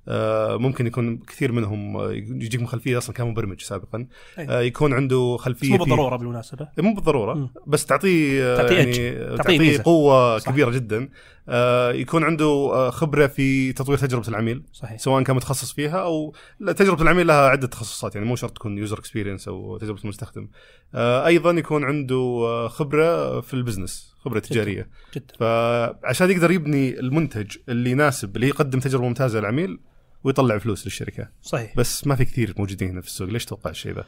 ممكن 0.59 0.87
يكون 0.87 1.17
كثير 1.19 1.53
منهم 1.53 1.97
آه، 1.97 2.11
يجيك 2.13 2.61
من 2.61 2.67
خلفية 2.67 2.99
أصلا 2.99 3.15
كان 3.15 3.27
مبرمج 3.27 3.61
سابقا. 3.61 4.07
آه 4.39 4.61
يكون 4.61 4.93
عنده 4.93 5.37
خلفية 5.41 5.69
مو 5.71 5.79
في- 5.79 5.91
بالضرورة 5.91 6.17
بالمناسبة 6.17 6.69
مو 6.79 6.95
بالضرورة 6.95 7.35
مم. 7.35 7.51
بس 7.67 7.87
تعطيه 7.87 8.43
آه، 8.45 8.57
تعطيه 8.57 8.77
يعني. 8.77 9.37
تعطيه 9.37 9.59
ميزة. 9.59 9.83
قوة 9.83 10.39
صح. 10.39 10.51
كبيرة 10.51 10.71
جدا 10.71 11.09
آه، 11.49 11.93
يكون 11.93 12.25
عنده 12.25 12.45
آه، 12.47 12.91
خبرة 12.91 13.27
في 13.27 13.73
تطوير 13.73 13.99
تجربة 13.99 14.29
العميل 14.29 14.63
صحيح 14.73 14.99
سواء 14.99 15.23
كان 15.23 15.37
متخصص 15.37 15.73
فيها 15.73 15.99
أو 15.99 16.35
تجربة 16.77 17.03
العميل 17.03 17.27
لها 17.27 17.49
عدة 17.49 17.67
تخصصات 17.67 18.15
يعني 18.15 18.27
مو 18.27 18.37
شرط 18.37 18.51
تكون 18.57 18.79
user 18.79 18.99
experience 18.99 19.49
أو 19.49 19.79
تجربة 19.79 20.01
المستخدم 20.05 20.49
آه، 20.95 21.27
أيضا 21.27 21.51
يكون 21.51 21.85
عنده 21.85 22.17
آه، 22.45 22.69
خبرة 22.69 23.41
في 23.41 23.55
ال 23.55 23.62
business 23.62 24.15
خبرة 24.19 24.39
تجارية. 24.39 24.89
جدا. 25.15 25.35
فعشان 25.39 26.31
يقدر 26.31 26.51
يبني 26.51 27.01
المنتج 27.01 27.57
اللي 27.69 27.91
يناسب 27.91 28.37
اللي 28.37 28.49
يقدم 28.49 28.81
تجربة 28.81 29.09
ممتازة 29.09 29.39
للعميل 29.39 29.81
ويطلع 30.25 30.59
فلوس 30.59 30.85
للشركة. 30.85 31.29
صحيح. 31.43 31.77
بس 31.77 32.07
ما 32.07 32.17
في 32.17 32.25
كثير 32.25 32.55
موجودين 32.59 32.91
هنا 32.91 33.01
في 33.01 33.07
السوق. 33.07 33.29
ليش 33.29 33.45
توقع 33.45 33.71
الشيء 33.71 33.95
ذا؟ 33.95 34.05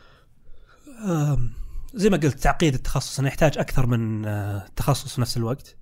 زي 1.94 2.10
ما 2.10 2.16
قلت 2.16 2.40
تعقيد 2.40 2.74
التخصص 2.74 3.18
إنه 3.18 3.28
يحتاج 3.28 3.58
أكثر 3.58 3.86
من 3.86 4.24
آه، 4.24 4.66
تخصص 4.76 5.14
في 5.14 5.20
نفس 5.20 5.36
الوقت. 5.36 5.76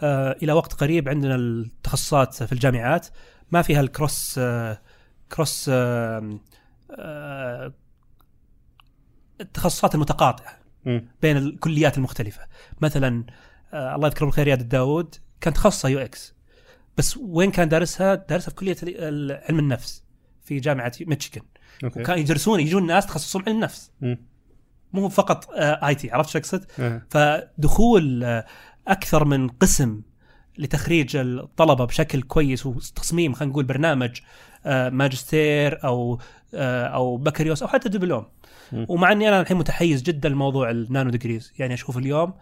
آه، 0.00 0.36
إلى 0.42 0.52
وقت 0.52 0.72
قريب 0.72 1.08
عندنا 1.08 1.34
التخصصات 1.34 2.42
في 2.42 2.52
الجامعات. 2.52 3.06
ما 3.52 3.62
فيها 3.62 3.80
ال 3.80 3.89
cross 3.89 4.34
آه، 4.38 4.82
كروس 5.32 5.70
التخصصات 9.40 9.94
المتقاطعة. 9.94 10.58
بين 11.22 11.36
الكليات 11.36 11.98
المختلفة. 11.98 12.40
مثلا 12.80 13.24
الله 13.74 14.08
يذكره 14.08 14.26
بالخير 14.26 14.44
رياض 14.44 14.60
الداود 14.60 15.14
كان 15.40 15.52
تخصصه 15.52 15.88
UX 15.88 16.34
بس 16.96 17.16
وين 17.16 17.50
كان 17.50 17.68
دارسها؟ 17.68 18.14
دارسها 18.14 18.50
في 18.50 18.56
كلية 18.56 18.76
علم 19.48 19.58
النفس 19.58 20.02
في 20.44 20.60
جامعة 20.60 20.92
ميشيغان 21.00 21.46
وكان 21.84 22.18
يدرسون 22.18 22.60
يجون 22.60 22.86
ناس 22.86 23.06
تخصصهم 23.06 23.42
علم 23.46 23.60
نفس 23.60 23.90
مم. 24.00 24.18
مو 24.92 25.08
فقط 25.08 25.50
IT 25.56 26.10
عرفت 26.10 26.30
شو 26.30 26.38
أقصد؟ 26.38 26.64
آه. 26.78 27.02
فدخول 27.10 28.24
آه، 28.24 28.46
أكثر 28.88 29.24
من 29.24 29.48
قسم 29.48 30.02
لتخريج 30.58 31.16
الطلبة 31.16 31.84
بشكل 31.84 32.22
كويس 32.22 32.66
وتصميم 32.66 33.32
خلينا 33.32 33.52
نقول 33.52 33.64
برنامج 33.64 34.20
آه، 34.66 34.88
ماجستير 34.88 35.84
أو 35.84 36.18
آه، 36.54 36.86
أو 36.86 37.16
بكالوريوس 37.16 37.62
أو 37.62 37.68
حتى 37.68 37.88
دبلوم 37.88 38.26
م. 38.72 38.84
ومع 38.88 39.12
إني 39.12 39.28
أنا 39.28 39.40
الحين 39.40 39.56
متحيز 39.56 40.02
جدا 40.02 40.28
لموضوع 40.28 40.70
ال 40.70 40.78
nano 40.78 41.10
degrees 41.10 41.52
يعني 41.58 41.74
أشوف 41.74 41.98
اليوم 41.98 42.34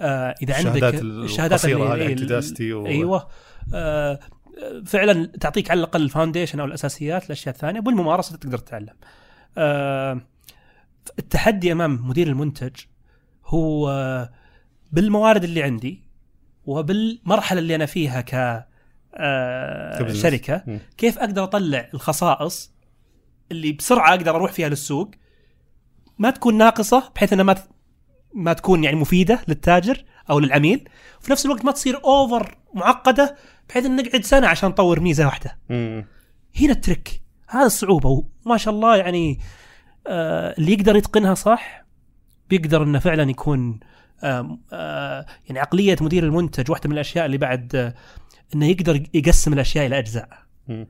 آه، 0.00 0.34
إذا 0.42 0.54
عندك 0.54 0.94
الشهادات 0.94 1.64
حقت 1.64 1.96
Udacity 1.96 2.72
و- 2.72 2.86
أيوه 2.86 3.28
آه، 3.74 4.20
فعلا 4.86 5.26
تعطيك 5.26 5.70
على 5.70 5.78
الأقل 5.78 6.02
ال 6.02 6.07
foundation 6.07 6.60
أو 6.60 6.66
الأساسيات 6.66 7.26
الاشياء 7.26 7.54
الثانية 7.54 7.80
بالممارسة 7.80 8.36
تقدر 8.36 8.58
تتعلم. 8.58 8.94
آه، 9.58 10.20
التحدي 11.18 11.72
أمام 11.72 12.08
مدير 12.08 12.26
المنتج 12.26 12.76
هو 13.46 13.90
آه، 13.90 14.32
بالموارد 14.92 15.44
اللي 15.44 15.62
عندي 15.62 16.04
وبالمرحلة 16.66 17.58
اللي 17.58 17.74
أنا 17.74 17.86
فيها 17.86 18.20
ك 18.20 18.34
آه،. 19.14 20.12
شركة. 20.12 20.80
كيف 20.96 21.18
أقدر 21.18 21.44
أطلع 21.44 21.88
الخصائص 21.94 22.72
اللي 23.52 23.72
بسرعة 23.72 24.10
أقدر 24.14 24.36
أروح 24.36 24.52
فيها 24.52 24.68
للسوق 24.68 25.10
ما 26.18 26.30
تكون 26.30 26.58
ناقصة 26.58 27.12
بحيث 27.14 27.32
إنها 27.32 27.44
ما 27.44 27.56
ما 28.34 28.52
تكون 28.52 28.84
يعني 28.84 28.96
مفيدة 28.96 29.40
للتاجر 29.48 30.04
أو 30.30 30.38
للعميل 30.38 30.88
وفي 31.20 31.32
نفس 31.32 31.46
الوقت 31.46 31.64
ما 31.64 31.72
تصير 31.72 32.04
اوفر 32.04 32.58
معقدة 32.74 33.36
بحيث 33.68 33.86
ان 33.86 33.96
نقعد 33.96 34.24
سنة 34.24 34.46
عشان 34.46 34.68
نطور 34.68 35.00
ميزة 35.00 35.26
واحدة 35.26 35.58
مم. 35.70 36.04
هنا 36.60 36.72
الترك 36.72 37.20
هذا 37.48 37.66
الصعوبة 37.66 38.24
وما 38.46 38.56
شاء 38.56 38.74
الله 38.74 38.96
يعني 38.96 39.38
آه 40.06 40.54
اللي 40.58 40.72
يقدر 40.72 40.96
يتقنها 40.96 41.34
صح 41.34 41.84
بيقدر 42.50 42.82
إنه 42.82 42.98
فعلا 42.98 43.30
يكون 43.30 43.80
آه 44.22 44.58
آه 44.72 45.26
يعني 45.46 45.60
عقلية 45.60 45.96
مدير 46.00 46.24
المنتج 46.24 46.70
واحدة 46.70 46.88
من 46.88 46.94
الأشياء 46.94 47.26
اللي 47.26 47.38
بعد 47.38 47.76
آه 47.76 47.94
إنه 48.54 48.66
يقدر 48.66 49.02
يقسم 49.14 49.52
الأشياء 49.52 49.86
إلى 49.86 49.98
أجزاء 49.98 50.28
مم. 50.68 50.86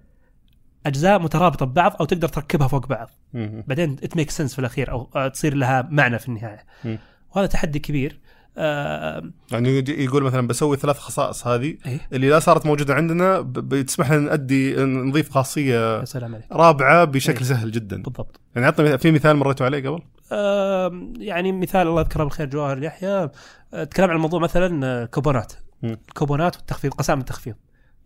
أجزاء 0.86 1.18
مترابطة 1.18 1.66
ببعض 1.66 1.96
أو 2.00 2.04
تقدر 2.04 2.28
تركبها 2.28 2.68
فوق 2.68 2.86
بعض 2.86 3.10
مم. 3.34 3.64
بعدين 3.66 3.96
ات 4.02 4.16
ميك 4.16 4.30
سنس 4.30 4.52
في 4.52 4.58
الأخير 4.58 4.90
أو 4.90 5.10
آه، 5.16 5.28
تصير 5.28 5.54
لها 5.54 5.88
معنى 5.90 6.18
في 6.18 6.28
النهاية 6.28 6.64
مم. 6.84 6.98
وهذا 7.34 7.46
تحدي 7.46 7.78
كبير. 7.78 8.20
آه 8.58 9.30
يعني 9.52 9.84
يقول 9.88 10.22
مثلا 10.22 10.46
بسوي 10.46 10.76
ثلاث 10.76 10.98
خصائص 10.98 11.46
هذه 11.46 11.76
إيه. 11.86 12.00
اللي 12.12 12.28
لا 12.28 12.38
صارت 12.38 12.66
موجودة 12.66 12.94
عندنا 12.94 13.40
بتسمح 13.40 14.12
لنا 14.12 14.20
نأدي 14.20 14.76
نضيف 14.76 15.30
خاصية 15.30 16.04
سلام 16.04 16.34
عليك. 16.34 16.46
رابعة 16.52 17.04
بشكل 17.04 17.38
إيه. 17.38 17.44
سهل 17.44 17.70
جدا. 17.70 18.02
بالضبط. 18.02 18.40
يعني 18.54 18.66
عطنا 18.66 18.96
في 18.96 19.10
مثال 19.10 19.36
مريتوا 19.36 19.66
عليه 19.66 19.88
قبل؟ 19.88 20.02
آه 20.32 21.12
يعني 21.18 21.52
مثال 21.52 21.86
الله 21.86 22.00
يذكره 22.00 22.24
بالخير 22.24 22.46
جواهر 22.46 22.82
يحيى. 22.82 23.30
آه، 23.74 23.84
تكلم 23.84 24.10
عن 24.10 24.16
الموضوع 24.16 24.40
مثلا 24.40 24.86
آه، 24.86 25.04
كوبونات. 25.04 25.52
الكوبونات 25.84 26.56
والتخفيض 26.56 26.92
قسائم 26.92 27.20
التخفيض. 27.20 27.54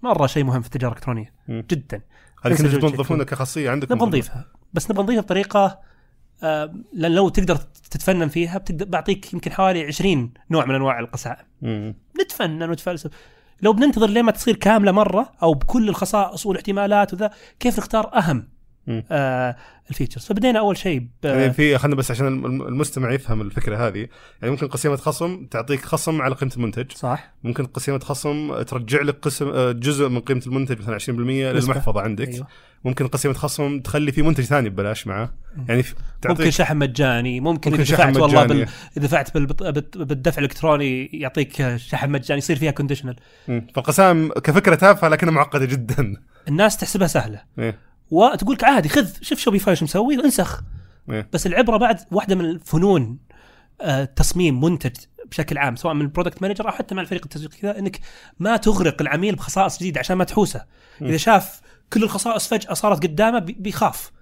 مره 0.03 0.27
شيء 0.27 0.45
مهم 0.45 0.61
في 0.61 0.67
التجارة 0.67 0.93
الإلكترونية. 0.93 1.35
جدا. 1.49 2.01
هذه 2.45 2.57
كنتوا 2.57 2.91
تضيفونها 2.91 3.25
كخاصية 3.25 3.71
عندكم 3.71 3.95
نبغى 3.95 4.09
نضيفها. 4.09 4.45
بس 4.73 4.91
نبغى 4.91 5.03
نضيفها 5.03 5.23
بطريقة 5.23 5.88
لأن 6.93 7.13
لو 7.15 7.29
تقدر 7.29 7.57
تتفنن 7.91 8.29
فيها 8.29 8.59
بتقدر 8.59 8.85
بعطيك 8.85 9.33
يمكن 9.33 9.53
حوالي 9.53 9.85
20 9.85 10.33
نوع 10.51 10.65
من 10.65 10.75
أنواع 10.75 10.99
القسائم. 10.99 11.45
نتفنن 12.23 12.63
ونتفلسف 12.71 13.11
لو 13.63 13.73
بننتظر 13.73 14.07
لين 14.07 14.33
تصير 14.33 14.57
كاملة 14.57 14.93
مرة 14.93 15.33
أو 15.43 15.55
بكل 15.55 15.89
الخصائص 15.89 16.47
والإحتمالات 16.47 17.15
وذا 17.15 17.31
كيف 17.61 17.79
نختار 17.79 18.11
أهم. 18.19 18.49
آه 19.11 19.57
ال 19.91 19.95
features 19.95 20.25
فبدينا 20.25 20.59
أول 20.59 20.77
شيء 20.77 21.01
ب- 21.01 21.25
يعني 21.25 21.53
في 21.53 21.79
خلينا 21.79 21.97
بس 21.97 22.11
عشان 22.11 22.27
الم- 22.27 22.63
المستمع 22.63 23.13
يفهم 23.13 23.41
الفكرة 23.41 23.87
هذه. 23.89 24.09
يعني 24.43 24.51
ممكن 24.51 24.67
قسيمة 24.69 24.97
خصم 24.97 25.47
تعطيك 25.51 25.85
خصم 25.85 26.23
على 26.23 26.35
قيمة 26.35 26.53
المنتج. 26.57 26.93
صح. 26.93 27.33
ممكن 27.45 27.67
قسيمة 27.67 27.99
خصم 27.99 28.63
ترجع 28.63 29.03
لك 29.03 29.19
قسم 29.23 29.49
آه، 29.49 29.73
جزء 29.73 30.09
من 30.09 30.21
قيمة 30.21 30.43
المنتج 30.47 30.81
مثلا 30.81 30.95
20% 30.99 31.11
نسبة. 31.11 31.53
للمحفظة 31.53 32.01
عندك. 32.01 32.29
أيوه. 32.29 32.47
ممكن 32.85 33.07
قسيمة 33.07 33.35
خصم 33.35 33.81
تخلي 33.81 34.13
في 34.13 34.23
منتج 34.23 34.45
ثاني 34.45 34.69
ببلاش 34.69 35.07
معاه 35.07 35.31
يعني 35.69 35.83
في- 35.83 35.95
ممكن 35.95 36.21
تعطيك 36.21 36.49
شحن 36.49 36.77
مجاني. 36.77 37.41
ممكن, 37.41 37.71
ممكن 37.71 37.83
إذا 37.83 37.97
شحن 37.97 38.13
دفعت 38.13 38.23
والله 38.23 38.45
مجاني. 38.45 38.61
بال... 38.65 38.69
إذا 38.97 39.07
دفعت 39.07 39.35
بال... 39.35 39.47
بال- 39.47 40.05
بالدفع 40.05 40.39
الإلكتروني 40.39 41.07
يعطيك 41.13 41.77
شحن 41.77 42.11
مجاني 42.11 42.39
يصير 42.39 42.57
فيها 42.57 42.71
conditional. 42.71 43.17
فالقسائم 43.47 44.29
كفكرة 44.33 44.75
تافهة 44.75 45.09
لكنها 45.09 45.33
معقدة 45.33 45.65
جدا. 45.65 46.15
الناس 46.49 46.77
تحسبها 46.77 47.07
سهلة. 47.07 47.43
إيه. 47.59 47.88
وتقول 48.11 48.55
لك 48.55 48.65
عادي 48.65 48.89
خذ 48.89 49.09
شوف 49.23 49.39
Shopify 49.39 49.71
إيش 49.71 49.83
مسوي 49.83 50.15
انسخ 50.15 50.63
إيه. 51.11 51.29
بس 51.33 51.47
العبرة 51.47 51.77
بعد 51.77 51.99
واحدة 52.11 52.35
من 52.35 52.45
الفنون 52.45 53.19
آه، 53.81 54.05
تصميم 54.05 54.61
منتج 54.65 54.97
بشكل 55.31 55.59
عام 55.59 55.77
سواء 55.77 55.95
من 55.95 56.01
ال 56.01 56.06
product 56.06 56.43
manager 56.43 56.67
أو 56.67 56.71
حتى 56.73 56.95
مع 56.95 57.03
الفريق 57.03 57.23
التسويقي 57.25 57.59
كذا 57.59 57.79
إنك 57.79 58.01
ما 58.39 58.57
تغرق 58.57 58.97
العميل 59.03 59.35
بخصائص 59.35 59.79
جديدة 59.79 60.01
عشان 60.01 60.17
ما 60.17 60.25
تحوسه 60.25 60.65
إذا 61.03 61.17
شاف 61.17 61.61
كل 61.93 62.03
الخصائص 62.03 62.49
فجأة 62.49 62.75
صارت 62.75 63.03
قدامه 63.03 63.39
بي- 63.39 63.57
بيخاف 63.59 64.13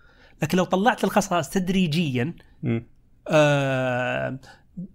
لكن 0.42 0.58
لو 0.58 0.64
طلعت 0.64 1.04
الخصائص 1.04 1.48
تدريجيا. 1.48 2.34
آه 3.28 4.38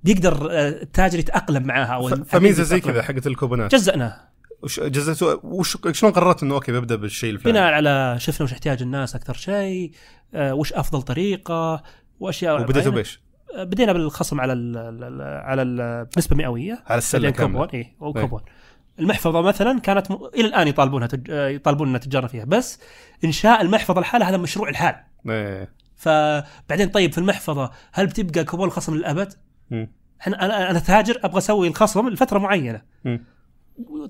بيقدر 0.04 0.48
آه، 0.52 0.70
التاجر 0.70 1.20
يتأقلم 1.20 1.64
معاها 1.64 1.94
أو 1.94 2.08
فميزة 2.08 2.64
زي. 2.64 2.80
كذا 2.80 3.02
حقت 3.02 3.28
الكوبونات 3.28 3.76
جزأناه 3.76 4.18
وش 4.64 4.80
جزأتوا 4.80 5.36
وش 5.44 5.78
شلون 5.92 6.12
قررت 6.12 6.44
إنه 6.44 6.56
أوكي 6.56 6.72
ببدأ 6.72 6.96
بالشيء 6.96 7.30
الفلاني؟ 7.30 7.60
بناء 7.60 7.74
على 7.74 8.16
شفنا 8.20 8.44
وش 8.46 8.52
احتياج 8.54 8.82
الناس 8.82 9.16
أكثر 9.16 9.34
شيء 9.34 9.92
آه 10.34 10.54
وش 10.54 10.74
أفضل 10.74 11.02
طريقة 11.02 11.84
وأشياء 12.20 12.62
وبديتوا. 12.62 12.92
بإيش؟ 12.92 13.22
آه، 13.56 13.64
بدينا 13.64 13.94
بالخصم 13.94 14.42
على 14.42 14.54
ال 14.54 14.78
ال 14.78 15.22
على 15.22 15.62
النسبة 15.62 16.36
مئوية 16.36 16.84
على 16.88 16.98
السلة 16.98 17.30
كاملة 17.30 17.60
كوبون 17.66 17.80
إيه 17.80 17.96
أو 18.02 18.14
كوبون 18.14 18.42
المحفظة 19.00 19.42
مثلا 19.42 19.80
كانت 19.80 20.12
م... 20.12 20.18
إلى 20.36 20.48
الآن 20.48 20.68
يطالبونها 20.68 21.08
تج... 21.08 21.32
آه، 21.32 21.48
يطالبوننا 21.48 21.98
تجارنا 21.98 22.28
فيها 22.28 22.46
بس 22.46 22.80
إنشاء 23.24 23.62
المحفظة 23.62 24.02
لحالها 24.02 24.30
هذا 24.30 24.38
مشروع 24.38 24.70
الحال 24.70 24.96
إيه. 25.30 25.70
فبعدين 25.96 26.90
طيب 26.90 27.12
في 27.12 27.18
المحفظة 27.18 27.72
هل 27.92 28.08
بتبقى 28.08 28.44
كوبون 28.44 28.68
الخصم 28.68 28.96
للأبد؟ 28.96 29.34
مم. 29.72 29.92
أنا 30.28 30.72
أنا 30.72 30.80
تاجر 30.80 31.20
أبغى 31.24 31.38
أسوي 31.38 31.68
الخصم 31.68 32.10
لفترة 32.10 32.40
معينة 32.40 32.82
مم. 33.06 33.26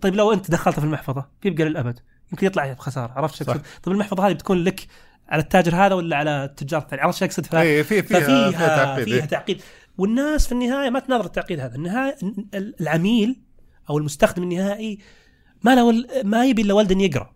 طيب 0.02 0.16
لو 0.16 0.34
انت 0.34 0.52
دخلته 0.52 0.80
في 0.80 0.86
المحفظة 0.86 1.26
بيبقى 1.44 1.64
للأبد 1.64 2.00
يمكن 2.32 2.48
يطلع 2.48 2.74
بخساره 2.74 3.12
عرفت 3.12 3.36
شو 3.36 3.44
صح. 3.44 3.54
أقصد؟ 3.54 3.66
طيب 3.84 3.94
المحفظة 3.94 4.28
هذه 4.28 4.34
بتكون 4.34 4.64
لك 4.64 4.88
على 5.30 5.42
التاجر 5.42 5.76
هذا 5.76 5.96
ولا 5.96 6.18
على 6.18 6.44
التجار 6.46 6.82
الثاني 6.82 7.02
عرفت 7.02 7.20
شو 7.20 7.26
أقصد؟ 7.26 7.46
في 7.46 7.84
فيها 7.84 8.02
ففيها 8.02 8.52
فيها 8.52 8.68
تعقيد 8.68 9.06
فيها 9.06 9.16
إيه. 9.16 9.26
تعقيد 9.26 9.62
والناس 9.98 10.46
في 10.46 10.52
النهاية 10.52 10.90
ما 10.90 11.00
تناظر 11.00 11.26
التعقيد 11.26 11.60
هذا 11.60 11.76
النهايه 11.76 12.16
العميل 12.54 13.42
أو 13.90 13.98
المستخدم 13.98 14.44
النهائي 14.44 15.00
ما 15.64 15.76
له 15.76 16.06
ما 16.24 16.46
يبي 16.46 16.62
إلا 16.62 16.74
ولد 16.74 16.92
يقرأ. 16.92 17.34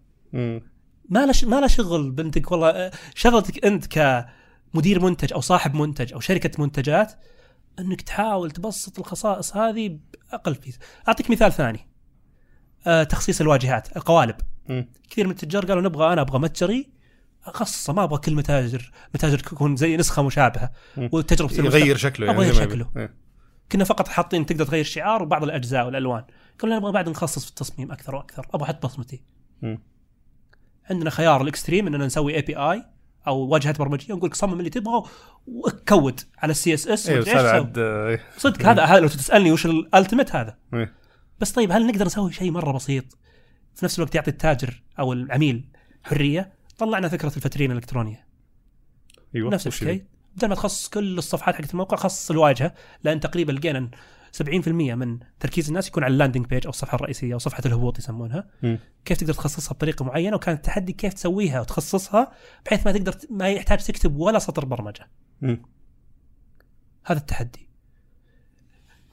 ما 1.09 1.25
له 1.25 1.33
ما 1.43 1.59
له 1.59 1.67
شغل 1.67 2.11
بنتك 2.11 2.51
والله 2.51 2.69
آه، 2.69 2.91
شغلتك 3.15 3.65
أنت 3.65 3.85
كمدير 4.73 5.03
منتج 5.03 5.33
أو 5.33 5.41
صاحب 5.41 5.75
منتج 5.75 6.13
أو 6.13 6.19
شركة 6.19 6.51
منتجات 6.63 7.13
أنك 7.79 8.01
تحاول 8.01 8.51
تبسط 8.51 8.99
الخصائص 8.99 9.57
هذه 9.57 9.99
بأقل 10.31 10.55
فيس 10.55 10.79
أعطيك 11.07 11.31
مثال 11.31 11.53
ثاني 11.53 11.87
تخصيص 13.09 13.41
الواجهات 13.41 13.97
القوالب. 13.97 14.35
كثير 15.09 15.25
من 15.25 15.31
التجار 15.31 15.65
قالوا 15.65 15.81
نبغى 15.81 16.13
أنا 16.13 16.21
أبغى 16.21 16.39
متجري 16.39 16.89
أخصصه 17.45 17.93
ما 17.93 18.03
أبغى 18.03 18.17
كل 18.19 18.35
متاجر 18.35 18.91
متاجر 19.15 19.39
تكون 19.39 19.75
زي 19.75 19.97
نسخة 19.97 20.23
مشابهة. 20.23 20.71
وتجربه 20.97 21.53
يغير 21.53 21.97
شكله 21.97 22.27
يعني 22.27 22.39
يغير. 22.39 22.53
شكله. 22.53 22.89
إيه. 22.97 23.13
كنا 23.71 23.83
فقط 23.83 24.07
حاطين 24.07 24.45
تقدر 24.45 24.65
تغير 24.65 24.81
الشعار 24.81 25.23
وبعض 25.23 25.43
الأجزاء 25.43 25.85
والألوان 25.85 26.23
قالوا 26.59 26.75
نبغى 26.75 26.91
بعد 26.91 27.09
نخصص 27.09 27.43
في 27.43 27.49
التصميم 27.49 27.91
أكثر 27.91 28.15
وأكثر 28.15 28.47
أبغى 28.53 28.65
أحط 28.65 28.85
بصمتي 28.85 29.23
مم. 29.61 29.79
عندنا 30.89 31.09
خيار 31.09 31.41
ال 31.41 31.47
extreme 31.47 31.87
إننا 31.87 32.05
نسوي 32.05 32.35
API 32.35 32.83
أو 33.27 33.37
واجهه 33.37 33.73
برمجية 33.77 34.13
ونقول 34.13 34.29
لك 34.29 34.35
صمم 34.35 34.59
اللي 34.59 34.69
تبغاه 34.69 35.03
وكود 35.47 36.19
على 36.37 36.51
ال 36.51 36.73
CSS. 36.73 37.09
صدق 38.37 38.65
هذا 38.65 38.83
هذا 38.83 38.99
لو 38.99 39.07
تسألني 39.07 39.51
وش 39.51 39.65
ال 39.65 39.73
ultimate 39.73 40.35
هذا 40.35 40.57
إيه. 40.73 40.93
بس 41.39 41.51
طيب 41.51 41.71
هل 41.71 41.87
نقدر 41.87 42.05
نسوي 42.05 42.33
شيء 42.33 42.51
مرة 42.51 42.71
بسيط؟ 42.71 43.17
في 43.73 43.85
نفس 43.85 43.99
الوقت 43.99 44.15
يعطي 44.15 44.31
التاجر 44.31 44.83
أو 44.99 45.13
العميل 45.13 45.69
حرية 46.03 46.53
طلعنا 46.77 47.09
فكرة 47.09 47.35
الفترينة 47.37 47.71
الإلكترونية. 47.71 48.27
أيوه 49.35 49.51
نفس 49.51 49.67
الشيء. 49.67 50.05
بدل 50.35 50.47
ما 50.47 50.55
تخصص 50.55 50.89
كل 50.89 51.17
الصفحات 51.17 51.55
حقت 51.55 51.71
الموقع 51.71 51.97
خصص 51.97 52.31
الواجهة 52.31 52.73
لأن 53.03 53.19
تقريبا 53.19 53.51
لقينا 53.51 53.91
70% 54.41 54.67
من 54.67 55.19
تركيز 55.39 55.67
الناس 55.67 55.87
يكون 55.87 56.03
على 56.03 56.13
ال 56.13 56.17
landing 56.17 56.45
page 56.45 56.65
أو 56.65 56.69
الصفحة 56.69 56.95
الرئيسية 56.95 57.33
أو 57.33 57.39
صفحة 57.39 57.63
الهبوط 57.65 57.99
يسمونها. 57.99 58.47
مم. 58.63 58.79
كيف 59.05 59.17
تقدر 59.17 59.33
تخصصها 59.33 59.73
بطريقة 59.73 60.05
معينة 60.05 60.35
وكان 60.35 60.55
التحدي 60.55 60.93
كيف 60.93 61.13
تسويها 61.13 61.61
وتخصصها 61.61 62.31
بحيث 62.65 62.85
ما 62.85 62.91
تقدر 62.91 63.15
ما 63.29 63.49
يحتاج 63.49 63.83
تكتب 63.83 64.15
ولا 64.15 64.39
سطر 64.39 64.65
برمجة. 64.65 65.09
مم. 65.41 65.65
هذا 67.05 67.19
التحدي. 67.19 67.69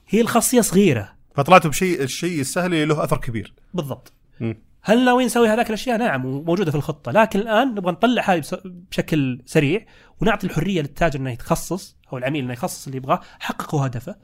هي 0.08 0.20
الخاصية 0.20 0.60
صغيرة. 0.60 1.16
فطلعتوا 1.34 1.70
بشيء 1.70 2.02
الشيء 2.02 2.40
السهل 2.40 2.74
اللي 2.74 2.84
له 2.84 3.04
أثر 3.04 3.16
كبير 3.16 3.54
بالضبط 3.74 4.12
مم. 4.40 4.62
هل 4.84 5.04
ناويين 5.04 5.26
نسوي 5.26 5.48
هذاك 5.48 5.68
الأشياء؟ 5.68 5.98
نعم 5.98 6.24
وموجوده 6.24 6.70
في 6.70 6.76
الخطة، 6.76 7.12
لكن 7.12 7.40
الآن 7.40 7.74
نبغى 7.74 7.92
نطلع 7.92 8.22
هذه 8.22 8.42
بشكل 8.64 9.42
سريع 9.46 9.86
ونعطي 10.20 10.46
الحرية 10.46 10.80
للتاجر 10.80 11.20
إنه 11.20 11.30
يتخصص 11.30 11.96
أو 12.12 12.18
العميل 12.18 12.44
إنه 12.44 12.52
يخصص 12.52 12.86
اللي 12.86 12.96
يبغاه، 12.96 13.20
حققوا 13.40 13.86
هدفه. 13.86 14.16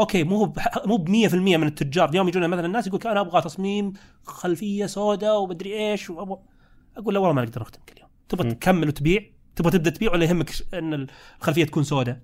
أوكي 0.00 0.24
مو 0.24 0.52
مو 0.86 0.96
ب 0.96 1.08
100% 1.08 1.34
من 1.34 1.66
التجار 1.66 2.08
اليوم 2.08 2.28
يجونا 2.28 2.46
مثلا 2.46 2.66
الناس 2.66 2.86
يقول 2.86 3.00
أنا 3.06 3.20
أبغى 3.20 3.42
تصميم 3.42 3.92
خلفية 4.24 4.86
سوداء 4.86 5.40
ومدري 5.40 5.90
إيش 5.90 6.10
وأبغى 6.10 6.38
أقول 6.96 7.14
له 7.14 7.20
والله 7.20 7.34
ما 7.34 7.42
نقدر 7.42 7.60
نخدمك 7.60 7.92
اليوم، 7.96 8.10
تبغى 8.28 8.48
م. 8.48 8.50
تكمل 8.50 8.88
وتبيع؟ 8.88 9.22
تبغى 9.56 9.70
تبدأ 9.70 9.90
تبيع 9.90 10.12
ولا 10.12 10.24
يهمك 10.24 10.50
إن 10.74 11.08
الخلفية 11.38 11.64
تكون 11.64 11.82
سوداء؟ 11.82 12.20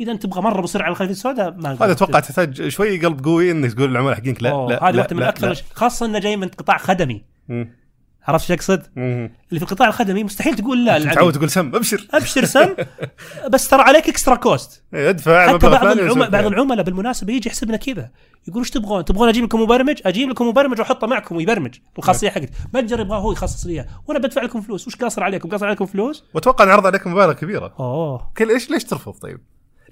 إذا 0.00 0.16
تبغى 0.16 0.40
مرة 0.42 0.60
مصر 0.60 0.82
على 0.82 0.90
الخلفيه 0.90 1.12
السوداء 1.12 1.50
ما 1.50 1.72
هذا 1.72 1.92
أتوقع 1.92 2.20
تحتاج 2.20 2.68
شوي 2.68 3.06
قلب 3.06 3.24
قوي 3.24 3.50
إنك 3.50 3.72
تقول 3.72 3.90
للعملاء 3.90 4.14
حقينك 4.14 4.42
لا 4.42 4.48
لا 4.48 4.88
هذه 4.88 4.96
واحدة 4.96 5.16
من 5.16 5.22
أكثر 5.22 5.62
خاصة 5.74 6.06
إنه 6.06 6.18
جاي 6.18 6.36
من 6.36 6.48
قطاع 6.48 6.78
خدمي، 6.78 7.24
مم. 7.48 7.81
عرفت 8.26 8.46
شو 8.48 8.54
أقصد؟ 8.54 8.82
اللي 8.96 9.30
في 9.50 9.62
القطاع 9.62 9.88
الخدمي 9.88 10.24
مستحيل 10.24 10.54
تقول 10.56 10.84
لا. 10.84 10.98
متعود 10.98 11.32
تقول 11.32 11.50
سم 11.50 11.66
أبشر 11.74 12.06
أبشر 12.14 12.44
سم 12.44 12.74
بس 13.52 13.68
ترى 13.68 13.82
عليك 13.82 14.08
extra 14.08 14.34
cost 14.36 14.82
إيه، 14.94 15.10
ادفع 15.10 15.48
حتى 15.48 15.68
بعض 15.68 15.84
العملاء 15.86 16.30
بعض. 16.30 16.52
العملاء 16.52 16.84
بالمناسبة 16.84 17.32
يجي 17.32 17.48
يحسبنا 17.48 17.76
كذا 17.76 18.10
يقول 18.48 18.58
إيش 18.62 18.70
تبغون؟ 18.70 19.04
تبغون 19.04 19.28
أجيب 19.28 19.44
لكم 19.44 19.60
مبرمج؟ 19.62 20.00
أجيب 20.06 20.28
لكم 20.28 20.48
مبرمج 20.48 20.78
وأحطه 20.80 21.06
معكم 21.06 21.36
ويبرمج 21.36 21.74
الخاصية 21.98 22.26
نعم. 22.28 22.34
حقتي، 22.34 22.52
متجر 22.74 23.00
يبغاه 23.00 23.18
هو 23.18 23.32
يخصص 23.32 23.66
لي 23.66 23.86
وأنا 24.06 24.18
بدفع 24.18 24.42
لكم 24.42 24.60
فلوس، 24.60 24.86
وش 24.86 24.96
قاصر 24.96 25.22
عليكم؟ 25.22 25.48
قاصر 25.48 25.66
عليكم 25.66 25.86
فلوس؟ 25.86 26.24
وأتوقع 26.34 26.64
نعرض 26.64 26.86
عليكم 26.86 27.12
مبالغ 27.12 27.32
كبيرة 27.32 27.74
أوه 27.80 28.32
كل 28.36 28.50
إيش 28.50 28.70
ليش 28.70 28.84
ترفض 28.84 29.12
طيب؟ 29.12 29.40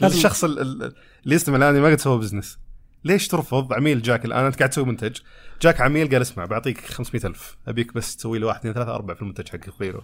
الشخص 0.02 0.44
ال- 0.44 0.58
ال- 0.60 0.92
اللي 1.24 1.34
يستمع 1.34 1.56
الآن 1.56 1.80
ما 1.80 1.88
قد 1.88 2.00
سوى 2.00 2.18
business 2.18 2.58
ليش 3.04 3.28
ترفض 3.28 3.72
عميل 3.72 4.02
جاك 4.02 4.24
الآن 4.24 4.44
أنت 4.44 4.56
قاعد 4.58 4.70
تسوي 4.70 4.84
منتج 4.84 5.16
جاك 5.62 5.80
عميل 5.80 6.10
قال 6.10 6.22
اسمع 6.22 6.44
بعطيك 6.44 6.80
500000 6.80 7.58
أبيك 7.68 7.94
بس 7.94 8.16
تسوي 8.16 8.38
لي 8.38 8.44
واحد 8.44 8.58
اثنين 8.58 8.74
ثلاثة 8.74 8.94
أربعة 8.94 9.16
في 9.16 9.22
المنتج 9.22 9.48
حقك 9.48 9.80
غيره. 9.80 10.02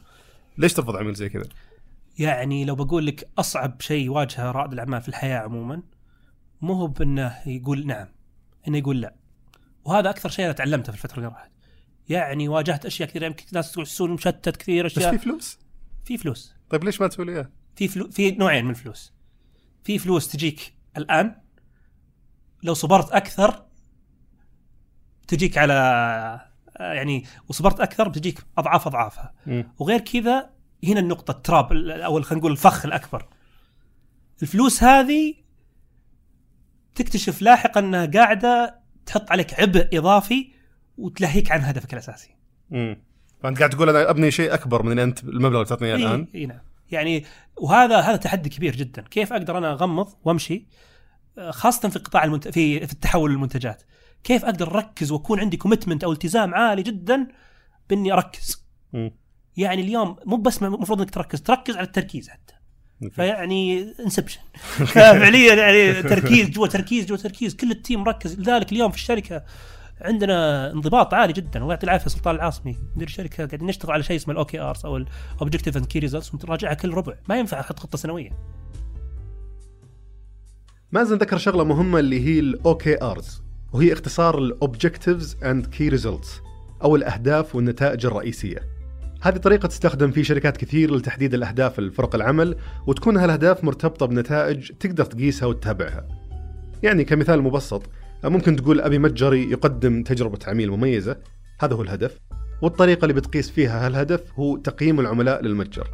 ليش 0.59 0.73
ترفض 0.73 0.97
عميل 0.97 1.15
زي 1.15 1.29
كذا؟ 1.29 1.49
يعني 2.19 2.65
لو 2.65 2.75
بقول 2.75 3.07
لك 3.07 3.29
أصعب 3.39 3.81
شيء 3.81 4.05
يواجهه 4.05 4.51
رائد 4.51 4.73
الأعمال 4.73 5.03
في 5.03 5.09
الحياة 5.09 5.39
عموما 5.39 5.83
مو 6.61 6.73
هو 6.73 6.87
بأنه 6.87 7.37
يقول 7.47 7.87
نعم 7.87 8.09
إنه 8.69 8.79
يقول 8.79 9.01
لا. 9.01 9.15
وهذا 9.85 10.11
أكثر 10.11 10.29
شيء 10.29 10.45
أنا 10.45 10.53
تعلمته 10.53 10.93
في 10.93 10.99
الفترة 10.99 11.17
اللي 11.17 11.29
راحت. 11.29 11.51
يعني 12.09 12.49
واجهت 12.49 12.87
أشياء 12.87 13.09
كثيرة 13.09 13.27
يمكن 13.27 13.45
ناس 13.53 13.79
السوق 13.79 14.09
مشتت 14.09 14.57
كثير 14.57 14.87
بس 14.87 14.99
أشياء. 14.99 15.13
في 15.13 15.19
فلوس؟ 15.19 15.59
في 16.05 16.19
فلوس. 16.19 16.55
طيب 16.71 16.85
ليش 16.85 17.01
ما 17.01 17.07
تسوي 17.07 17.25
لي 17.25 17.33
إياه؟ 17.33 17.51
في 17.77 17.89
فلو 17.89 18.11
في 18.11 18.31
نوعين 18.31 18.65
من 18.65 18.71
الفلوس. 18.71 19.13
في 19.85 19.99
فلوس 19.99 20.29
تجيك 20.29 20.75
الآن 20.97 21.37
لو 22.63 22.75
صبرت 22.75 23.13
أكثر 23.13 23.66
تجيك 25.29 25.59
على 25.59 25.75
يعني 26.81 27.25
وصبرت 27.49 27.81
أكثر 27.81 28.09
بتجيك 28.09 28.39
أضعاف 28.59 28.87
أضعافها. 28.87 29.35
مم. 29.47 29.73
وغير 29.79 30.01
كذا 30.01 30.51
هنا 30.85 31.01
النقطة 31.01 31.31
التراب 31.31 31.73
أو 31.73 32.23
خلينا 32.23 32.41
نقول 32.41 32.53
الفخ 32.53 32.87
الأكبر. 32.87 33.29
الفلوس 34.43 34.83
هذه 34.83 35.35
تكتشف 36.95 37.43
لاحقا 37.43 37.81
أنها 37.81 38.07
قاعدة 38.07 38.81
تحط 39.07 39.33
عليك 39.33 39.61
عبء 39.61 39.99
إضافي 39.99 40.53
وتلهيك 40.99 41.53
عن 41.53 41.61
هدفك 41.61 41.93
الأساسي. 41.93 42.37
مم. 42.71 43.03
فأنت 43.43 43.59
قاعد 43.59 43.71
تقول 43.71 43.89
أنا 43.89 44.11
أبني 44.11 44.31
شيء 44.31 44.55
أكبر 44.55 44.83
من 44.83 44.91
اللي 44.91 45.03
أنت 45.03 45.25
المبلغ 45.25 45.57
اللي 45.57 45.65
تعطيني 45.65 45.91
إياه 45.91 45.97
الآن. 45.97 46.27
إي 46.35 46.47
نعم. 46.47 46.61
يعني 46.91 47.25
وهذا 47.57 48.01
هذا 48.01 48.17
تحدي 48.17 48.49
كبير 48.49 48.77
جدا. 48.77 49.03
كيف 49.03 49.33
أقدر 49.33 49.59
أنا 49.59 49.73
أغمض 49.73 50.09
وأمشي؟ 50.25 50.67
آه، 51.39 51.51
خاصة 51.51 51.89
في 51.89 51.99
قطاع 51.99 52.25
المنت... 52.25 52.49
في 52.49 52.87
في 52.87 52.93
التحول 52.93 53.31
للمنتجات. 53.31 53.83
كيف 54.27 54.45
أقدر 54.45 54.75
أركز 54.75 55.13
وأكون 55.13 55.41
عندي 55.41 55.57
commitment 55.57 56.05
أو 56.05 56.13
التزام 56.13 56.55
عالي 56.55 56.83
جدا 56.83 57.29
بإني 57.91 58.13
أركز؟ 58.13 58.67
مم. 58.93 59.11
يعني 59.57 59.83
اليوم 59.83 60.17
مو 60.25 60.37
بس 60.37 60.63
المفروض 60.63 61.01
إنك 61.01 61.11
تركز 61.11 61.43
تركز 61.43 61.77
على 61.77 61.87
التركيز 61.87 62.29
حتى. 62.29 62.55
فيعني 63.11 63.95
inception 64.01 64.41
فعليا 64.95 65.55
يعني 65.55 66.03
تركيز 66.03 66.51
جوا 66.51 66.67
تركيز 66.67 67.07
جوا 67.07 67.17
تركيز. 67.17 67.55
كل 67.55 67.71
ال 67.71 67.77
team 67.77 68.01
مركز. 68.01 68.41
لذلك 68.41 68.73
اليوم 68.73 68.91
في 68.91 68.97
الشركة 68.97 69.45
عندنا 70.01 70.71
انضباط 70.73 71.15
عالي 71.15 71.33
جدا. 71.33 71.61
الله 71.61 71.73
يعطي 71.73 71.85
العافية 71.85 72.11
سلطان 72.11 72.35
العاصمي 72.35 72.77
مدير 72.97 73.09
الشركة. 73.09 73.47
قاعدين 73.47 73.69
نشتغل 73.69 73.93
على 73.93 74.03
شيء 74.03 74.17
اسمه 74.17 74.33
ال 74.33 74.61
OKRs 74.61 74.87
أو 74.87 74.97
ال 74.97 75.05
objective 75.05 75.77
and 75.77 75.87
key 75.87 75.99
results 75.99 76.35
ونراجعها 76.35 76.75
كل 76.75 76.95
ربع. 76.95 77.15
ما 77.29 77.39
ينفع 77.39 77.61
أحط 77.61 77.79
خطة 77.79 77.99
سنوية. 77.99 78.31
مازن 80.93 81.17
ذكر 81.17 81.39
شغلة 81.39 81.65
مهمة 81.65 81.99
اللي 81.99 82.27
هي 82.27 82.39
ال 82.39 83.03
OKRs 83.03 83.46
وهي 83.73 83.93
اختصار 83.93 84.39
ال 84.39 84.48
objectives 84.48 85.37
and 85.45 85.67
key 85.67 85.89
results 85.89 86.41
أو 86.83 86.97
الأهداف 86.97 87.57
والنتائج 87.57 88.07
الرئيسية. 88.07 88.59
هذه 89.23 89.37
طريقة 89.37 89.67
تستخدم 89.69 90.11
في 90.11 90.25
شركات 90.25 90.57
كثير 90.57 90.97
لتحديد 90.97 91.35
الأهداف 91.35 91.81
لفرق 91.81 92.15
العمل 92.15 92.57
وتكون 92.87 93.17
هالأهداف 93.17 93.65
مرتبطة 93.65 94.07
بنتائج 94.07 94.73
تقدر 94.73 95.05
تقيسها 95.05 95.47
وتتابعها. 95.47 96.09
يعني 96.83 97.05
كمثال 97.05 97.43
مبسط 97.43 97.83
ممكن 98.25 98.57
تقول 98.57 98.81
أبي 98.81 98.99
متجري 98.99 99.51
يقدم 99.51 100.03
تجربة 100.03 100.39
عميل 100.47 100.71
مميزة. 100.71 101.17
هذا 101.61 101.75
هو 101.75 101.83
الهدف. 101.83 102.19
والطريقة 102.63 103.03
اللي 103.03 103.15
بتقيس 103.15 103.51
فيها 103.51 103.87
هالهدف 103.87 104.33
هو 104.39 104.57
تقييم 104.57 105.01
العملاء 105.01 105.43
للمتجر. 105.43 105.89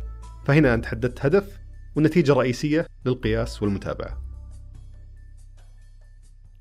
فهنا 0.44 0.74
أنت 0.74 0.86
حددت 0.86 1.26
هدف 1.26 1.58
والنتيجة 1.96 2.32
الرئيسية 2.32 2.86
للقياس 3.06 3.62
والمتابعة. 3.62 4.31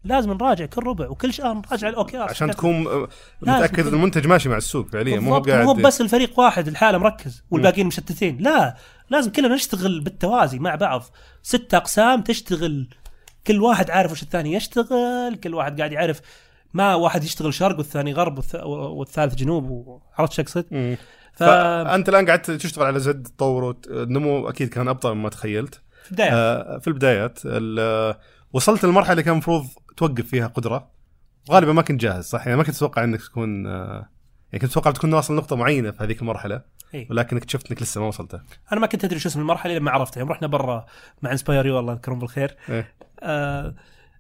لازم 0.04 0.34
نراجع 0.34 0.66
كل 0.66 0.84
ربع 0.88 1.08
وكل 1.10 1.34
شهر 1.34 1.54
نراجع 1.54 1.89
ال 1.89 2.18
OKRs 2.18 2.30
عشان 2.32 2.52
تكون 2.52 3.08
متأكد 3.41 3.88
إن 3.88 3.93
المنتج 3.93 4.28
ماشي 4.28 4.49
مع 4.49 4.58
السوق 4.58 4.88
فعليا 4.88 5.20
مو 5.20 5.39
بالضبط 5.39 5.47
مو 5.49 5.72
قاعد 5.74 5.82
بس 5.82 6.02
الفريق 6.02 6.39
واحد 6.39 6.68
الحالة 6.68 6.97
مركز 6.97 7.43
والباقيين 7.52 7.88
مشتتين. 7.88 8.38
لا 8.39 8.76
لازم 9.10 9.32
كلنا 9.32 9.56
نشتغل 9.56 9.99
بالتوازي 9.99 10.60
مع 10.60 10.76
بعض. 10.76 11.04
ست 11.43 11.74
أقسام 11.74 12.22
تشتغل 12.22 12.88
كل 13.47 13.62
واحد 13.62 13.91
عارف 13.91 14.12
وش 14.12 14.24
الثاني 14.24 14.54
يشتغل 14.54 15.36
كل 15.43 15.54
واحد 15.56 15.78
قاعد 15.78 15.91
يعرف 15.91 16.22
ما 16.74 16.95
واحد 16.95 17.24
يشتغل 17.24 17.54
شرق 17.54 17.78
والثاني 17.78 18.14
غرب 18.14 18.41
والث- 18.41 18.64
والثالث 18.66 19.36
جنوب 19.36 20.02
عرفت 20.18 20.34
شو 20.34 20.41
أقصد؟ 20.41 20.66
ف 21.34 21.43
فانت 21.43 22.10
الآن 22.10 22.26
قاعد 22.26 22.41
تشتغل 22.41 22.86
على 22.86 22.99
زد 22.99 23.28
تطور 23.28 23.76
النمو 23.88 24.49
أكيد 24.49 24.70
كان 24.70 24.88
أبطأ 24.88 25.14
مما 25.14 25.30
تخيلت. 25.30 25.82
في 26.04 26.10
البدايه 26.12 26.32
آه، 26.34 26.78
في 26.78 26.88
البدايات 26.88 27.39
ال- 27.45 28.16
وصلت 28.54 28.86
للمرحله 28.86 29.12
اللي 29.12 29.24
كان 29.24 29.34
المفروض 29.34 29.66
توقف 30.02 30.28
فيها 30.28 30.47
قدرة. 30.47 30.91
غالبا 31.52 31.74
ما 31.74 31.82
كنت 31.82 32.02
جاهز 32.02 32.26
صح؟ 32.26 32.45
يعني 32.47 32.58
ما 32.58 32.64
كنت 32.64 32.76
أتوقع 32.76 33.04
إنك 33.04 33.22
تكون 33.22 33.68
آه، 33.68 34.10
يعني 34.52 34.62
كنت 34.62 34.72
أتوقع 34.72 34.91
تكون 34.91 35.14
واصل 35.14 35.36
نقطة 35.36 35.56
معينة 35.56 35.91
في 35.91 36.04
هذيك 36.04 36.22
المرحلة 36.22 36.62
إيه. 36.93 37.08
ولكن 37.10 37.38
اكتشفت 37.38 37.72
إنك 37.72 37.82
لسه 37.82 38.02
ما 38.02 38.08
وصلتها 38.08 38.43
أنا 38.72 38.80
ما 38.80 38.88
كنت 38.88 39.04
أدري 39.04 39.20
شو 39.20 39.30
اسم 39.30 39.39
المرحلة 39.39 39.74
لما 39.74 39.91
عرفتها 39.91 40.20
يوم 40.20 40.30
رحنا 40.30 40.47
برا 40.47 40.86
مع 41.22 41.32
Inspire 41.32 41.66
U 41.66 41.80
الله 41.80 41.93
يذكرهم 41.93 42.20
بالخير. 42.20 42.58
إيه. 42.70 42.93
آه 43.20 43.76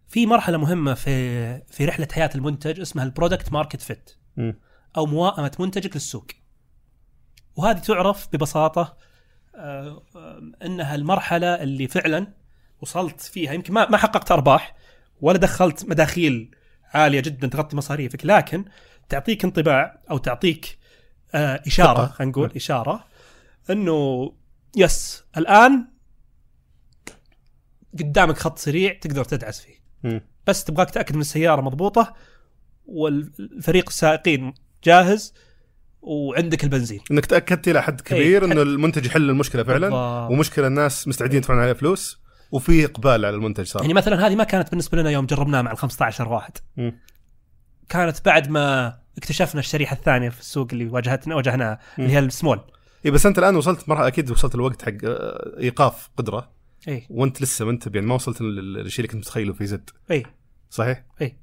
في 0.07 0.25
مرحلة 0.25 0.57
مهمة 0.57 0.93
في 0.93 1.61
في 1.61 1.85
رحلة 1.85 2.07
حياة 2.11 2.29
المنتج 2.35 2.79
اسمها 2.79 3.05
ال 3.05 3.11
product 3.11 3.51
market 3.51 3.81
fit. 3.81 4.11
أو 4.97 5.05
موائمة 5.05 5.51
منتجك 5.59 5.95
للسوق. 5.95 6.27
وهذه 7.55 7.77
تعرف 7.77 8.27
ببساطة 8.33 8.97
آه، 9.55 10.03
إنها 10.65 10.95
المرحلة 10.95 11.47
اللي 11.63 11.87
فعلا 11.87 12.27
وصلت 12.81 13.21
فيها. 13.21 13.53
يمكن 13.53 13.73
ما 13.73 13.89
ما 13.89 13.97
حققت 13.97 14.31
أرباح 14.31 14.75
ولا 15.21 15.37
دخلت 15.37 15.85
مداخيل 15.85 16.55
عالية 16.93 17.19
جدا 17.19 17.47
تغطي 17.47 17.75
مصاريفك 17.75 18.25
لكن 18.25 18.65
تعطيك 19.09 19.43
انطباع 19.45 20.01
أو 20.11 20.17
تعطيك 20.17 20.77
آه، 21.35 21.61
إشارة. 21.67 22.05
خلينا 22.05 22.31
نقول 22.31 22.47
نعم. 22.47 22.55
إشارة 22.55 23.05
إنه 23.69 24.31
يس 24.77 25.23
الآن 25.37 25.87
قدامك 27.99 28.37
خط 28.37 28.57
سريع 28.59 28.93
تقدر 28.93 29.23
تدعس 29.23 29.61
فيه. 29.61 29.81
بس 30.47 30.63
تبغاك 30.63 30.89
تأكد 30.89 31.15
من 31.15 31.21
السيارة 31.21 31.61
مضبوطة 31.61 32.13
والفريق 32.85 33.89
السائقين 33.89 34.53
جاهز 34.83 35.33
وعندك 36.01 36.63
البنزين 36.63 36.99
إنك 37.11 37.25
تأكدت 37.25 37.67
إلى 37.67 37.81
حد 37.83 38.01
كبير 38.01 38.41
حد- 38.41 38.51
انه 38.51 38.61
المنتج 38.61 39.05
يحل 39.05 39.29
المشكلة 39.29 39.63
فعلا 39.63 39.89
بالضبط. 39.89 40.31
ومشكلة 40.31 40.67
الناس 40.67 41.07
مستعدين 41.07 41.37
يدفعون 41.37 41.59
عليها 41.59 41.73
فلوس 41.73 42.20
وفي 42.51 42.85
إقبال 42.85 43.25
على 43.25 43.29
المنتج 43.29 43.65
صار. 43.65 43.81
يعني 43.81 43.93
مثلا 43.93 44.27
هذه 44.27 44.35
ما 44.35 44.43
كانت 44.43 44.69
بالنسبة 44.69 44.97
لنا 44.97 45.09
يوم 45.09 45.25
جربناه 45.25 45.61
مع 45.61 45.71
ال 45.71 45.77
15 45.77 46.27
واحد. 46.29 46.57
مم. 46.77 46.99
كانت 47.89 48.25
بعد 48.25 48.49
ما 48.49 48.97
اكتشفنا 49.17 49.59
الشريحة 49.59 49.95
الثانية 49.95 50.29
في 50.29 50.39
السوق 50.39 50.67
اللي 50.73 50.85
واجهتنا 50.87 51.35
واجهناها 51.35 51.79
اللي 51.99 52.09
هي 52.13 52.19
السمول. 52.19 52.59
اي 53.05 53.11
بس 53.11 53.25
أنت 53.25 53.39
الآن 53.39 53.55
وصلت 53.55 53.89
مرحلة 53.89 54.07
أكيد 54.07 54.31
وصلت 54.31 54.55
الوقت 54.55 54.81
حق 54.81 54.91
آه، 55.05 55.59
إيقاف 55.59 56.09
قدرة. 56.17 56.51
إي. 56.87 57.07
وأنت 57.09 57.41
لسه 57.41 57.65
ما 57.65 57.71
انت 57.71 57.95
يعني 57.95 58.07
ما 58.07 58.15
وصلت 58.15 58.41
لل- 58.41 58.73
للشيء 58.73 59.05
اللي 59.05 59.07
كنت 59.13 59.21
متخيله 59.27 59.53
في 59.53 59.65
زد. 59.65 59.89
إي. 60.11 60.23
صحيح؟ 60.69 61.03
إي. 61.21 61.37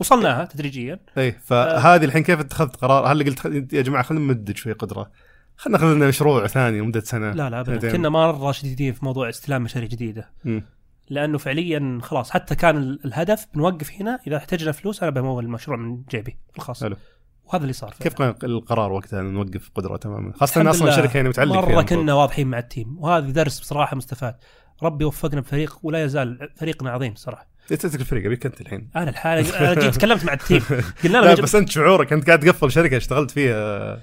وصلناها 0.00 0.44
تدريجيا. 0.44 1.00
إي 1.18 1.32
فهذه 1.32 2.04
الحين 2.04 2.22
كيف 2.22 2.40
اتخذت 2.40 2.76
قرار؟ 2.76 3.12
هل 3.12 3.24
قلت 3.24 3.72
يا 3.72 3.82
جماعة 3.82 4.02
خلينا 4.02 4.24
نمدد 4.24 4.56
شوي 4.56 4.72
قدرة. 4.72 5.10
خلينا 5.58 5.78
ناخذ 5.78 5.94
لنا 5.94 6.08
مشروع 6.08 6.46
ثاني 6.46 6.80
لمدة 6.80 7.00
سنة. 7.00 7.30
لا 7.32 7.50
لا 7.50 7.60
ابدا. 7.60 7.92
كنا 7.92 8.08
مره 8.08 8.52
شديدين 8.52 8.92
في 8.92 9.04
موضوع 9.04 9.28
استلام 9.28 9.62
مشاريع 9.62 9.88
جديدة. 9.88 10.30
مم. 10.44 10.62
لأنه 11.10 11.38
فعليا 11.38 11.98
خلاص 12.02 12.30
حتى 12.30 12.54
كان 12.54 12.76
ال- 12.76 13.00
الهدف 13.04 13.46
بنوقف 13.54 13.90
هنا 14.00 14.18
إذا 14.26 14.36
احتجنا 14.36 14.72
فلوس 14.72 15.02
أنا 15.02 15.10
بمول 15.10 15.44
المشروع 15.44 15.76
من 15.76 16.02
جيبي 16.10 16.38
الخاص. 16.56 16.84
حلو. 16.84 16.96
وهذا 17.44 17.62
اللي 17.62 17.72
صار 17.72 17.94
كيف 18.00 18.14
كان 18.14 18.34
القرار 18.44 18.92
وقتها 18.92 19.22
نوقف 19.22 19.70
قدرة؟ 19.74 19.96
تماما؟ 19.96 20.32
خاصة 20.32 20.60
ان 20.60 20.66
أصلا 20.66 20.86
لله. 20.86 20.96
شركة 20.96 21.16
يعني 21.16 21.28
متعلق 21.28 21.52
فيها 21.52 21.60
مرة 21.62 21.70
المفروض. 21.80 22.00
كنا 22.02 22.14
واضحين 22.14 22.46
مع 22.48 22.58
ال 22.58 22.64
team. 22.64 22.96
وهذا 22.98 23.30
درس 23.30 23.60
بصراحة 23.60 23.96
مستفاد. 23.96 24.34
ربي 24.82 25.04
وفقنا 25.04 25.40
بفريق 25.40 25.78
ولا 25.82 26.04
يزال 26.04 26.48
فريقنا 26.56 26.90
عظيم 26.90 27.14
صراحة. 27.14 27.46
تترك 27.68 27.94
الفريق 28.00 28.26
ابيك 28.26 28.46
انت 28.46 28.60
الحين. 28.60 28.90
أنا 28.96 29.10
الحالة 29.10 29.58
أنا 29.72 29.80
جيت 29.80 29.94
تكلمت 29.94 30.24
مع 30.24 30.32
ال 30.32 30.37
team. 30.37 30.60
قلنا 31.04 31.18
لا 31.18 31.34
له 31.34 31.42
بس 31.42 31.54
أنت 31.54 31.68
شعورك 31.68 32.12
أنت 32.12 32.26
قاعد 32.26 32.40
تقفل 32.40 32.72
شركة 32.72 32.96
اشتغلت 32.96 33.30
فيها. 33.30 34.00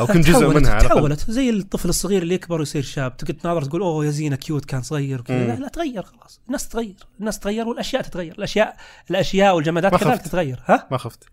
أو 0.00 0.06
كنت 0.06 0.26
جزء 0.28 0.48
منها 0.48 0.70
على. 0.74 0.88
تحولت. 0.88 1.30
زي 1.30 1.50
الطفل 1.50 1.88
الصغير 1.88 2.22
اللي 2.22 2.34
يكبر 2.34 2.58
ويصير 2.60 2.82
شاب 2.82 3.16
تقعد 3.16 3.36
تناظر 3.36 3.62
تقول 3.64 3.80
أوه 3.82 4.04
يا 4.06 4.10
زينة 4.10 4.36
cute 4.36 4.64
كان 4.64 4.82
صغير. 4.82 5.20
وكذا. 5.20 5.46
لا, 5.46 5.52
لا 5.54 5.68
تغير 5.68 6.02
خلاص. 6.02 6.40
الناس 6.46 6.68
تغير 6.68 6.94
الناس 7.20 7.38
تغير 7.38 7.68
والأشياء 7.68 8.02
تتغير. 8.02 8.34
الأشياء 8.38 8.76
الأشياء 9.10 9.56
والجمادات 9.56 9.92
ما 9.92 9.98
كذلك. 9.98 10.22
تتغير. 10.22 10.62
ها؟ 10.66 10.88
ما 10.90 10.98
خفت. 10.98 11.24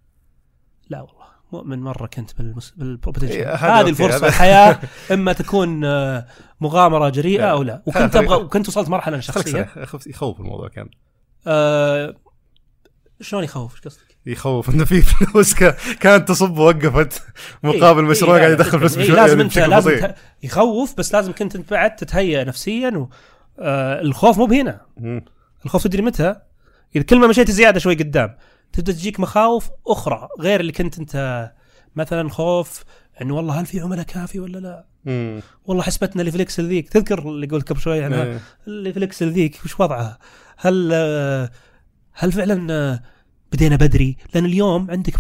لا 0.89 1.01
والله 1.01 1.25
مؤمن 1.51 1.79
مرة 1.79 2.07
كنت 2.07 2.31
بالمس... 2.37 2.73
بالبوتنشل 2.77 3.33
إيه، 3.33 3.53
هذه 3.53 3.89
الفرصة 3.89 4.27
الحياة 4.27 4.79
إما 5.13 5.33
تكون 5.33 5.85
آه، 5.85 6.27
مغامرة 6.61 7.09
جريئة 7.09 7.41
لا. 7.41 7.51
أو 7.51 7.63
لا. 7.63 7.83
وكنت 7.85 8.15
أبغى 8.15 8.35
وكنت 8.43 8.67
وصلت 8.67 8.89
مرحلة 8.89 9.21
أخف- 9.21 10.07
يخوف 10.07 10.39
الموضوع 10.39 10.67
كان. 10.67 10.89
آه 11.47 12.15
شلون 13.21 13.43
يخوف 13.43 13.73
إيش 13.75 13.81
قصدك؟ 13.81 14.01
يخوف 14.25 14.69
إنه 14.69 14.85
في 14.85 15.01
فلوس 15.01 15.53
كا- 15.53 15.75
كانت 15.99 16.27
تصب 16.27 16.57
ووقفت 16.57 17.23
مقابل 17.63 18.01
إيه، 18.03 18.09
مشروع 18.09 18.35
إيه، 18.35 18.41
قاعد 18.41 18.51
لا، 18.51 18.55
يدخل 18.65 18.79
فلوس 18.79 18.97
إيه، 18.97 19.03
بشو- 19.05 19.15
لازم 19.15 19.39
يعني 19.39 19.43
انت 19.43 19.57
لازم. 19.57 19.99
ت- 20.07 20.15
يخوف 20.43 20.93
بس 20.97 21.13
لازم 21.13 21.31
كنت 21.31 21.55
أنت 21.55 21.71
بعد 21.71 21.95
تتهيأ 21.95 22.43
نفسيا 22.43 22.89
و 22.89 23.09
آه 23.59 24.01
الخوف 24.01 24.37
مو 24.37 24.45
بهنا. 24.45 24.81
الخوف 25.65 25.83
تدري 25.83 26.01
متى؟ 26.01 26.35
إذا 26.95 27.03
كل 27.03 27.19
ما 27.19 27.27
مشيت 27.27 27.51
زيادة 27.51 27.79
شوي 27.79 27.95
قدام 27.95 28.35
تبدأ 28.73 28.91
تجيك 28.91 29.19
مخاوف 29.19 29.69
أخرى 29.87 30.27
غير 30.39 30.59
اللي 30.59 30.71
كنت 30.71 30.99
أنت 30.99 31.51
مثلا 31.95 32.29
خوف 32.29 32.83
إنه 33.21 33.35
والله 33.35 33.59
هل 33.59 33.65
في 33.65 33.79
عملاء 33.79 34.05
كافي 34.05 34.39
ولا 34.39 34.57
لا؟ 34.57 34.85
مم. 35.05 35.41
والله 35.65 35.83
حسبتنا 35.83 36.21
اللي 36.21 36.31
فليكس 36.31 36.59
ذيك 36.59 36.89
تذكر 36.89 37.19
اللي 37.19 37.47
قلت 37.47 37.69
قبل 37.69 37.79
شوي 37.79 38.03
عنها 38.03 38.23
إيه. 38.23 38.39
اللي 38.67 38.93
فليكس 38.93 39.23
ذيك 39.23 39.59
وش 39.65 39.79
وضعها؟ 39.79 40.17
هل 40.57 40.89
آه، 40.93 41.49
هل 42.15 42.31
فعلا 42.31 42.99
بدينا 43.51 43.75
بدري؟ 43.75 44.17
لأن 44.33 44.45
اليوم 44.45 44.91
عندك 44.91 45.13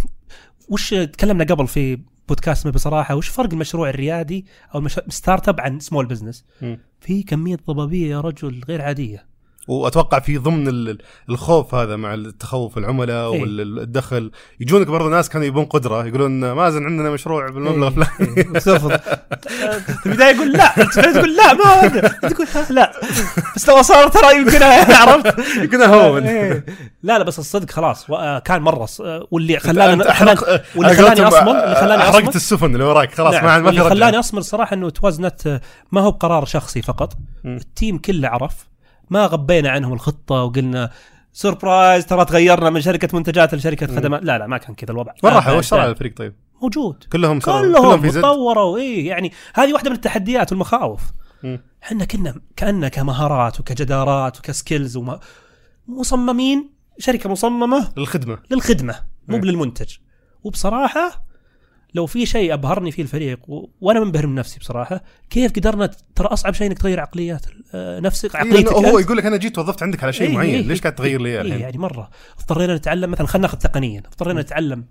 وش 0.69 0.89
تكلمنا 0.93 1.43
قبل 1.43 1.67
في 1.67 1.99
بودكاست 2.27 2.67
بصراحه 2.67 3.15
وش 3.15 3.27
فرق 3.27 3.53
المشروع 3.53 3.89
الريادي 3.89 4.45
أو. 4.75 4.87
startup 5.09 5.61
عن 5.61 5.79
small 5.79 6.05
business؟ 6.05 6.45
في 7.01 7.23
كمية 7.23 7.57
ضبابية 7.67 8.09
يا 8.09 8.21
رجل 8.21 8.61
غير 8.67 8.81
عادية 8.81 9.25
وأتوقع 9.67 10.19
في 10.19 10.37
ضمن 10.37 10.67
ال- 10.67 10.97
الخوف 11.29 11.75
هذا 11.75 11.95
مع 11.95 12.13
التخوف 12.13 12.77
العملاء 12.77 13.33
إيه. 13.33 13.41
والدخل. 13.41 14.31
يجونك 14.59 14.87
برضه 14.87 15.09
ناس 15.09 15.29
كانوا 15.29 15.47
يبون 15.47 15.65
قدرة 15.65 16.05
يقولون 16.05 16.51
مازن 16.51 16.85
عندنا 16.85 17.09
مشروع 17.09 17.49
بالمبلغ 17.49 17.83
إيه، 17.83 17.87
الفلاني. 17.87 18.37
إيه، 18.37 18.59
ترفض 18.59 18.91
في 20.01 20.05
البدايه 20.05 20.35
يقول 20.35 20.51
لا. 20.51 20.67
تقول 21.13 21.35
لا 21.35 21.53
ما. 21.53 21.87
تقول 22.29 22.47
لا. 22.69 22.91
بس 23.55 23.69
لو 23.69 23.81
صار 23.81 24.07
ترى 24.07 24.37
يمكن 24.37 24.63
عرفت. 25.01 25.57
يمكن 25.57 25.81
هون 25.81 26.23
إيه. 26.23 26.65
لا 27.03 27.17
لا 27.17 27.23
بس 27.23 27.39
الصدق 27.39 27.71
خلاص. 27.71 28.09
آه، 28.11 28.39
كان 28.39 28.61
مرة 28.61 28.87
آه، 29.01 29.27
واللي 29.31 29.59
خلاني 29.59 30.03
أحرق- 30.03 30.59
واللي 30.75 30.95
خلاني 30.95 31.21
اصمل 31.27 31.49
اللي 31.55 31.75
خلاني 31.75 32.03
احرقت 32.03 32.35
السفن 32.35 32.73
اللي 32.73 32.83
وراك. 32.83 33.13
خلاص 33.13 33.33
نعم، 33.33 33.45
ما 33.45 33.59
ما 33.59 33.69
رجعة. 33.69 33.89
خلاني 33.89 34.19
أصمل 34.19 34.43
صراحة 34.43 34.73
إنه 34.73 34.89
توازنت 34.89 35.61
ما 35.91 36.01
هو 36.01 36.11
بقرار 36.11 36.45
شخصي 36.45 36.81
فقط. 36.81 37.13
ال 37.45 37.56
team 37.56 37.97
كله 37.97 38.27
عرف. 38.27 38.53
ما 39.09 39.25
غبينا 39.25 39.69
عنهم 39.69 39.93
الخطة 39.93 40.35
وقلنا 40.35 40.91
surprise 41.33 42.05
ترى 42.05 42.25
تغيرنا 42.25 42.69
من 42.69 42.81
شركة 42.81 43.17
منتجات 43.17 43.55
لشركة. 43.55 43.87
خدمات 43.87 44.23
لا 44.23 44.37
لا 44.37 44.47
ما 44.47 44.57
كان 44.57 44.75
كذا 44.75 44.91
الوضع 44.91 45.13
وين 45.23 45.33
راحوا. 45.33 45.53
وش 45.53 45.65
صار 45.65 45.79
على 45.79 45.91
الفريق 45.91 46.17
طيب؟ 46.17 46.35
موجود 46.61 47.03
كلهم 47.11 47.39
صاروا 47.39 47.79
كلهم 47.79 48.09
تطوروا 48.09 48.77
اي 48.77 49.05
يعني 49.05 49.31
هذه 49.53 49.73
واحدة 49.73 49.89
من 49.89 49.95
التحديات 49.95 50.51
والمخاوف. 50.51 51.01
إحنا 51.83 52.05
كنا 52.05 52.35
كأننا 52.55 52.89
كمهارات 52.89 53.59
وكجدارات 53.59 54.39
وك 54.39 54.54
skills 54.54 54.97
وما 54.97 55.19
مصممين 55.87 56.69
شركة 56.99 57.29
مصممة 57.29 57.91
للخدمة 57.97 58.37
للخدمة 58.51 58.95
مو. 59.27 59.37
للمنتج 59.37 59.95
وبصراحة 60.43 61.25
لو 61.95 62.05
في 62.05 62.25
شيء 62.25 62.53
أبهرني 62.53 62.91
فيه 62.91 63.03
الفريق 63.03 63.39
و... 63.49 63.69
وأنا 63.81 63.99
منبهر 63.99 64.27
من 64.27 64.35
نفسي 64.35 64.59
بصراحة 64.59 65.03
كيف 65.29 65.51
قدرنا 65.51 65.91
ترى 66.15 66.27
أصعب 66.27 66.53
شيء 66.53 66.67
إنك 66.67 66.77
تغير 66.77 66.99
عقليات 66.99 67.45
آه، 67.73 67.99
نفسك 67.99 68.35
إيه، 68.35 68.41
عقليتك 68.41 68.73
لأنه 68.73 68.87
هو. 68.87 68.99
يقول 68.99 69.17
لك 69.17 69.25
أنا 69.25 69.37
جيت 69.37 69.57
وظفت 69.57 69.83
عندك 69.83 70.03
على 70.03 70.13
شيء 70.13 70.29
إيه، 70.29 70.35
معين 70.35 70.55
إيه، 70.55 70.61
ليش 70.61 70.81
قاعد 70.81 70.95
تغير 70.95 71.21
لي 71.21 71.29
إيه 71.29 71.41
الحين؟ 71.41 71.61
يعني 71.61 71.77
مرة 71.77 72.09
اضطرينا 72.39 72.75
نتعلم 72.75 73.11
مثلا 73.11 73.27
خلينا 73.27 73.47
ناخذ 73.47 73.57
تقنيا 73.57 73.99
اضطرينا 73.99 74.41
نتعلم 74.41 74.85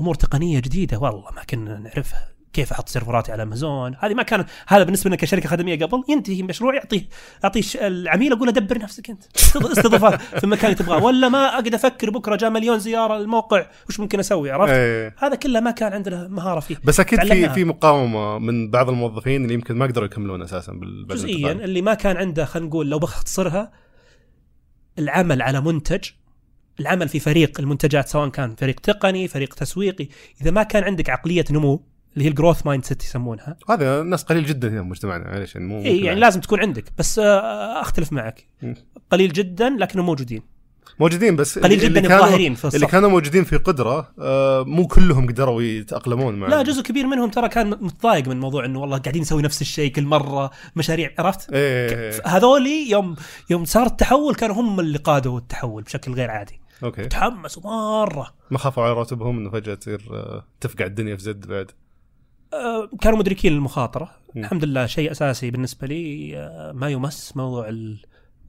أمور 0.00 0.14
تقنية 0.14 0.60
جديدة 0.60 0.98
والله 0.98 1.30
ما 1.30 1.44
كنا 1.44 1.78
نعرفها 1.78 2.28
كيف 2.52 2.72
أحط 2.72 2.88
سيرفراتي 2.88 3.32
على 3.32 3.42
أمازون 3.42 3.96
هذه 4.00 4.14
ما 4.14 4.22
كان 4.22 4.44
هذا 4.68 4.82
بالنسبة 4.84 5.08
لنا 5.08 5.16
كشركة 5.16 5.48
خدمية 5.48 5.78
قبل 5.78 6.04
ينتهي 6.08 6.42
مشروع 6.42 6.74
يعطيه 6.74 7.08
اعطيه 7.44 7.62
العميل 7.74 8.32
أقول 8.32 8.46
له 8.46 8.52
دبر 8.52 8.78
نفسك 8.78 9.10
أنت 9.10 9.22
استض- 9.38 9.70
استضافات 9.78 10.20
في 10.20 10.44
المكان 10.44 10.64
اللي 10.64 10.74
تبغاه 10.84 11.04
ولا 11.04 11.28
ما 11.28 11.48
أقعد 11.48 11.74
أفكر 11.74 12.10
بكرة 12.10 12.36
جاء 12.36 12.50
مليون 12.50 12.78
زيارة 12.78 13.18
للموقع 13.18 13.66
وش 13.88 14.00
ممكن 14.00 14.18
أسوي 14.18 14.50
عرفت 14.50 14.72
إيه. 14.72 15.14
هذا 15.18 15.34
كله 15.34 15.60
ما 15.60 15.70
كان 15.70 15.92
عندنا 15.92 16.28
مهارة 16.28 16.60
فيه 16.60 16.76
بس 16.84 17.00
أكيد 17.00 17.20
في. 17.24 17.48
في 17.48 17.64
مقاومة 17.64 18.38
من 18.38 18.70
بعض 18.70 18.88
الموظفين 18.88 19.42
اللي 19.42 19.54
يمكن 19.54 19.76
ما 19.76 19.86
قدروا 19.86 20.06
يكملون 20.06 20.42
أساسا 20.42 20.80
جزئيا. 21.08 21.52
اللي 21.52 21.82
ما 21.82 21.94
كان 21.94 22.16
عنده 22.16 22.44
خلينا 22.44 22.68
نقول 22.68 22.90
لو 22.90 22.98
بختصرها 22.98 23.72
العمل 24.98 25.42
على 25.42 25.60
منتج 25.60 26.04
العمل 26.80 27.08
في 27.08 27.20
فريق 27.20 27.60
المنتجات 27.60 28.08
سواء 28.08 28.28
كان 28.28 28.54
فريق 28.54 28.80
تقني 28.80 29.28
فريق 29.28 29.54
تسويقي 29.54 30.08
إذا 30.40 30.50
ما 30.50 30.62
كان 30.62 30.84
عندك 30.84 31.10
عقلية 31.10 31.44
نمو 31.50 31.87
اللي 32.18 32.24
هي 32.26 32.30
ال 32.30 32.66
growth 32.66 32.84
mindset 32.84 33.04
يسمونها. 33.04 33.56
هذا 33.70 34.02
ناس 34.02 34.22
قليل 34.22 34.46
جدا 34.46 34.68
هنا 34.68 34.82
في 34.82 34.88
مجتمعنا 34.88 35.24
معلش 35.24 35.54
يعني 35.54 35.66
مو 35.66 35.78
إي 35.84 36.00
يعني. 36.04 36.20
لازم 36.20 36.40
تكون 36.40 36.60
عندك 36.60 36.84
بس 36.98 37.18
آه، 37.18 37.80
أختلف 37.80 38.12
معك. 38.12 38.46
قليل 39.10 39.32
جدا 39.32 39.68
لكنهم 39.70 40.06
موجودين. 40.06 40.42
موجودين 41.00 41.36
بس 41.36 41.58
قليل 41.58 41.78
اللي 41.84 41.88
جدا 42.00 42.00
كانوا- 42.08 42.16
الظاهرين 42.24 42.54
في 42.54 42.64
اللي 42.64 42.76
الصف. 42.76 42.90
كانوا 42.92 43.10
موجودين 43.10 43.44
في 43.44 43.56
قدرة 43.56 44.12
آه، 44.18 44.62
مو 44.64 44.86
كلهم 44.86 45.26
قدروا 45.26 45.62
يتأقلمون 45.62 46.34
مع 46.34 46.48
لا 46.48 46.62
جزء 46.62 46.82
كبير 46.82 47.06
منهم 47.06 47.30
ترى 47.30 47.48
كان 47.48 47.70
متضايق 47.70 48.28
من 48.28 48.40
موضوع 48.40 48.64
إنه 48.64 48.80
والله 48.80 48.98
قاعدين 48.98 49.22
نسوي 49.22 49.42
نفس 49.42 49.60
الشيء 49.62 49.92
كل 49.92 50.04
مرة 50.04 50.50
مشاريع 50.76 51.10
عرفت؟ 51.18 51.52
إيه 51.52 52.22
هذولي 52.26 52.90
يوم 52.90 53.16
يوم 53.50 53.64
صار 53.64 53.86
التحول 53.86 54.34
كانوا 54.34 54.56
هم 54.56 54.80
اللي 54.80 54.98
قادوا 54.98 55.38
التحول 55.38 55.82
بشكل 55.82 56.12
غير 56.12 56.30
عادي. 56.30 56.60
أوكي. 56.84 57.04
تحمسوا 57.06 57.62
مرة. 57.62 58.34
ما 58.50 58.58
خافوا 58.58 58.82
على 58.82 58.92
راتبهم 58.92 59.38
إنه 59.38 59.50
فجأة 59.50 59.74
تصير 59.74 60.08
آه، 60.12 60.44
تفقع 60.60 60.84
الدنيا 60.86 61.16
في 61.16 61.22
زد 61.22 61.46
بعد. 61.46 61.70
كانوا 63.00 63.18
مدركين 63.18 63.52
المخاطرة 63.52 64.10
مم. 64.34 64.42
الحمد 64.42 64.64
لله 64.64 64.86
شيء 64.86 65.10
أساسي 65.10 65.50
بالنسبة 65.50 65.86
لي 65.86 66.36
آه، 66.36 66.72
ما 66.72 66.88
يمس 66.88 67.36
موضوع 67.36 67.72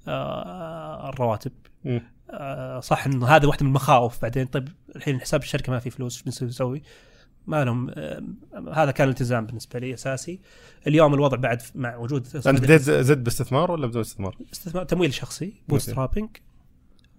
آه، 0.08 1.10
الرواتب. 1.10 1.52
آه، 2.30 2.80
صح 2.80 3.06
إنه 3.06 3.28
هذا 3.28 3.48
واحدة 3.48 3.64
من 3.64 3.70
المخاوف 3.70 4.22
بعدين 4.22 4.46
طيب 4.46 4.70
الحين 4.96 5.22
حساب 5.22 5.42
الشركة 5.42 5.72
ما 5.72 5.80
في 5.80 5.90
فلوس 5.90 6.24
إيش 6.28 6.42
بنسوي؟ 6.42 6.82
ما 7.48 7.66
لهم 7.66 7.90
آه، 7.90 8.24
هذا 8.74 8.92
كان 8.92 9.08
الالتزام 9.08 9.46
بالنسبة 9.46 9.80
لي 9.80 9.94
أساسي 9.94 10.40
اليوم 10.88 11.14
الوضع 11.14 11.38
بعد 11.38 11.62
مع 11.76 11.96
وجود 11.96 12.28
أنت 12.36 12.62
بديت 12.62 12.82
زد 12.82 13.24
باستثمار 13.24 13.72
ولا 13.72 13.88
بدون 13.88 14.02
استثمار؟ 14.02 14.38
استثمار 14.54 14.84
تمويل 14.84 15.14
شخصي 15.14 15.54
bootstrapping 15.68 16.30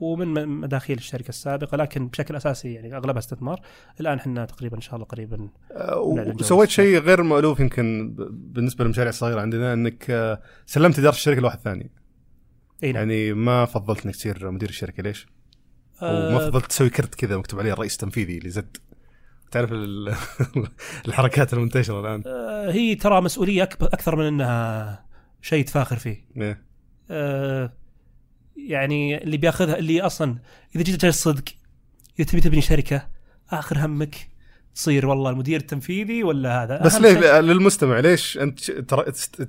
ومن 0.01 0.49
مداخيل 0.49 0.99
الشركة 0.99 1.29
السابقة 1.29 1.77
لكن 1.77 2.09
بشكل 2.09 2.37
أساسي 2.37 2.75
يعني 2.75 2.97
أغلبها 2.97 3.19
استثمار 3.19 3.61
الآن 4.01 4.19
إحنا 4.19 4.45
تقريبا 4.45 4.77
إن 4.77 4.81
شاء 4.81 4.95
الله 4.95 5.07
قريبا 5.07 5.49
آه،. 5.73 5.99
وسويت 6.41 6.69
شيء 6.71 6.99
غير 6.99 7.23
مألوف 7.23 7.61
يمكن 7.61 8.15
بالنسبة 8.31 8.85
للمشاريع 8.85 9.09
الصغيرة 9.09 9.41
عندنا 9.41 9.73
إنك 9.73 10.11
آه، 10.11 10.43
سلمت 10.67 10.99
إدارة 10.99 11.15
الشركة 11.15 11.41
لواحد 11.41 11.59
ثاني 11.59 11.91
إي 12.83 12.93
نعم 12.93 13.11
يعني 13.11 13.33
ما 13.33 13.65
فضلت 13.65 14.05
إنك 14.07 14.17
تصير 14.17 14.51
مدير 14.51 14.69
الشركة 14.69 15.03
ليش؟ 15.03 15.27
آه، 16.03 16.29
وما 16.29 16.39
فضلت 16.39 16.67
تسوي 16.67 16.91
كرت 16.91 17.15
كذا 17.15 17.37
مكتوب 17.37 17.61
عليه 17.61 17.73
الرئيس 17.73 17.95
التنفيذي 17.95 18.39
لزد 18.39 18.77
تعرف 19.51 19.73
ال- 19.73 20.15
الحركات 21.09 21.55
المنتشرة 21.55 22.01
الآن 22.01 22.23
آه، 22.27 22.71
هي 22.71 22.95
ترى 22.95 23.21
مسؤولية 23.21 23.63
أكبر 23.63 23.87
أكثر 23.87 24.17
من 24.17 24.25
إنها 24.25 25.05
شيء 25.43 25.65
تفاخر 25.65 25.97
فيه 25.97 26.27
إيه. 26.37 26.63
آه، 27.11 27.73
يعني 28.69 29.23
اللي 29.25 29.37
بياخذها 29.37 29.79
اللي 29.79 30.01
أصلا 30.01 30.37
إذا 30.77 30.83
جيت 30.85 31.05
الصدق 31.05 31.45
إذا 32.19 32.29
تبي 32.29 32.41
تبني 32.41 32.61
شركة 32.61 33.07
آخر 33.51 33.87
همك 33.87 34.17
تصير 34.75 35.07
والله 35.07 35.31
المدير 35.31 35.61
التنفيذي 35.61 36.25
ولا 36.25 36.63
هذا. 36.63 36.83
بس 36.83 36.95
ليه؟ 36.97 37.21
شيء- 37.21 37.41
للمستمع 37.41 37.99
ليش 38.01 38.39
أنت 38.39 38.61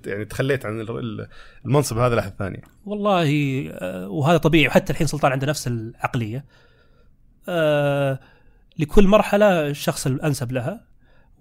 يعني 0.07 0.25
تخليت 0.25 0.65
عن 0.65 0.81
ال- 0.81 1.27
المنصب 1.65 1.97
هذا 1.97 2.15
لاحد 2.15 2.33
ثاني؟ 2.39 2.61
والله 2.85 3.29
آه، 3.71 4.09
وهذا 4.09 4.37
طبيعي. 4.37 4.67
وحتى 4.67 4.93
الحين 4.93 5.07
سلطان 5.07 5.31
عنده 5.31 5.47
نفس 5.47 5.67
العقلية. 5.67 6.45
آه، 7.49 8.19
لكل 8.79 9.07
مرحلة 9.07 9.67
الشخص 9.67 10.07
الأنسب 10.07 10.51
لها 10.51 10.81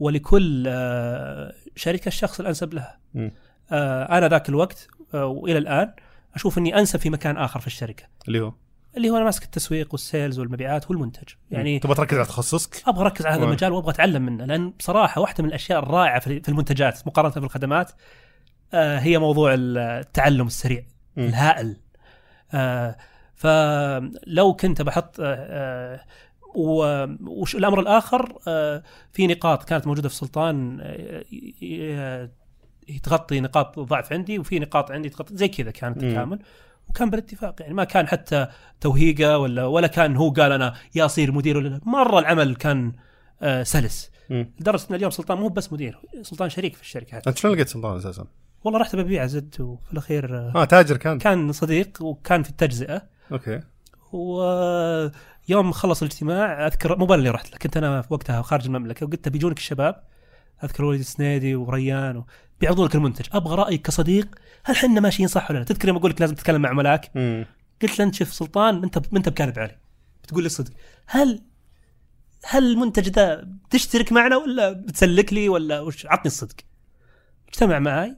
ولكل 0.00 0.64
آه، 0.68 1.54
شركة 1.76 2.08
الشخص 2.08 2.40
الأنسب 2.40 2.74
لها. 2.74 2.98
أنا 3.72 4.28
ذاك 4.28 4.48
الوقت 4.48 4.88
وإلى 5.14 5.58
الآن 5.58 5.92
أشوف 6.34 6.58
إني 6.58 6.78
أنسب 6.78 6.98
في 6.98 7.10
مكان 7.10 7.36
آخر 7.36 7.60
في 7.60 7.66
الشركة. 7.66 8.04
اللي 8.28 8.40
هو؟ 8.40 8.52
اللي 8.96 9.10
هو 9.10 9.16
أنا 9.16 9.24
ماسك 9.24 9.42
التسويق 9.44 9.88
والسيلز 9.92 10.38
والمبيعات 10.38 10.90
والمنتج. 10.90 11.28
يعني 11.50 11.78
تبغى 11.78 11.94
تركز 11.94 12.16
على 12.16 12.26
تخصصك؟ 12.26 12.82
أبغى 12.88 13.02
أركز 13.04 13.26
على 13.26 13.36
هذا 13.36 13.44
المجال 13.44 13.72
وأبغى 13.72 13.90
أتعلم 13.90 14.22
منه 14.22 14.44
لأن 14.44 14.70
بصراحه 14.70 15.20
واحدة 15.20 15.42
من 15.44 15.48
الأشياء 15.48 15.78
الرائعة 15.82 16.20
في 16.20 16.48
المنتجات 16.48 17.06
مقارنة 17.06 17.32
بالخدمات 17.34 17.92
آه، 18.74 18.98
هي 18.98 19.18
موضوع 19.18 19.54
التعلم 19.58 20.46
السريع 20.46 20.84
مم. 21.16 21.24
الهائل. 21.24 21.76
آه، 22.54 22.96
فلو 23.34 24.54
كنت 24.60 24.82
بحط 24.82 25.20
آه، 25.20 25.24
آه، 25.34 26.00
و- 26.54 27.06
وش 27.26 27.54
الأمر 27.56 27.80
الآخر؟ 27.80 28.38
آه، 28.48 28.82
في 29.12 29.26
نقاط 29.26 29.64
كانت 29.64 29.86
موجودة 29.86 30.08
في 30.08 30.14
سلطان 30.14 30.78
آه، 30.82 32.30
تغطي 33.02 33.40
نقاط 33.40 33.78
ضعف 33.78 34.12
عندي 34.12 34.38
وفي 34.38 34.58
نقاط 34.58 34.90
عندي 34.90 35.08
تغطي 35.08 35.36
زي 35.36 35.48
كذا 35.48 35.70
كانت 35.70 36.04
مم. 36.04 36.10
تكامل 36.10 36.38
وكان 36.88 37.10
بالاتفاق 37.10 37.54
يعني 37.60 37.74
ما 37.74 37.84
كان 37.84 38.08
حتى 38.08 38.46
توهيقه 38.80 39.38
ولا 39.38 39.64
ولا 39.66 39.86
كان 39.86 40.16
هو 40.16 40.30
قال 40.30 40.52
أنا 40.52 40.74
يا 40.94 41.04
اصير 41.04 41.32
مدير 41.32 41.56
ولا 41.56 41.68
لا. 41.68 41.80
مرة 41.84 42.18
العمل 42.18 42.56
كان 42.56 42.92
آه، 43.42 43.62
سلس. 43.62 44.10
لدرجه 44.30 44.86
ان 44.90 44.94
اليوم 44.94 45.10
سلطان 45.10 45.38
مو 45.38 45.48
بس 45.48 45.72
مدير 45.72 45.98
سلطان 46.22 46.50
شريك 46.50 46.76
في 46.76 46.82
الشركة 46.82 47.16
حتى 47.16 47.30
أنت 47.30 47.38
شلون 47.38 47.54
لقيت 47.54 47.68
سلطان 47.68 47.96
أساسا؟ 47.96 48.26
والله 48.64 48.80
رحت 48.80 48.96
ببيع 48.96 49.26
زد 49.26 49.60
وفي 49.60 49.92
الأخير 49.92 50.36
آه، 50.36 50.52
آه 50.54 50.64
تاجر 50.64 50.96
كان 50.96 51.18
كان 51.18 51.52
صديق 51.52 52.02
وكان 52.02 52.42
في 52.42 52.50
التجزئة 52.50 53.02
أوكي 53.32 53.60
ويوم 54.12 55.72
خلص 55.72 56.02
الاجتماع 56.02 56.66
أذكر 56.66 56.96
مو 56.98 57.14
اللي 57.14 57.30
رحت 57.30 57.52
له 57.52 57.58
كنت 57.58 57.76
أنا 57.76 58.02
في 58.02 58.14
وقتها 58.14 58.42
خارج 58.42 58.66
المملكة 58.66 59.06
وقلت 59.06 59.28
بيجونك 59.28 59.58
الشباب 59.58 60.02
أذكر 60.64 60.84
وليد 60.84 61.00
السنيدي 61.00 61.54
وريان 61.54 62.16
و... 62.16 62.26
بيعرضون 62.60 62.86
لك 62.86 62.94
المنتج. 62.94 63.26
أبغى 63.32 63.54
رأيك 63.54 63.82
كصديق 63.82 64.28
هل 64.64 64.74
إحنا 64.74 65.00
ماشيين 65.00 65.28
صح 65.28 65.50
ولا 65.50 65.58
لا؟ 65.58 65.64
تذكر 65.64 65.88
يوم 65.88 65.96
أقول 65.96 66.10
لك 66.10 66.20
لازم 66.20 66.34
تتكلم 66.34 66.62
مع 66.62 66.68
عملاك 66.68 67.10
مم. 67.14 67.46
قلت 67.82 67.98
له 67.98 68.04
أنت 68.04 68.14
شوف 68.14 68.34
سلطان 68.34 68.82
أنت 68.84 68.96
أنت 69.16 69.28
بكاذب 69.28 69.58
علي. 69.58 69.76
بتقول 70.22 70.42
لي 70.42 70.46
الصدق 70.46 70.72
هل 71.06 71.42
هل 72.44 72.72
المنتج 72.72 73.08
ده 73.08 73.48
بتشترك 73.68 74.12
معنا 74.12 74.36
ولا 74.36 74.72
بتسلك 74.72 75.32
لي 75.32 75.48
ولا 75.48 75.80
وش؟ 75.80 76.06
عطني 76.06 76.26
الصدق. 76.26 76.56
اجتمع 77.48 77.78
معي 77.78 78.16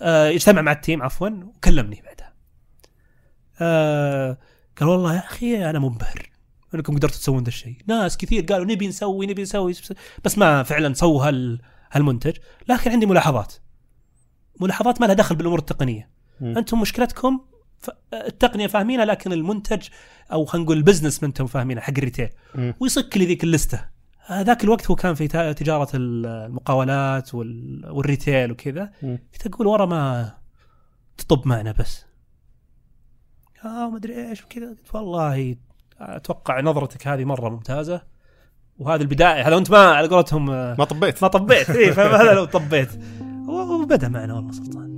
آه 0.00 0.30
اجتمع 0.30 0.62
مع 0.62 0.72
التيم 0.72 1.02
عفوا 1.02 1.28
وكلمني 1.28 2.02
بعدها. 2.04 2.32
آه 3.60 4.38
قال 4.80 4.88
والله 4.88 5.14
يا 5.14 5.24
أخي 5.24 5.70
أنا 5.70 5.78
منبهر. 5.78 6.27
إنكم 6.74 6.96
قدرتوا 6.96 7.18
تسوون 7.18 7.42
ذا 7.42 7.48
الشيء. 7.48 7.76
ناس 7.86 8.16
كثير 8.16 8.44
قالوا 8.44 8.66
نبي 8.66 8.88
نسوي 8.88 9.26
نبي 9.26 9.42
نسوي. 9.42 9.74
بس 10.24 10.38
ما 10.38 10.62
فعلا 10.62 10.94
سووا 10.94 11.28
هال 11.28 11.60
هالمنتج. 11.92 12.36
لكن 12.68 12.90
عندي 12.90 13.06
ملاحظات. 13.06 13.54
ملاحظات 14.60 15.00
ما 15.00 15.06
لها 15.06 15.14
دخل 15.14 15.34
بالأمور 15.36 15.58
التقنية. 15.58 16.10
مم. 16.40 16.58
أنتم 16.58 16.80
مشكلتكم 16.80 17.40
التقنية 18.12 18.66
فاهمينها 18.66 19.04
لكن 19.04 19.32
المنتج 19.32 19.88
أو 20.32 20.44
خلينا 20.44 20.64
نقول 20.64 20.76
ال 20.76 20.81
business 20.81 21.22
ما 21.22 21.28
أنتم 21.28 21.46
فاهمينه 21.46 21.80
حق 21.80 21.94
ال 21.98 22.02
retail. 22.02 22.28
ويصك 22.80 23.16
لي 23.16 23.26
ذيك 23.26 23.44
ال 23.44 23.52
list 23.52 23.83
ة. 23.83 23.98
هذاك 24.26 24.64
الوقت 24.64 24.90
هو 24.90 24.96
كان 24.96 25.14
في 25.14 25.28
تجارة 25.28 25.88
المقاولات 25.94 27.34
وال- 27.34 27.90
وال 27.90 28.05
retail 28.05 28.52
وكذا. 28.52 28.92
أقول 29.46 29.66
ورا 29.66 29.86
ما 29.86 30.34
تطب 31.18 31.48
معنا 31.48 31.72
بس. 31.72 32.04
آه 33.64 33.90
ما 33.90 33.96
أدري 33.96 34.28
إيش 34.28 34.44
وكذا. 34.44 34.68
قلت 34.68 34.94
والله 34.94 35.56
أتوقع 36.00 36.60
نظرتك 36.60 37.06
هذه 37.06 37.24
مرة 37.24 37.48
ممتازة. 37.48 38.02
وهذه 38.78 39.00
البداية 39.00 39.48
هذا 39.48 39.58
أنت 39.58 39.70
ما 39.70 39.78
على 39.78 40.08
قولتهم 40.08 40.50
آه، 40.50 40.76
ما 40.78 40.84
طبيت. 40.84 41.22
ما 41.22 41.28
طبيت. 41.28 41.70
اي 41.76 41.92
فهذا 41.92 42.34
لو 42.34 42.44
طبيت. 42.44 42.88
وبدأ 43.48 44.08
معنا 44.08 44.34
والله 44.34 44.52
سلطان. 44.52 44.88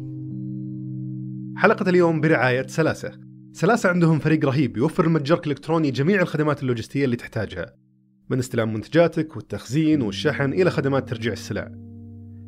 حلقة 1.56 1.88
اليوم 1.88 2.20
برعاية 2.20 2.66
سلاسة. 2.66 3.10
سلاسة 3.52 3.88
عندهم 3.88 4.18
فريق 4.18 4.44
رهيب 4.44 4.76
يوفر 4.76 5.04
المتجر 5.04 5.38
الإلكتروني 5.38 5.90
جميع 5.90 6.22
الخدمات 6.22 6.62
اللوجستية 6.62 7.04
اللي 7.04 7.16
تحتاجها 7.16 7.74
من 8.30 8.38
استلام 8.38 8.72
منتجاتك 8.74 9.36
والتخزين 9.36 10.02
والشحن 10.02 10.52
إلى 10.52 10.70
خدمات 10.70 11.08
ترجيع 11.08 11.32
السلع. 11.32 11.70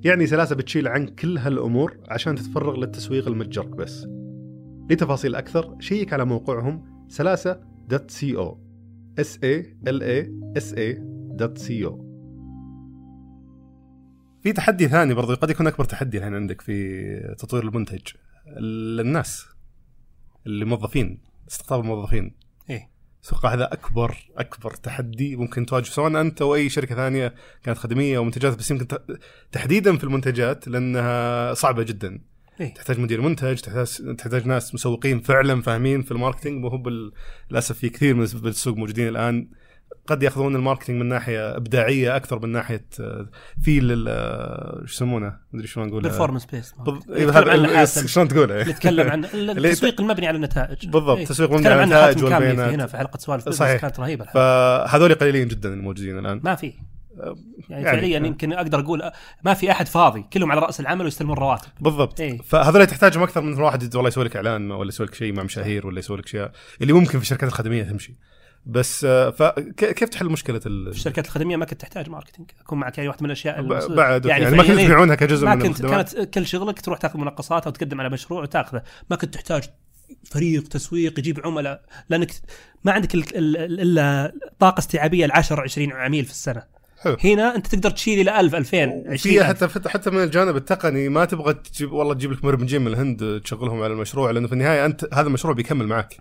يعني 0.05 0.27
سلاسة 0.27 0.57
بتشيل 0.57 0.89
عنك 0.89 1.15
كل 1.15 1.39
هالأمور 1.39 1.97
عشان 2.09 2.37
تتفرغ 2.37 2.77
للتسويق 2.77 3.29
لمتجرك 3.29 3.69
بس. 3.69 4.07
لتفاصيل 4.91 5.35
أكثر 5.35 5.77
شيك 5.81 6.13
على 6.13 6.25
موقعهم 6.25 7.07
سلاسة.co 7.93 8.57
s 9.19 9.39
a 9.43 9.55
l 9.85 9.99
a 10.03 10.19
s 10.57 10.75
a 10.75 10.89
.co. 11.39 11.93
في 14.43 14.53
تحدي 14.53 14.89
ثاني 14.89 15.15
برضو 15.15 15.35
قد 15.35 15.51
يكون 15.51 15.67
أكبر 15.67 15.85
تحدي 15.85 16.19
الحين 16.19 16.35
عندك 16.35 16.61
في 16.61 17.35
تطوير 17.39 17.63
المنتج. 17.63 18.01
الناس 18.47 19.47
اللي 20.47 20.65
موظفين 20.65 21.21
استقطاب 21.49 21.81
الموظفين. 21.81 22.35
إيه. 22.71 22.91
أتوقع 23.25 23.55
هذا 23.55 23.73
أكبر 23.73 24.17
أكبر 24.37 24.71
تحدي 24.71 25.37
ممكن 25.37 25.67
تواجه 25.67 25.85
سواء 25.85 26.21
أنت 26.21 26.43
أو 26.43 26.55
أي 26.55 26.69
شركة 26.69 26.95
ثانية 26.95 27.35
كانت 27.63 27.79
خدمية 27.79 28.17
أو 28.17 28.25
منتجات 28.25 28.59
بس 28.59 28.71
يمكن 28.71 28.87
تحديدا 29.53 29.97
في 29.97 30.05
المنتجات 30.05 30.69
لأنها 30.69 31.55
صعبة 31.55 31.83
جدا. 31.83 32.32
إيه. 32.61 32.75
تحتاج 32.75 32.99
مدير 33.01 33.21
منتج 33.21 33.57
تحتاج 33.57 34.15
تحتاج 34.19 34.47
ناس 34.47 34.75
مسوقين 34.75 35.21
فعلا 35.21 35.63
فاهمين 35.63 36.03
في 36.03 36.13
الماركتينج 36.13 36.65
وهو 36.65 36.79
بال- 36.79 37.13
للأسف 37.51 37.79
في 37.79 37.89
كثير 37.89 38.15
من 38.15 38.27
بالسوق 38.35 38.77
موجودين 38.77 39.09
الآن 39.09 39.49
قد 40.07 40.23
يأخذون 40.23 40.57
ال 40.57 40.61
marketing 40.61 41.01
من 41.01 41.07
ناحية 41.09 41.57
إبداعية 41.57 42.17
أكثر 42.17 42.39
من 42.39 42.49
ناحية 42.53 42.85
في 43.63 43.81
شو 44.87 44.95
يسمونه 44.95 45.37
مدري 45.53 45.67
شلون 45.67 45.87
نقول 45.89 46.03
performance 46.03 46.45
based. 46.47 46.75
شلون 48.07 48.29
تقوله 48.29 48.61
اللي 48.61 48.71
يتكلم 48.71 49.09
عن 49.11 49.25
التسويق 49.35 50.01
المبني 50.01 50.27
على 50.27 50.37
النتائج 50.37 50.87
بالضبط، 50.89 51.19
إيه. 51.19 51.27
تسويق 51.27 51.51
مبني 51.51 51.63
تكلم 51.63 51.73
على 51.73 51.85
النتائج 51.85 52.25
والبيانات. 52.25 52.73
هنا 52.75 52.87
في 52.87 52.97
حلقة 52.97 53.19
سوالف 53.19 53.49
صحيح. 53.49 53.81
كانت 53.81 54.01
رهيبة 54.01 54.25
فهذول 54.25 55.15
قليلين 55.15 55.49
جدا 55.49 55.75
الموجودين 55.75 56.19
الآن 56.19 56.41
ما 56.45 56.55
في 56.55 56.73
يعني, 57.17 57.37
يعني، 57.69 57.85
فعليا 57.85 58.19
آه. 58.19 58.27
يمكن 58.27 58.53
أقدر 58.53 58.81
أقول 58.81 59.11
ما 59.45 59.55
في 59.55 59.71
أحد 59.71 59.89
فاضي 59.89 60.25
كلهم 60.33 60.53
على 60.53 60.61
رأس 60.61 60.81
العمل 60.81 61.05
ويستلمون 61.05 61.37
رواتب. 61.37 61.69
بالضبط. 61.81 62.21
إيه. 62.21 62.39
فهذول 62.39 62.87
تحتاجهم 62.87 63.23
أكثر 63.23 63.41
من 63.41 63.61
واحد 63.61 63.95
والله 63.97 64.09
يسوي 64.09 64.25
لك 64.25 64.37
اعلان 64.37 64.71
ولا 64.71 64.89
يسوي 64.89 65.07
لك 65.07 65.15
شيء 65.15 65.33
مع 65.33 65.43
مشاهير 65.43 65.87
ولا 65.87 65.99
يسوي 65.99 66.17
لك 66.17 66.25
اشياء 66.25 66.53
اللي 66.83 66.93
ممكن 66.93 67.19
في 67.19 67.25
الشركات 67.25 67.49
الخدمية 67.49 67.83
تمشي. 67.83 68.15
بس 68.67 69.05
آه، 69.05 69.31
فكيف 69.31 70.09
تحل 70.09 70.27
مشكلة 70.27 70.61
ال... 70.67 70.93
في 70.93 70.99
الشركات 70.99 71.27
الخدمية 71.27 71.57
ما 71.57 71.65
كنت 71.65 71.81
تحتاج 71.81 72.09
ماركتينج. 72.11 72.51
أكون 72.61 72.79
معك 72.79 72.99
يعني 72.99 73.09
واحدة 73.09 73.21
من 73.23 73.27
الأشياء 73.27 73.63
بعد 73.97 74.27
يعني, 74.27 74.45
يعني 74.45 74.57
ما 74.57 74.63
كنت. 74.63 74.73
تبيعونها 74.73 75.15
كجزء 75.15 75.47
ما 75.47 75.55
من 75.55 75.63
كنت 75.63 75.87
كانت 75.87 76.19
كل 76.35 76.47
شغلك 76.47 76.81
تروح 76.81 76.99
تاخذ 76.99 77.19
منقصات 77.19 77.67
أو 77.67 77.73
تقدم 77.73 78.01
على 78.01 78.11
مشروع 78.11 78.43
وتاخذه. 78.43 78.83
ما 79.11 79.17
كنت 79.17 79.35
تحتاج 79.35 79.65
فريق 80.25 80.69
تسويق 80.69 81.19
يجيب 81.19 81.41
عملاء. 81.45 81.83
لأنك 82.09 82.31
ما 82.85 82.93
عندك 82.93 83.15
ال- 83.15 83.37
ال- 83.37 83.81
إلا 83.81 84.33
طاقة 84.59 84.79
استيعابية 84.79 85.27
ل 85.27 85.33
10 85.33 85.61
20 85.61 85.93
عميل 85.93 86.25
في 86.25 86.31
السنة. 86.31 86.63
حلو. 87.03 87.17
هنا 87.25 87.57
انت 87.57 87.67
تقدر 87.67 87.91
تشيل 87.91 88.21
إلى 88.21 88.41
1000 88.41 88.55
2000 88.55 88.89
وفي 88.89 89.09
20 89.11 89.45
حتى 89.45 89.89
حتى 89.89 90.11
من 90.11 90.23
الجانب 90.23 90.57
التقني 90.57 91.09
ما 91.09 91.25
تبغى 91.25 91.55
تجيب 91.55 91.93
والله 91.93 92.15
تجيب 92.15 92.33
لك 92.33 92.45
مبرمجين 92.45 92.81
من 92.81 92.87
الهند 92.87 93.41
تشغلهم 93.45 93.83
على 93.83 93.93
المشروع 93.93 94.31
لأنه 94.31 94.47
في 94.47 94.53
النهاية 94.53 94.87
انت 94.87 95.09
هذا 95.15 95.27
المشروع 95.27 95.55
بيكمل 95.55 95.87
معك. 95.87 96.17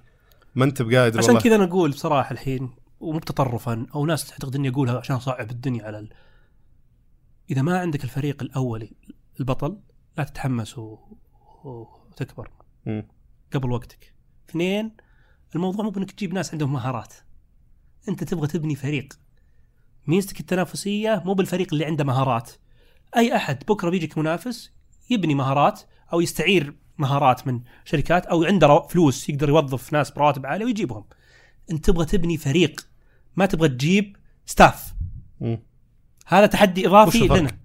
ما 0.55 0.65
أنت 0.65 0.82
بقاعد 0.82 1.17
عشان 1.17 1.39
كذا 1.39 1.55
أنا 1.55 1.63
أقول 1.63 1.89
بصراحة 1.89 2.32
الحين 2.32 2.69
ومو 2.99 3.19
تطرفا 3.19 3.86
أو 3.95 4.05
ناس 4.05 4.29
تعتقد 4.29 4.55
إني 4.55 4.69
أقولها 4.69 4.97
عشان 4.97 5.15
أصعب 5.15 5.51
الدنيا 5.51 5.86
على 5.86 5.99
ال... 5.99 6.13
إذا 7.51 7.61
ما 7.61 7.79
عندك 7.79 8.03
الفريق 8.03 8.43
الأولي 8.43 8.91
البطل 9.39 9.77
لا 10.17 10.23
تتحمس 10.23 10.77
و... 10.77 10.97
وتكبر. 11.63 12.49
مم. 12.86 13.07
قبل 13.53 13.71
وقتك. 13.71 14.13
اثنين 14.49 14.91
الموضوع 15.55 15.86
مو 15.86 15.91
بإنك 15.91 16.11
تجيب 16.11 16.34
ناس 16.34 16.51
عندهم 16.51 16.73
مهارات. 16.73 17.13
أنت 18.09 18.23
تبغى 18.23 18.47
تبني 18.47 18.75
فريق. 18.75 19.13
ميزتك 20.07 20.39
التنافسية 20.39 21.21
مو 21.25 21.33
بالفريق 21.33 21.67
اللي 21.73 21.85
عنده 21.85 22.03
مهارات 22.03 22.51
أي 23.17 23.35
أحد 23.35 23.63
بكرة 23.67 23.89
بيجيك 23.89 24.17
منافس 24.17 24.71
يبني 25.09 25.35
مهارات 25.35 25.81
أو 26.13 26.21
يستعير 26.21 26.75
مهارات 26.97 27.47
من 27.47 27.61
شركات 27.85 28.25
أو 28.25 28.43
عنده 28.43 28.81
فلوس 28.81 29.29
يقدر 29.29 29.49
يوظف 29.49 29.93
ناس 29.93 30.11
براتب 30.11 30.45
عاليه 30.45 30.65
ويجيبهم 30.65 31.05
أنت 31.71 31.85
تبغى 31.85 32.05
تبني 32.05 32.37
فريق 32.37 32.87
ما 33.35 33.45
تبغى 33.45 33.69
تجيب 33.69 34.17
staff. 34.45 34.93
هذا 36.27 36.45
تحدي 36.45 36.87
وش 36.87 37.15
اضافي؟ 37.15 37.27
لنا 37.27 37.57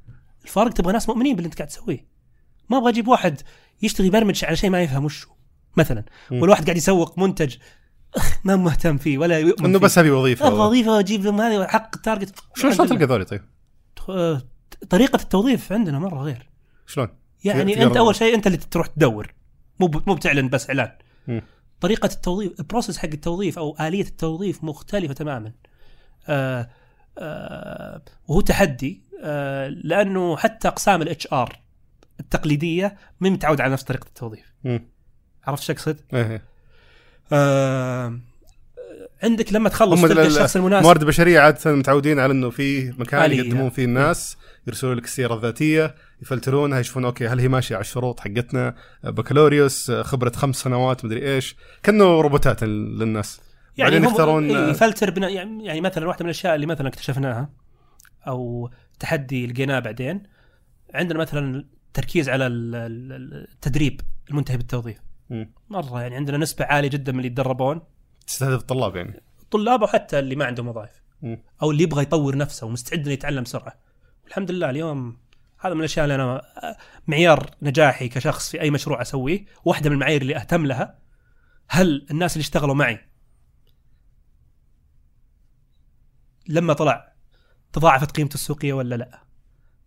الفرق 0.45 0.73
تبغى 0.73 0.93
ناس 0.93 1.09
مؤمنين 1.09 1.37
باللي 1.37 1.47
أنت 1.47 1.55
قاعد 1.55 1.69
تسويه 1.69 2.07
ما 2.71 2.79
أبغى 2.79 2.91
أجيب 2.91 3.09
واحد 3.09 3.41
يشتغل 3.83 4.07
يبرمج 4.07 4.45
على 4.45 4.57
شيء 4.57 4.71
ما 4.71 4.83
يفهم 4.83 5.05
وشه 5.05 5.29
مثلا. 5.77 6.05
والواحد 6.31 6.65
قاعد 6.65 6.77
يسوق 6.77 7.19
منتج 7.19 7.57
ما 8.45 8.57
مهتم 8.57 8.97
فيه 8.97 9.19
ولا 9.19 9.39
يؤمن 9.39 9.67
إنه. 9.71 9.79
بس 9.79 9.99
هذه 9.99 10.11
وظيفة 10.11 10.47
أبغى 10.47 10.61
وظيفة 10.61 10.91
وأجيب 10.91 11.25
لهم 11.25 11.41
هذه 11.41 11.67
حق 11.67 11.97
ال 11.97 12.02
target 12.02 12.35
شلون 12.57 12.75
شلون 12.75 12.89
تلقى 12.89 13.05
ذولي 13.05 13.25
طيب؟ 13.25 13.43
آه، 14.09 14.43
طريقة 14.91 15.17
التوظيف 15.17 15.73
عندنا 15.73 15.99
مرة 15.99 16.23
غير 16.23 16.49
شلون؟ 16.87 17.09
يعني 17.45 17.83
أنت 17.83 17.97
أول 17.97 18.15
شيء 18.15 18.35
أنت 18.35 18.47
اللي 18.47 18.59
تروح 18.59 18.87
تدور 18.87 19.35
مو 19.81 19.91
مو 20.07 20.15
بتعلن 20.15 20.49
بس 20.49 20.71
إعلان. 20.71 20.93
طريقة 21.81 22.07
التوظيف 22.07 22.61
ال 22.61 22.65
process 22.65 22.99
حق 22.99 23.09
التوظيف 23.09 23.59
أو 23.59 23.77
آلية 23.81 24.03
التوظيف 24.05 24.65
مختلفة 24.65 25.15
تماما 25.15 25.53
آه 26.29 26.71
آه 27.19 28.03
وهو 28.29 28.41
تحدي 28.41 29.03
آه 29.23 29.69
لأنه 29.69 30.37
حتى 30.37 30.69
أقسام 30.69 31.03
ال 31.03 31.29
HR 31.33 31.61
التقليدية 32.21 32.97
ما 33.21 33.31
متعود 33.31 33.61
على 33.61 33.73
نفس 33.73 33.83
طريقة 33.83 34.07
التوظيف. 34.07 34.55
عرفت 35.45 35.63
إيش 35.63 35.71
أقصد؟ 35.71 36.01
آه 37.33 38.19
عندك 39.23 39.53
لما 39.53 39.69
تخلص 39.69 40.03
تلقى 40.03 40.13
ال- 40.13 40.27
الشخص 40.27 40.57
المناسب. 40.57 40.79
الموارد 40.79 41.01
البشرية 41.03 41.41
عادة 41.41 41.73
متعودين 41.73 42.19
على 42.21 42.33
إنه 42.33 42.51
في 42.51 42.91
مكان. 42.99 43.33
يقدمون 43.33 43.71
فيه 43.71 43.85
الناس 43.85 44.37
يرسلوا 44.67 44.95
لك 44.95 45.05
السيره 45.05 45.35
الذاتية 45.35 45.95
يفلترونها 46.23 46.81
يشوفون 46.81 47.05
أوكي 47.05 47.27
هل 47.29 47.41
هي 47.41 47.49
ماشية 47.49 47.75
على 47.75 47.83
الشروط 47.83 48.21
حقتنا؟ 48.21 48.75
بكالوريوس 49.05 49.91
خبرة 49.91 50.31
خمس 50.31 50.57
سنوات 50.57 51.05
مدري 51.05 51.35
إيش. 51.35 51.57
كأنه 51.83 52.21
روبوتات 52.21 52.63
للناس. 52.65 53.41
بعدين 53.79 54.05
هم 54.05 54.11
يختارون 54.11 54.51
إيه، 54.57 54.71
يفلتر 54.71 55.11
بنا 55.11 55.29
يعني 55.29 55.65
يعني 55.65 55.81
مثلا 55.81 56.07
واحدة 56.09 56.23
من 56.25 56.31
الأشياء 56.31 56.55
اللي 56.55 56.67
مثلا 56.67 56.89
اكتشفناها 56.89 57.51
أو 58.29 58.71
تحدي 59.01 59.47
لقيناه 59.47 59.79
بعدين 59.79 60.23
عندنا 60.95 61.19
مثلا 61.19 61.65
تركيز 61.95 62.29
على 62.29 62.47
ال- 62.47 62.75
ال- 62.75 63.47
التدريب 63.55 64.01
المنتهي 64.31 64.57
بالتوظيف 64.57 64.97
مم. 65.31 65.53
مرة 65.71 66.03
يعني 66.03 66.17
عندنا 66.17 66.39
نسبة 66.39 66.65
عالية 66.65 66.89
جدا 66.89 67.13
من 67.13 67.19
اللي 67.19 67.27
يتدربون. 67.27 67.81
تستهدف 68.27 68.61
الطلاب 68.61 68.97
يعني. 68.97 69.23
طلاب 69.51 69.81
أو 69.81 69.87
حتى 69.87 70.19
اللي 70.19 70.37
ما 70.37 70.45
عندهم 70.45 70.69
وظائف. 70.69 71.03
أو 71.63 71.71
اللي 71.71 71.83
يبغى 71.83 72.03
يطور 72.03 72.37
نفسه 72.37 72.67
ومستعد 72.67 73.01
إنه 73.01 73.11
يتعلم 73.11 73.43
بسرعة. 73.43 73.79
والحمد 74.25 74.51
لله 74.51 74.71
اليوم 74.71 75.19
هذا 75.59 75.75
من 75.75 75.81
الأشياء 75.81 76.05
اللي 76.05 76.15
أنا 76.15 76.43
معيار 77.07 77.51
نجاحي 77.63 78.09
كشخص 78.09 78.51
في 78.51 78.61
أي 78.61 78.71
مشروع 78.71 79.03
أسويه 79.03 79.45
واحدة 79.65 79.91
من 79.91 79.95
المعايير 79.95 80.23
اللي 80.23 80.37
أهتم 80.37 80.67
لها 80.67 80.99
هل 81.69 82.07
الناس 82.11 82.33
اللي 82.33 82.43
اشتغلوا 82.43 82.75
معي 82.75 82.99
لما 86.49 86.73
طلع 86.73 87.13
تضاعفت 87.73 88.11
قيمته 88.17 88.35
السوقية 88.35 88.73
ولا 88.73 88.95
لا؟ 88.95 89.23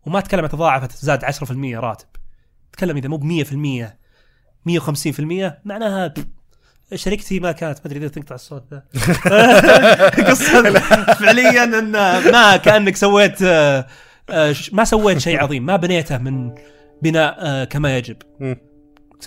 وما 0.06 0.20
أتكلم 0.20 0.44
عن 0.44 0.50
تضاعفت 0.50 0.92
زاد 0.92 1.26
10% 1.26 1.80
راتب. 1.80 2.08
أتكلم 2.70 2.98
إذا 2.98 3.08
مو 3.08 3.18
ب 3.18 3.24
100% 3.24 3.98
150% 4.70 5.52
معناها 5.66 6.14
شركتي 6.96 7.40
ما 7.40 7.52
كانت 7.52 7.78
ما 7.78 7.86
أدري 7.86 8.00
إذا 8.00 8.08
تقطع 8.08 8.36
الصوت 8.36 8.64
ذا. 8.72 8.84
قصة 10.30 10.80
فعليا 11.14 11.64
إن 11.64 11.92
ما 12.32 12.58
كأنك 12.58 12.96
سويت 12.96 13.42
آه، 13.42 13.88
آه، 14.30 14.56
ما 14.72 14.84
سويت 14.84 15.18
شيء 15.18 15.40
عظيم 15.44 15.66
ما 15.66 15.76
بنيته 15.76 16.18
من 16.18 16.56
بناء 17.02 17.36
آه، 17.40 17.64
كما 17.64 17.98
يجب. 17.98 18.18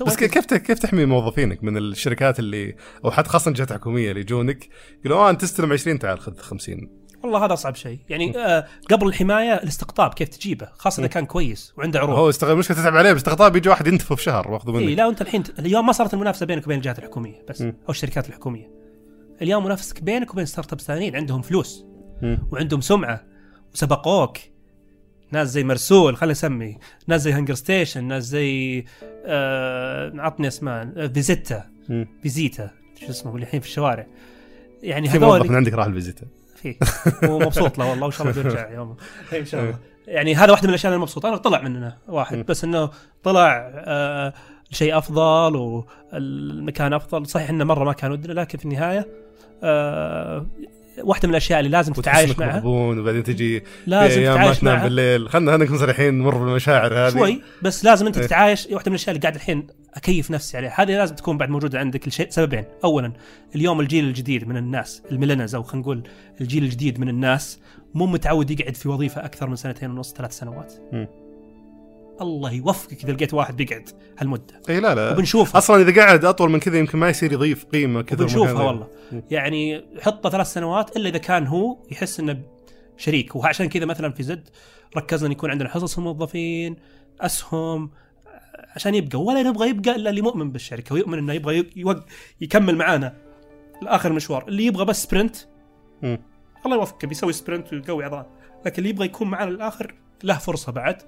بس 0.07 0.17
كيف 0.17 0.55
كيف 0.55 0.79
تحمي 0.79 1.05
موظفينك 1.05 1.65
من 1.65 1.77
الشركات 1.77 2.39
اللي 2.39 2.75
أو 3.05 3.11
حتى 3.11 3.29
خاصة 3.29 3.51
جهات 3.51 3.73
حكومية 3.73 4.11
اللي 4.11 4.21
يجونك؟ 4.21 4.69
يقولوا 5.05 5.27
آه 5.27 5.31
أنت 5.31 5.41
تستلم 5.41 5.73
20 5.73 5.99
تعال 5.99 6.21
خذ 6.21 6.39
50 6.39 7.02
والله 7.25 7.45
هذا 7.45 7.53
أصعب 7.53 7.75
شيء. 7.75 7.99
يعني 8.09 8.39
آه 8.39 8.67
قبل 8.91 9.07
الحماية 9.07 9.55
الاستقطاب 9.55 10.15
كيف 10.15 10.29
تجيبه؟ 10.29 10.69
خاصة 10.79 11.01
إذا 11.01 11.09
كان 11.09 11.27
كويس 11.27 11.73
وعنده 11.79 12.01
عروض. 12.01 12.19
هو 12.19 12.29
استغل 12.29 12.57
مشكله 12.57 12.77
تتعب 12.77 12.97
عليه 12.97 13.13
بس 13.13 13.17
استقطاب 13.19 13.53
بيجي 13.53 13.69
واحد 13.69 13.87
ينتفه 13.87 14.15
في 14.15 14.23
شهر 14.23 14.51
واخذه 14.51 14.79
اي 14.79 14.87
منك 14.87 14.99
لا 14.99 15.07
وأنت 15.07 15.23
الحين 15.23 15.43
اليوم 15.59 15.87
ما 15.87 15.93
صارت 15.93 16.15
المنافسة 16.15 16.47
بينك 16.47 16.65
وبين 16.67 16.77
الجهات 16.77 16.99
الحكومية 16.99 17.45
بس 17.49 17.63
م. 17.63 17.67
أو 17.67 17.91
الشركات 17.91 18.29
الحكومية. 18.29 18.71
اليوم 19.43 19.65
منافسك 19.65 20.03
بينك 20.03 20.33
وبين 20.33 20.47
startups 20.47 20.85
ثانيين 20.85 21.17
عندهم 21.17 21.43
فلوس 21.43 21.85
مم. 22.23 22.39
وعندهم 22.53 22.81
سمعة 22.81 23.25
وسبقوك. 23.75 24.39
ناس 25.33 25.49
زي 25.49 25.65
مرسول 25.65 26.17
خلينا 26.17 26.33
نسمي 26.33 26.79
ناس 27.07 27.21
زي 27.21 27.33
هنجر 27.33 27.55
ستيشن 27.55 28.05
ناس 28.05 28.25
زي 28.25 28.85
آه 29.27 30.13
عطني 30.17 30.49
أسماء. 30.49 30.93
آه، 30.97 31.07
فيزيتا. 31.07 31.65
فيزيتا 32.23 32.71
شو 33.01 33.11
اسمه 33.11 33.35
اللي 33.35 33.43
الحين 33.45 33.61
في 33.61 33.67
الشوارع. 33.67 34.07
يعني 34.83 35.09
هذول 35.09 35.49
من 35.49 35.57
عندك 35.57 35.73
راح 35.73 35.87
الفيزيتا 35.87 36.27
فيه 36.63 36.77
ومبسوط 37.29 37.79
له 37.79 37.91
والله 37.91 38.05
وإن 38.05 38.13
شاء 38.13 38.27
الله 38.27 38.43
بيرجع 38.43 38.71
يوم 38.77 38.97
إن 39.33 39.45
شاء 39.45 39.61
الله. 39.63 39.79
يعني 40.07 40.35
هذا 40.35 40.51
واحدة 40.51 40.65
من 40.67 40.71
الأشياء 40.71 40.93
اللي 40.93 41.03
مبسوط. 41.03 41.27
أنا 41.27 41.37
طلع 41.37 41.61
مننا 41.61 41.97
واحد. 42.09 42.47
بس 42.47 42.65
إنه 42.65 42.91
طلع 43.25 43.71
آه 43.75 44.33
شيء 44.71 44.99
أفضل 44.99 45.57
والمكان 45.57 46.93
أفضل. 46.93 47.27
صحيح 47.27 47.51
إنه 47.51 47.65
مرة 47.65 47.85
ما 47.85 47.93
كان 47.93 48.13
ودنا 48.13 48.33
لكن 48.41 48.59
في 48.59 48.65
النهاية 48.65 49.07
آه 49.63 50.47
واحدة 50.99 51.29
من 51.29 51.35
الأشياء 51.35 51.59
اللي 51.59 51.71
لازم 51.71 51.93
تتعايش 51.93 52.39
معها. 52.39 52.57
مغبون 52.57 52.99
وبعدين 52.99 53.23
تجي 53.23 53.63
لازم 53.87 54.21
أيام 54.21 54.35
ما 54.35 54.39
تتعايش 54.39 54.59
تنام 54.59 54.75
معها. 54.75 54.85
بالليل. 54.85 55.29
خلينا 55.29 55.51
خلينا 55.51 55.65
نكون 55.65 55.79
صريحين 55.79 56.15
نمر 56.15 56.39
بالمشاعر 56.39 56.95
هذه. 56.95 57.13
شوي 57.13 57.43
بس 57.63 57.85
لازم 57.85 58.07
أنت 58.07 58.19
إيه. 58.19 58.27
تتعايش. 58.27 58.67
واحدة 58.67 58.91
من 58.91 58.95
الأشياء 58.95 59.17
اللي 59.17 59.23
قاعد 59.23 59.35
الحين 59.35 59.67
أكيف 59.95 60.31
نفسي 60.31 60.57
عليها. 60.57 60.83
هذه 60.83 60.91
لازم 60.99 61.15
تكون 61.15 61.39
بعد 61.39 61.51
موجودة 61.51 61.79
عندك 61.79 62.09
لشيء 62.09 62.31
سببين. 62.31 62.65
اولا 62.85 63.13
اليوم 63.55 63.81
الجيل 63.81 64.05
الجديد 64.05 64.49
من 64.49 64.57
الناس 64.57 65.03
ال 65.13 65.16
millennials 65.16 65.55
أو 65.55 65.63
خلينا 65.63 65.83
نقول 65.83 66.03
الجيل 66.41 66.65
الجديد 66.65 67.01
من 67.01 67.09
الناس 67.09 67.59
مو 67.95 68.07
متعود 68.07 68.51
يقعد 68.51 68.77
في 68.77 68.89
وظيفة 68.89 69.25
أكثر 69.25 69.49
من 69.49 69.57
سنتين 69.57 69.91
ونص 69.91 70.15
ثلاث 70.15 70.39
سنوات. 70.39 70.73
مم. 70.93 71.07
الله 72.23 72.53
يوفقك 72.53 73.05
إذا 73.05 73.13
لقيت 73.13 73.35
واحد 73.35 73.57
بيقعد 73.57 73.89
هالمدة. 74.19 74.61
إي 74.69 74.81
لا 74.81 74.95
لا. 74.95 75.13
وبنشوفها. 75.13 75.59
أصلا 75.59 75.83
إذا 75.83 76.03
قعد 76.03 76.25
أطول 76.25 76.51
من 76.51 76.59
كذا 76.59 76.79
يمكن 76.79 76.99
ما 76.99 77.09
يصير 77.09 77.33
يضيف 77.33 77.65
قيمة 77.65 78.03
كذا 78.03 78.23
وبنشوفها 78.23 78.53
مكان. 78.53 78.67
والله. 78.67 78.89
يعني 79.31 79.85
حطه 80.01 80.31
ثلاث 80.31 80.53
سنوات 80.53 80.97
إلا 80.97 81.09
إذا 81.09 81.19
كان 81.19 81.47
هو 81.47 81.77
يحس 81.91 82.21
إنه 82.21 82.43
شريك. 82.97 83.37
وعشان 83.37 83.69
كذا 83.69 83.85
مثلا 83.85 84.13
في 84.13 84.23
زد 84.23 84.49
ركزنا 84.97 85.27
إن 85.27 85.33
يكون 85.33 85.51
عندنا 85.51 85.69
حصص 85.69 85.99
الموظفين 85.99 86.77
أسهم 87.21 87.91
عشان 88.77 88.95
يبقى. 88.95 89.23
ولا 89.23 89.43
نبغى 89.43 89.69
يبقى 89.69 89.97
إلا 89.97 90.11
اللي 90.11 90.23
مؤمن 90.23 90.53
بالشركة 90.53 90.95
ويؤمن 90.95 91.19
إنه 91.19 91.33
يبغى 91.33 91.67
يكمل 92.41 92.77
معانا 92.77 93.15
لآخر 93.83 94.11
المشوار. 94.11 94.49
اللي 94.49 94.67
يبغى 94.67 94.85
بس 94.85 95.03
sprint. 95.03 95.37
الله 96.67 96.77
يوفقه 96.77 97.09
بيسوي 97.09 97.33
sprint 97.33 97.73
ويقوي 97.73 98.05
عضلات 98.05 98.29
لكن 98.67 98.79
اللي 98.79 98.91
يبغى 98.91 99.07
يكون 99.07 99.31
معانا 99.31 99.51
للآخر 99.51 99.95
له 100.23 100.39
فرصة 100.39 100.73
بعد. 100.73 101.03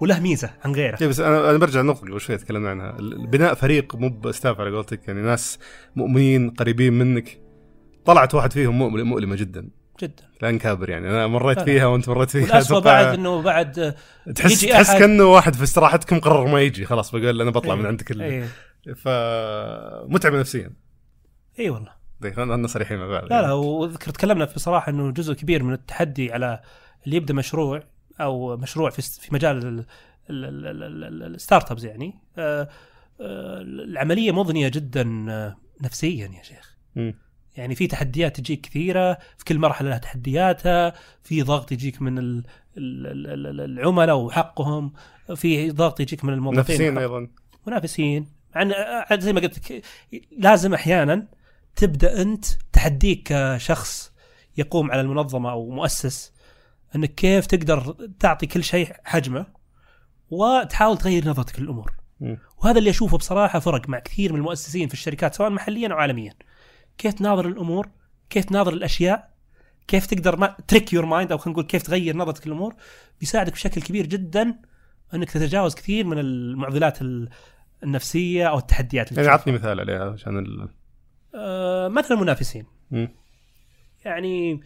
وله 0.00 0.20
ميزة 0.20 0.50
عن 0.64 0.72
غيره. 0.72 0.98
إيه 1.00 1.08
بس 1.08 1.20
أنا 1.20 1.50
أنا 1.50 1.58
برجع 1.58 1.80
للنقطه 1.80 2.00
قبل 2.00 2.20
شوي 2.20 2.36
تكلمنا 2.36 2.70
عنها. 2.70 2.96
بناء 3.26 3.54
فريق 3.54 3.96
مو 3.96 4.08
ب 4.08 4.17
staff 4.17 4.60
على 4.60 4.70
قولتك 4.70 5.08
يعني 5.08 5.20
ناس 5.22 5.58
مؤمنين 5.96 6.50
قريبين 6.50 6.92
منك. 6.92 7.40
طلعت 8.04 8.34
واحد 8.34 8.52
فيهم 8.52 8.78
مؤلمه 8.78 9.04
مؤلمة 9.04 9.36
جدا. 9.36 9.68
جدا. 10.02 10.22
لا 10.42 10.50
نكابر 10.50 10.90
يعني. 10.90 11.10
أنا 11.10 11.26
مريت. 11.26 11.60
فيها 11.60 11.86
وأنت 11.86 12.08
مريت 12.08 12.30
فيها 12.30 12.42
والاسوء 12.42 12.80
بعد 12.80 13.06
إنه 13.14 13.42
بعد 13.42 13.78
آه، 13.78 13.94
تحس 14.32 14.62
يجي 14.62 14.72
تحس 14.72 14.92
كأنه 14.92 15.24
واحد 15.24 15.54
في 15.54 15.62
استراحتكم 15.62 16.18
قرر 16.18 16.46
ما 16.46 16.60
يجي. 16.60 16.84
خلاص 16.84 17.10
بقول 17.10 17.40
أنا 17.40 17.50
بطلع 17.50 17.74
إيه. 17.74 17.80
من 17.80 17.86
عندك 17.86 18.10
ال... 18.10 18.22
إيه. 18.22 18.48
فمتعبه 18.94 20.38
نفسيا. 20.38 20.72
إي 21.58 21.70
والله. 21.70 21.92
طيب 22.22 22.34
خلينا 22.34 22.66
صريحين 22.66 22.98
مع 22.98 23.06
بعض. 23.06 23.24
لا 23.24 23.42
لا 23.42 23.52
واذكر 23.52 24.10
تكلمنا 24.10 24.44
بصراحه 24.44 24.90
إنه 24.90 25.10
جزء 25.10 25.34
كبير 25.34 25.62
من 25.62 25.72
التحدي 25.72 26.32
على 26.32 26.60
اللي 27.04 27.16
يبدأ 27.16 27.34
مشروع 27.34 27.82
أو 28.20 28.56
مشروع 28.56 28.90
في 28.90 29.02
في 29.02 29.34
مجال 29.34 29.56
ال- 29.58 29.84
ال- 30.30 30.44
ال- 30.44 30.82
ال- 30.82 31.04
ال- 31.04 31.34
ال 31.34 31.70
startups 31.70 31.84
يعني 31.84 32.14
آه، 32.38 32.62
آه، 33.20 33.60
العملية 33.60 34.32
مضنيه 34.32 34.68
جدا 34.68 35.26
آه، 35.30 35.56
نفسيا 35.82 36.26
يا 36.36 36.42
شيخ. 36.42 36.76
يعني 37.56 37.74
في 37.74 37.86
تحديات 37.86 38.36
تجيك 38.40 38.60
كثيره 38.60 39.18
في 39.38 39.44
كل 39.44 39.58
مرحله 39.58 39.88
لها 39.88 39.98
تحدياتها 39.98 40.92
في 41.22 41.42
ضغط 41.42 41.72
يجيك 41.72 42.02
من 42.02 42.18
ال- 42.18 42.44
ال- 42.76 43.06
ال- 43.06 43.46
ال- 43.46 43.60
العملاء 43.60 44.16
وحقهم 44.16 44.92
في 45.34 45.70
ضغط 45.70 46.00
يجيك 46.00 46.24
من 46.24 46.32
الموظفين 46.32 46.60
وحق- 46.92 47.00
أيضا 47.02 47.28
منافسين 47.66 48.26
عن 48.54 48.72
زي 49.20 49.32
ما 49.32 49.40
قلت 49.40 49.82
لازم 50.38 50.74
أحيانا 50.74 51.26
تبدا 51.76 52.22
انت 52.22 52.44
تحديك 52.72 53.22
كشخص 53.32 54.12
يقوم 54.56 54.90
على 54.90 55.00
المنظمه 55.00 55.50
أو 55.50 55.70
مؤسس 55.70 56.32
انك 56.96 57.14
كيف 57.14 57.46
تقدر 57.46 57.96
تعطي 58.20 58.46
كل 58.46 58.64
شيء 58.64 58.92
حجمه 59.04 59.46
وتحاول 60.30 60.98
تغير 60.98 61.28
نظرتك 61.28 61.60
للأمور. 61.60 61.92
وهذا 62.58 62.78
اللي 62.78 62.90
أشوفه 62.90 63.18
بصراحة 63.18 63.58
فرق 63.58 63.88
مع 63.88 63.98
كثير 63.98 64.32
من 64.32 64.38
المؤسسين 64.38 64.88
في 64.88 64.94
الشركات 64.94 65.34
سواء 65.34 65.50
محليا 65.50 65.88
أو 65.88 65.96
عالميا 65.96 66.32
كيف 66.98 67.14
تناظر 67.14 67.48
الأمور 67.48 67.88
كيف 68.30 68.44
تناظر 68.44 68.72
الاشياء 68.72 69.30
كيف 69.88 70.06
تقدر 70.06 70.36
ما 70.36 70.56
trick 70.68 70.92
your 70.92 71.06
mind 71.06 71.32
أو 71.32 71.38
خلينا 71.38 71.52
نقول 71.52 71.64
كيف 71.66 71.82
تغير 71.82 72.16
نظرتك 72.16 72.46
للأمور 72.46 72.74
بيساعدك 73.20 73.52
بشكل 73.52 73.82
كبير 73.82 74.06
جدا 74.06 74.54
أنك 75.14 75.30
تتجاوز 75.30 75.74
كثير 75.74 76.06
من 76.06 76.18
المعضلات 76.18 77.02
ال- 77.02 77.28
النفسية 77.82 78.46
أو 78.48 78.58
التحديات 78.58 79.10
اللي 79.10 79.22
يعني. 79.22 79.32
عطني 79.34 79.52
مثال 79.52 79.80
عليها 79.80 80.10
عشان 80.12 80.38
ال... 80.38 80.68
آه 81.34 81.88
مثلا 81.88 82.16
المنافسين 82.16 82.66
مم. 82.90 83.08
يعني 84.04 84.60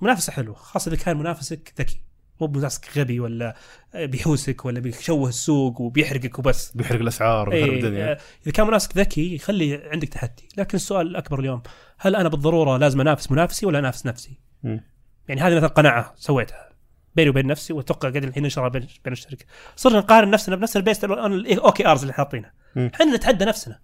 منافسة 0.00 0.32
حلوة 0.32 0.54
خاصه 0.54 0.92
إذا 0.92 1.02
كان 1.02 1.16
منافسك 1.16 1.74
ذكي. 1.78 2.00
مو 2.40 2.46
منافسك 2.46 2.98
غبي 2.98 3.20
ولا 3.20 3.56
بيحوسك 3.94 4.64
ولا 4.64 4.80
بيشوه 4.80 5.28
السوق 5.28 5.80
وبيحرقك 5.80 6.38
وبس. 6.38 6.72
بيحرق 6.76 7.00
الأسعار 7.00 7.48
ويخرب 7.48 7.72
إيه، 7.72 7.80
الدنيا. 7.80 8.18
إذا 8.42 8.52
كان 8.52 8.66
منافسك 8.66 8.96
ذكي 8.96 9.34
يخلي 9.34 9.90
عندك 9.92 10.08
تحدي. 10.08 10.48
لكن 10.56 10.76
السؤال 10.76 11.06
الأكبر 11.06 11.40
اليوم 11.40 11.62
هل 11.98 12.16
أنا 12.16 12.28
بالضرورة 12.28 12.76
لازم 12.76 13.00
أنافس 13.00 13.30
منافسي 13.32 13.66
ولا 13.66 13.78
أنافس 13.78 14.06
نفسي؟ 14.06 14.40
مم. 14.62 14.80
يعني 15.28 15.40
هذه 15.40 15.56
مثلا 15.56 15.68
قناعة 15.68 16.12
سويتها 16.16 16.68
بيني 17.14 17.30
وبين 17.30 17.46
نفسي 17.46 17.72
وأتوقع 17.72 18.10
قاعد 18.10 18.24
الحين 18.24 18.42
نشرها 18.42 18.68
بين 18.68 18.86
بين 19.04 19.12
الشركة. 19.12 19.44
صرنا 19.76 19.98
نقارن 19.98 20.30
نفسنا 20.30 20.56
بنفس 20.56 20.76
البيست 20.76 21.04
الاوكي 21.04 21.86
ارز 21.86 22.00
اللي 22.00 22.12
حاطينها. 22.12 22.52
مم. 22.76 22.90
إحنا 22.94 23.16
نتحدى 23.16 23.44
نفسنا. 23.44 23.80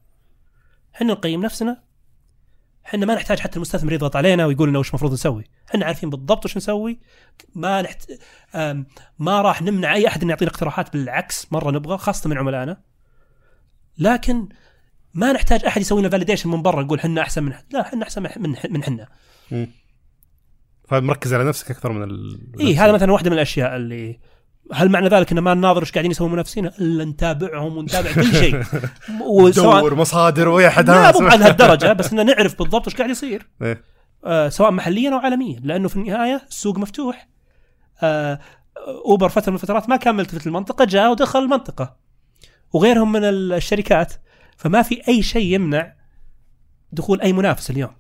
إحنا 0.95 1.13
نقيم 1.13 1.43
نفسنا 1.43 1.83
إحنا 2.87 3.07
ما 3.07 3.15
نحتاج 3.15 3.39
حتى 3.39 3.57
المستثمر 3.57 3.93
يضغط 3.93 4.17
علينا 4.17 4.47
ويقول 4.47 4.69
لنا 4.69 4.79
وش 4.79 4.89
المفروض 4.91 5.13
نسوي. 5.13 5.45
إحنا 5.71 5.87
عارفين 5.87 6.11
بالضبط 6.11 6.45
وش 6.45 6.57
نسوي. 6.57 7.01
ما 7.55 7.83
نحت... 7.83 8.13
ما 9.19 9.43
راح 9.43 9.63
نمنع 9.63 9.95
أي 9.95 10.09
أحد 10.09 10.23
انه 10.23 10.31
يعطينا 10.31 10.51
اقتراحات 10.51 10.93
بالعكس 10.93 11.53
مرة 11.53 11.71
نبغى 11.71 11.99
خاصة 11.99 12.31
من 12.31 12.39
عملائنا. 12.39 12.83
لكن 13.99 14.49
ما 15.15 15.33
نحتاج 15.33 15.65
أحد 15.65 15.81
يسوي 15.81 16.01
لنا 16.01 16.09
فاليديشن 16.09 16.51
من 16.51 16.63
برا 16.63 16.83
نقول 16.83 16.99
إحنا 16.99 17.23
أحسن 17.23 17.43
من 17.43 17.53
لا 17.71 17.81
إحنا 17.81 18.03
أحسن 18.03 18.23
من 18.23 18.57
من 18.71 18.85
حنا 18.85 19.09
مم. 19.51 19.69
فمركز 20.89 21.35
على 21.35 21.45
نفسك 21.45 21.71
أكثر 21.71 21.93
من 21.93 22.03
ال... 22.03 22.41
اي 22.61 22.77
هذا 22.77 22.93
مثلا 22.93 23.13
واحدة 23.13 23.31
من 23.31 23.37
الأشياء 23.37 23.77
اللي 23.77 24.21
هل 24.75 24.89
معنى 24.89 25.09
ذلك 25.09 25.33
ان 25.33 25.39
ما 25.39 25.55
نناظر 25.55 25.81
إيش 25.81 25.93
قاعدين 25.93 26.11
يسوون 26.11 26.33
منافسينا 26.33 26.73
إلا 26.79 27.05
نتابعهم 27.05 27.77
ونتابع 27.77 28.13
كل 28.13 28.35
شيء. 28.43 28.63
وسواء 29.21 29.81
دور 29.81 29.95
مصادر 29.95 30.49
ويا 30.49 30.71
حد 30.71 30.91
لا 30.91 31.21
مو 31.21 31.29
على 31.29 31.45
هالدرجة 31.45 31.93
بس 31.93 32.13
ان 32.13 32.27
نعرف 32.27 32.59
بالضبط 32.59 32.89
إيش 32.89 32.97
قاعد 32.97 33.11
يصير. 33.11 33.49
إيه. 33.63 33.83
آه 34.25 34.49
سواء 34.49 34.71
محليا 34.71 35.11
أو 35.11 35.19
عالميا. 35.19 35.61
لأنه 35.65 35.89
في 35.89 35.97
النهاية 35.97 36.43
السوق 36.49 36.79
مفتوح. 36.79 37.29
آه 38.03 38.41
أوبر 39.05 39.29
فترة 39.29 39.51
من 39.51 39.57
الفترات 39.57 39.89
ما 39.89 39.97
كان 39.97 40.15
ملتفت 40.15 40.47
للمنطقة 40.47 40.85
جاء 40.85 41.11
ودخل 41.11 41.39
المنطقة. 41.39 41.97
وغيرهم 42.73 43.13
من 43.13 43.25
الشركات. 43.25 44.13
فما 44.57 44.83
في 44.83 45.09
أي 45.09 45.23
شيء 45.23 45.55
يمنع 45.55 45.93
دخول 46.93 47.21
أي 47.21 47.33
منافس 47.33 47.71
اليوم. 47.71 47.91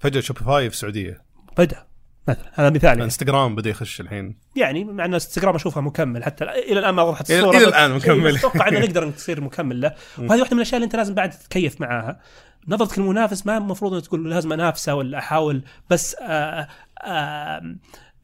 فجأة 0.00 0.20
شوبيفاي 0.20 0.70
في 0.70 0.74
السعودية. 0.74 1.24
بدا 1.58 1.86
مثلا 2.28 2.44
هذا 2.54 2.70
مثال 2.70 2.84
يعني, 2.88 3.04
انستغرام 3.04 3.54
بدأ 3.54 3.70
يخش 3.70 4.00
الحين. 4.00 4.36
يعني 4.56 4.84
مع 4.84 5.04
ان 5.04 5.12
انستغرام 5.14 5.54
اشوفها 5.54 5.80
مكمل 5.80 6.24
حتى 6.24 6.44
إلى 6.44 6.78
الآن 6.78 6.94
ما 6.94 7.02
وضحت 7.02 7.30
الصورة 7.30 7.50
إلى 7.56 7.66
بس- 7.66 7.72
الآن 7.72 7.90
مكمل. 7.90 8.26
إيه، 8.26 8.36
أتوقع 8.36 8.68
إنه 8.68 8.78
نقدر 8.86 9.10
تصير 9.10 9.40
مكمل 9.40 9.80
له. 9.80 9.94
وهذه 10.18 10.40
واحدة 10.40 10.50
من 10.52 10.56
الأشياء 10.56 10.76
اللي 10.76 10.84
أنت 10.84 10.96
لازم 10.96 11.14
بعد 11.14 11.30
تتكيف 11.30 11.80
معاها. 11.80 12.20
نظرتك 12.68 12.98
للمنافس 12.98 13.46
ما 13.46 13.56
المفروض 13.56 13.94
انك 13.94 14.04
تقول 14.06 14.30
لازم 14.30 14.52
أنافسه 14.52 14.94
ولا 14.94 15.18
أحاول 15.18 15.64
بس 15.90 16.16
آه، 16.22 16.68
آه، 17.04 17.76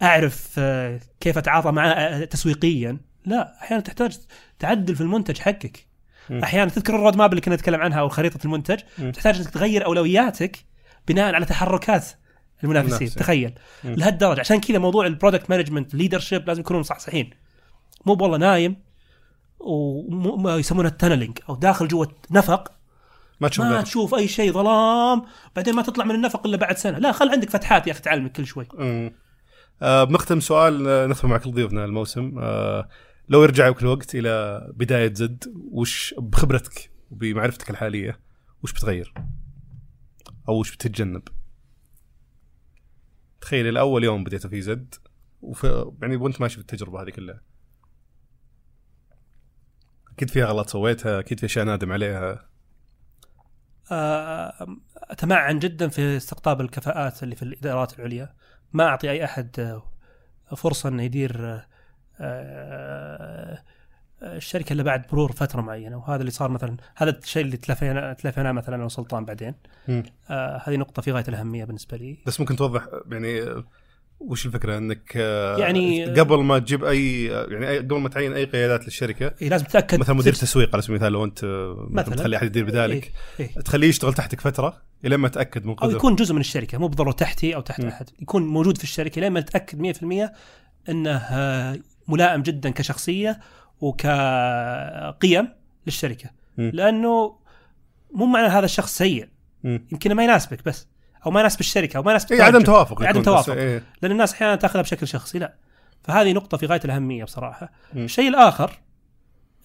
أعرف 0.02 0.54
آه، 0.58 1.00
كيف 1.20 1.38
أتعاطى 1.38 1.70
معاه 1.72 2.24
تسويقيا. 2.24 2.98
لا 3.26 3.54
أحيانا 3.62 3.82
تحتاج 3.82 4.18
تعدل 4.58 4.94
في 4.96 5.00
المنتج 5.00 5.38
حقك. 5.38 5.86
أحيانا 6.42 6.70
تذكر 6.70 6.94
ال 6.96 7.16
roadmap 7.16 7.30
اللي 7.30 7.40
كنا 7.40 7.54
نتكلم 7.54 7.80
عنها 7.80 8.00
أو 8.00 8.08
خريطه 8.08 8.38
المنتج. 8.44 8.78
تحتاج 9.14 9.36
إنك 9.40 9.50
تغير 9.50 9.86
أولوياتك 9.86 10.56
بناء 11.08 11.34
على 11.34 11.44
تحركات 11.46 12.06
المنافسين 12.64 12.92
المنافسين. 12.94 13.22
تخيل. 13.22 13.52
لهالدرجة 13.84 14.40
عشان 14.40 14.60
كذا 14.60 14.78
موضوع 14.78 15.06
ال 15.06 15.12
product 15.12 15.50
management 15.50 15.94
leadership 15.94 16.48
لازم 16.48 16.60
يكونوا 16.60 16.80
مصحصحين 16.80 17.30
مو 18.06 18.12
والله 18.20 18.38
نايم 18.38 18.76
وما 19.60 20.56
يسمونها 20.56 20.90
ال 20.90 20.95
tunneling 20.95 21.38
أو 21.48 21.56
داخل 21.56 21.88
جوة 21.88 22.12
نفق 22.30 22.72
ما 23.40 23.48
تشوف 23.48 23.64
ما. 23.66 23.82
تشوف 23.82 24.14
أي 24.14 24.28
شيء 24.28 24.52
ظلام 24.52 25.22
بعدين 25.56 25.74
ما 25.74 25.82
تطلع 25.82 26.04
من 26.04 26.14
النفق 26.14 26.46
إلا 26.46 26.56
بعد 26.56 26.76
سنة 26.76 26.98
لا 26.98 27.12
خل 27.12 27.28
عندك 27.28 27.50
فتحات 27.50 27.86
يا 27.86 27.92
أخي 27.92 28.00
تعلمك 28.02 28.32
كل 28.32 28.46
شوي. 28.46 28.68
آه 29.82 30.04
بنختم 30.04 30.40
سؤال 30.40 30.88
آه، 30.88 31.06
نختم 31.06 31.28
مع 31.28 31.38
كل 31.38 31.50
ضيوفنا 31.52 31.84
الموسم 31.84 32.38
آه 32.38 32.88
لو 33.28 33.42
يرجع 33.42 33.70
بك 33.70 33.82
الوقت 33.82 34.14
إلى 34.14 34.60
بداية 34.76 35.14
زد 35.14 35.44
وش 35.72 36.14
بخبرتك 36.18 36.90
وبمعرفتك 37.10 37.70
الحالية 37.70 38.20
وش 38.62 38.72
بتغير؟ 38.72 39.14
أو 40.48 40.60
وش 40.60 40.74
بتتجنب؟ 40.74 41.22
تخيل 43.40 43.66
الأول 43.66 44.04
يوم 44.04 44.24
بديت 44.24 44.46
في 44.46 44.60
زد 44.60 44.94
وفي 45.42 45.92
يعني 46.02 46.16
وأنت 46.16 46.40
ماشي 46.40 46.54
في 46.54 46.60
التجربة 46.60 47.02
هذه 47.02 47.10
كلها. 47.10 47.40
أكيد 50.12 50.30
فيها 50.30 50.46
غلط 50.46 50.68
سويتها 50.68 51.20
أكيد 51.20 51.40
في 51.40 51.46
أشياء 51.46 51.64
نادم 51.64 51.92
عليها. 51.92 52.48
آه، 53.92 54.66
اتمعن 54.96 55.58
جدا 55.58 55.88
في 55.88 56.16
استقطاب 56.16 56.60
الكفاءات 56.60 57.22
اللي 57.22 57.36
في 57.36 57.42
الإدارات 57.42 57.98
العليا. 57.98 58.34
ما 58.72 58.84
أعطي 58.84 59.10
أي 59.10 59.24
أحد 59.24 59.60
آه، 59.60 60.54
فرصة 60.56 60.88
إنه 60.88 61.02
يدير 61.02 61.62
آه، 62.20 63.64
الشركة 64.22 64.72
الا 64.72 64.82
بعد 64.82 65.06
مرور 65.12 65.32
فترة 65.32 65.60
معينة 65.60 65.96
وهذا 65.96 66.20
اللي 66.20 66.30
صار 66.30 66.50
مثلا 66.50 66.76
هذا 66.96 67.18
الشيء 67.18 67.42
اللي 67.42 67.56
تلافينا 67.56 68.12
تلافينا 68.12 68.52
مثلا 68.52 68.74
أنا 68.76 68.84
وسلطان 68.84 69.24
بعدين. 69.24 69.54
آه 70.30 70.62
هذه 70.64 70.76
نقطة 70.76 71.02
في 71.02 71.12
غاية 71.12 71.24
الأهمية 71.28 71.64
بالنسبة 71.64 71.96
لي. 71.96 72.18
بس 72.26 72.40
ممكن 72.40 72.56
توضح 72.56 72.86
يعني 73.10 73.62
وش 74.20 74.46
الفكرة؟ 74.46 74.78
إنك 74.78 75.16
يعني 75.58 76.04
قبل 76.04 76.42
ما 76.42 76.58
تجيب 76.58 76.84
أي 76.84 77.24
يعني 77.24 77.78
قبل 77.78 77.96
ما 77.96 78.08
تعين 78.08 78.32
أي 78.32 78.44
قيادات 78.44 78.84
للشركة 78.84 79.34
إيه 79.42 79.48
لازم 79.48 79.64
تتأكد 79.64 79.98
مثلا 79.98 80.16
مدير 80.16 80.32
تسويق 80.32 80.70
على 80.72 80.82
سبيل 80.82 80.96
المثال 80.96 81.12
لو 81.12 81.24
أنت 81.24 81.44
مثلا 81.90 82.16
تخلي 82.16 82.36
أحد 82.36 82.46
يدير 82.46 82.64
بدالك 82.64 83.12
إيه 83.40 83.46
إيه. 83.46 83.62
تخليه 83.62 83.88
يشتغل 83.88 84.14
تحتك 84.14 84.40
فترة 84.40 84.82
إلى 85.04 85.16
ما 85.16 85.28
تأكد 85.28 85.66
من 85.66 85.74
قدره 85.74 85.90
أو 85.90 85.96
يكون 85.96 86.14
جزء 86.14 86.34
من 86.34 86.40
الشركة 86.40 86.78
مو 86.78 86.88
بالضروره 86.88 87.12
تحتي 87.12 87.54
أو 87.54 87.60
تحت 87.60 87.80
م. 87.80 87.88
أحد 87.88 88.10
يكون 88.20 88.46
موجود 88.46 88.78
في 88.78 88.84
الشركة 88.84 89.20
لين 89.20 89.32
ما 89.32 89.40
تتاكد 89.40 89.96
100% 89.96 90.30
إنه 90.88 91.18
ملائم 92.08 92.42
جدا 92.42 92.70
كشخصية 92.70 93.40
وكقيم 93.80 95.48
للشركة 95.86 96.30
م. 96.58 96.62
لأنه 96.62 97.36
مو 98.14 98.26
معنى 98.26 98.46
هذا 98.46 98.64
الشخص 98.64 98.98
سيء 98.98 99.28
م. 99.64 99.78
يمكن 99.92 100.14
ما 100.14 100.24
يناسبك 100.24 100.64
بس 100.64 100.88
أو 101.26 101.30
ما 101.30 101.40
يناسب 101.40 101.60
الشركة 101.60 101.96
أو 101.96 102.02
ما 102.02 102.10
يناسب 102.10 102.32
إيه 102.32 102.42
عدم 102.42 102.62
توافق 102.62 103.02
عدم 103.02 103.22
توافق 103.22 103.52
إيه. 103.52 103.82
لأن 104.02 104.12
الناس 104.12 104.32
أحيانا 104.32 104.56
تأخذها 104.56 104.82
بشكل 104.82 105.08
شخصي 105.08 105.38
لا 105.38 105.54
فهذه 106.02 106.32
نقطة 106.32 106.56
في 106.56 106.66
غاية 106.66 106.80
الأهمية 106.84 107.24
بصراحة 107.24 107.72
م. 107.94 107.98
الشيء 107.98 108.28
الآخر 108.28 108.80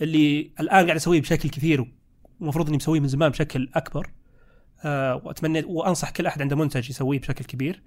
اللي 0.01 0.51
الآن 0.59 0.86
قاعد 0.86 0.95
أسويه 0.95 1.22
بشكل 1.22 1.49
كثير 1.49 1.86
ومفروض 2.39 2.68
إني 2.68 2.78
مسويه 2.78 2.99
من 2.99 3.07
زمان 3.07 3.30
بشكل 3.30 3.70
أكبر 3.76 4.09
آه 4.84 5.22
وأتمنى 5.24 5.63
وأنصح 5.66 6.09
كل 6.09 6.28
أحد 6.28 6.41
عنده 6.41 6.55
منتج 6.55 6.89
يسويه 6.89 7.20
بشكل 7.20 7.45
كبير 7.45 7.82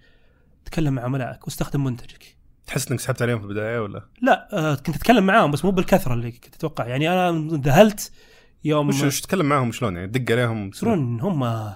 تكلم 0.65 0.95
مع 0.95 1.03
عملائك 1.03 1.45
واستخدم 1.45 1.85
منتجك 1.85 2.38
تحس 2.69 2.91
إنك 2.91 3.01
سحبت 3.01 3.23
عليهم 3.23 3.39
في 3.39 3.45
البداية 3.45 3.81
ولا؟ 3.81 4.05
لا 4.23 4.49
آه 4.53 4.75
كنت 4.75 4.97
أتكلم 4.97 5.27
معاهم 5.27 5.51
بس 5.51 5.65
مو 5.65 5.71
بالكثرة 5.71 6.15
اللي 6.15 6.31
كنت 6.31 6.55
أتوقع. 6.55 6.87
يعني 6.87 7.09
أنا 7.13 7.49
ذهلت 7.57 8.13
يوم 8.65 8.89
وش 8.89 9.03
وش 9.03 9.21
تتكلم 9.21 9.47
معاهم؟ 9.47 9.73
شلون 9.73 9.97
يعني؟ 9.97 10.09
تدق 10.09 10.33
عليهم؟ 10.33 10.69
يصيرون 10.69 11.21
هم 11.21 11.73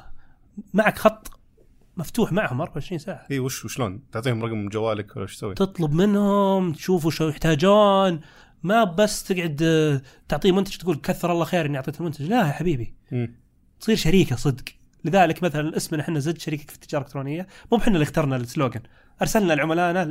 معك 0.75 0.99
خط 0.99 1.31
مفتوح 1.97 2.33
معهم 2.33 2.61
24 2.61 2.99
ساعة. 2.99 3.27
اي 3.31 3.39
وش 3.39 3.65
وشلون؟ 3.65 4.03
تعطيهم 4.13 4.45
رقم 4.45 4.69
جوالك 4.69 5.17
ولا 5.17 5.23
إيش 5.25 5.37
تسوي؟ 5.37 5.55
تطلب 5.55 5.93
منهم 5.93 6.73
تشوفوا 6.73 7.11
شو 7.11 7.29
يحتاجون. 7.29 8.21
ما 8.63 8.85
بس 8.85 9.25
تقعد 9.25 9.63
آه، 9.63 10.03
تعطيه 10.29 10.53
منتج 10.53 10.77
تقول 10.77 10.97
كثر 10.97 11.33
الله 11.33 11.45
خير 11.45 11.67
إني 11.67 11.77
أعطيته 11.77 12.01
المنتج. 12.01 12.23
لا 12.23 12.47
يا 12.47 12.53
حبيبي. 12.53 12.95
م. 13.13 13.27
تصير 13.81 13.97
شريكة 13.97 14.37
صدق. 14.37 14.65
لذلك 15.05 15.43
مثلا 15.43 15.77
اسمنا 15.77 16.03
إحنا 16.03 16.19
زد 16.19 16.39
شركه 16.39 16.65
في 16.67 16.75
التجارة 16.75 17.03
الإلكترونية. 17.03 17.47
مو 17.73 17.79
إحنا 17.79 17.93
اللي 17.93 18.03
اخترنا 18.03 18.37
السلوجن 18.37 18.81
أرسلنا 19.23 19.53
لعملائنا 19.53 20.03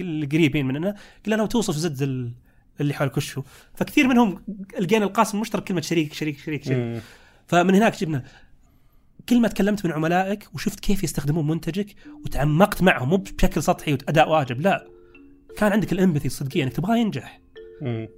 القريبين 0.00 0.66
مننا 0.66 0.94
قلنا 1.26 1.36
لهم 1.36 1.46
توصف 1.46 1.74
زد 1.74 2.02
اللي 2.80 2.94
حول 2.94 3.08
كشو 3.08 3.42
فكثير 3.74 4.08
منهم 4.08 4.42
لقينا 4.80 5.04
القاسم 5.04 5.36
المشترك 5.36 5.64
كلمة 5.64 5.80
شريك 5.80 6.12
شريك 6.12 6.38
شريك, 6.38 6.64
شريك. 6.64 7.02
فمن 7.46 7.74
هناك 7.74 8.00
جبنا 8.00 8.24
كل 9.28 9.40
ما 9.40 9.48
تكلمت 9.48 9.86
من 9.86 9.92
عملائك 9.92 10.48
وشفت 10.54 10.80
كيف 10.80 11.04
يستخدمون 11.04 11.46
منتجك 11.46 11.94
وتعمقت 12.24 12.82
معهم 12.82 13.08
مو 13.08 13.16
بشكل 13.16 13.62
سطحي 13.62 13.92
وأداء 13.92 14.28
واجب 14.30 14.60
لا. 14.60 14.86
كان 15.56 15.72
عندك 15.72 15.92
الامبثي 15.92 16.26
الصدقية 16.26 16.64
إنك 16.64 16.72
تبغاه 16.72 16.96
ينجح. 16.96 17.40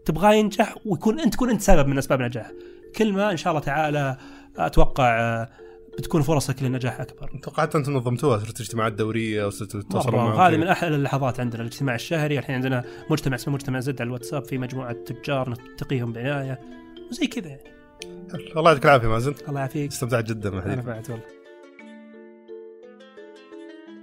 تبغاه 0.05 0.33
ينجح 0.33 0.74
ويكون 0.87 1.20
أنت 1.20 1.33
تكون 1.33 1.51
أنت 1.51 1.61
سبب 1.61 1.89
من 1.89 1.99
أسباب 1.99 2.22
نجاحه 2.22 2.53
كل 2.97 3.12
ما 3.12 3.31
إن 3.31 3.37
شاء 3.37 3.51
الله 3.53 3.64
تعالى 3.64 4.16
أتوقع 4.57 5.47
بتكون 5.99 6.22
فرصك 6.22 6.62
للنجاح 6.62 7.01
أكبر. 7.01 7.30
توقعت 7.42 7.76
أنتم 7.76 7.92
نظمتوها 7.92 8.38
صرت 8.38 8.61
اجتماعات 8.61 8.92
دورية 8.92 9.46
وصرت 9.46 9.76
تتواصلون 9.76 10.14
معهم 10.14 10.40
هذه 10.40 10.57
من 10.57 10.66
أحلى 10.66 10.96
اللحظات 10.96 11.40
عندنا 11.40 11.62
الاجتماع 11.62 11.94
الشهري. 11.94 12.38
الحين 12.38 12.55
عندنا 12.55 12.84
مجتمع 13.11 13.34
اسمه 13.36 13.55
مجتمع 13.55 13.80
زد 13.80 14.01
على 14.01 14.09
الواتساب 14.09 14.44
في 14.44 14.59
مجموعة 14.59 14.92
تجار 14.92 15.51
نتقيهم 15.51 16.12
بعناية 16.12 16.61
وزي 17.11 17.26
كذا 17.26 17.49
يعني. 17.49 17.62
الله 18.57 18.70
يعطيك 18.70 18.84
العافية 18.84 19.09
مازن. 19.09 19.34
الله 19.49 19.61
يعافيك. 19.61 19.90
استمتعت 19.90 20.24
جدا 20.24 20.51
بالحديث 20.51 20.72
أنا 20.72 20.82
بعد 20.82 21.11
والله. 21.11 21.24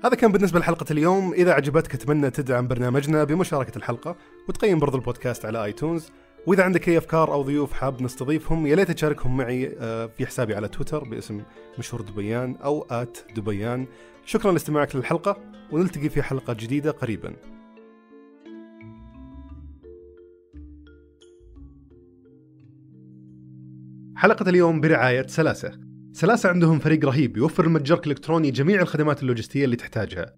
هذا 0.03 0.15
كان 0.15 0.31
بالنسبة 0.31 0.59
لحلقة 0.59 0.85
اليوم. 0.91 1.33
إذا 1.33 1.53
عجبتك 1.53 1.93
أتمنى 1.93 2.29
تدعم 2.29 2.67
برنامجنا 2.67 3.23
بمشاركة 3.23 3.77
الحلقة 3.77 4.15
وتقيم 4.49 4.79
برضو 4.79 4.97
البودكاست 4.97 5.45
على 5.45 5.63
آيتونز. 5.63 6.11
وإذا 6.47 6.63
عندك 6.63 6.89
أي 6.89 6.97
أفكار 6.97 7.33
أو 7.33 7.41
ضيوف 7.41 7.73
حاب 7.73 8.01
نستضيفهم 8.01 8.67
يا 8.67 8.75
ليت 8.75 8.91
تشاركهم 8.91 9.37
معي 9.37 9.75
آه، 9.79 10.05
في 10.05 10.25
حسابي 10.25 10.55
على 10.55 10.67
تويتر 10.67 11.03
باسم 11.03 11.41
مشهور 11.79 12.01
دبيان 12.01 12.55
أو 12.55 12.85
آت 12.91 13.17
دبيان. 13.35 13.85
شكرا 14.25 14.51
لاستماعك 14.51 14.95
للحلقة 14.95 15.37
ونلتقي 15.71 16.09
في 16.09 16.21
حلقة 16.21 16.53
جديدة 16.53 16.91
قريبا. 16.91 17.33
حلقة 24.15 24.49
اليوم 24.49 24.81
برعاية 24.81 25.27
سلاسة. 25.27 25.71
سلاسة 26.11 26.49
عندهم 26.49 26.79
فريق 26.79 27.05
رهيب 27.05 27.37
يوفر 27.37 27.65
المتجر 27.65 27.97
الإلكتروني 27.97 28.51
جميع 28.51 28.81
الخدمات 28.81 29.21
اللوجستية 29.21 29.65
اللي 29.65 29.75
تحتاجها 29.75 30.35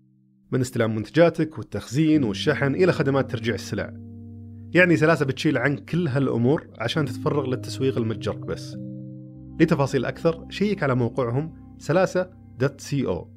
من 0.52 0.62
استلام 0.62 0.96
منتجاتك 0.96 1.58
والتخزين 1.58 2.24
والشحن 2.24 2.76
إلى 2.76 2.92
خدمات 2.92 3.32
ترجيع 3.32 3.56
السلع. 3.56 4.17
يعني 4.74 4.98
سلاسة 4.98 5.26
بتشيل 5.26 5.58
عنك 5.58 5.86
كل 5.86 6.08
هالأمور 6.08 6.68
عشان 6.80 7.06
تتفرغ 7.06 7.46
للتسويق 7.46 8.00
لمتجرك 8.00 8.40
بس. 8.40 8.78
لتفاصيل 9.60 10.06
أكثر 10.06 10.46
شيك 10.50 10.84
على 10.84 10.96
موقعهم 10.96 11.54
سلاسة.co 11.78 13.28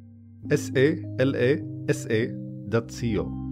s 0.52 0.70
a 0.76 0.86
l 1.20 1.34
a 1.34 1.62
s 1.92 2.06
a.co 2.06 3.49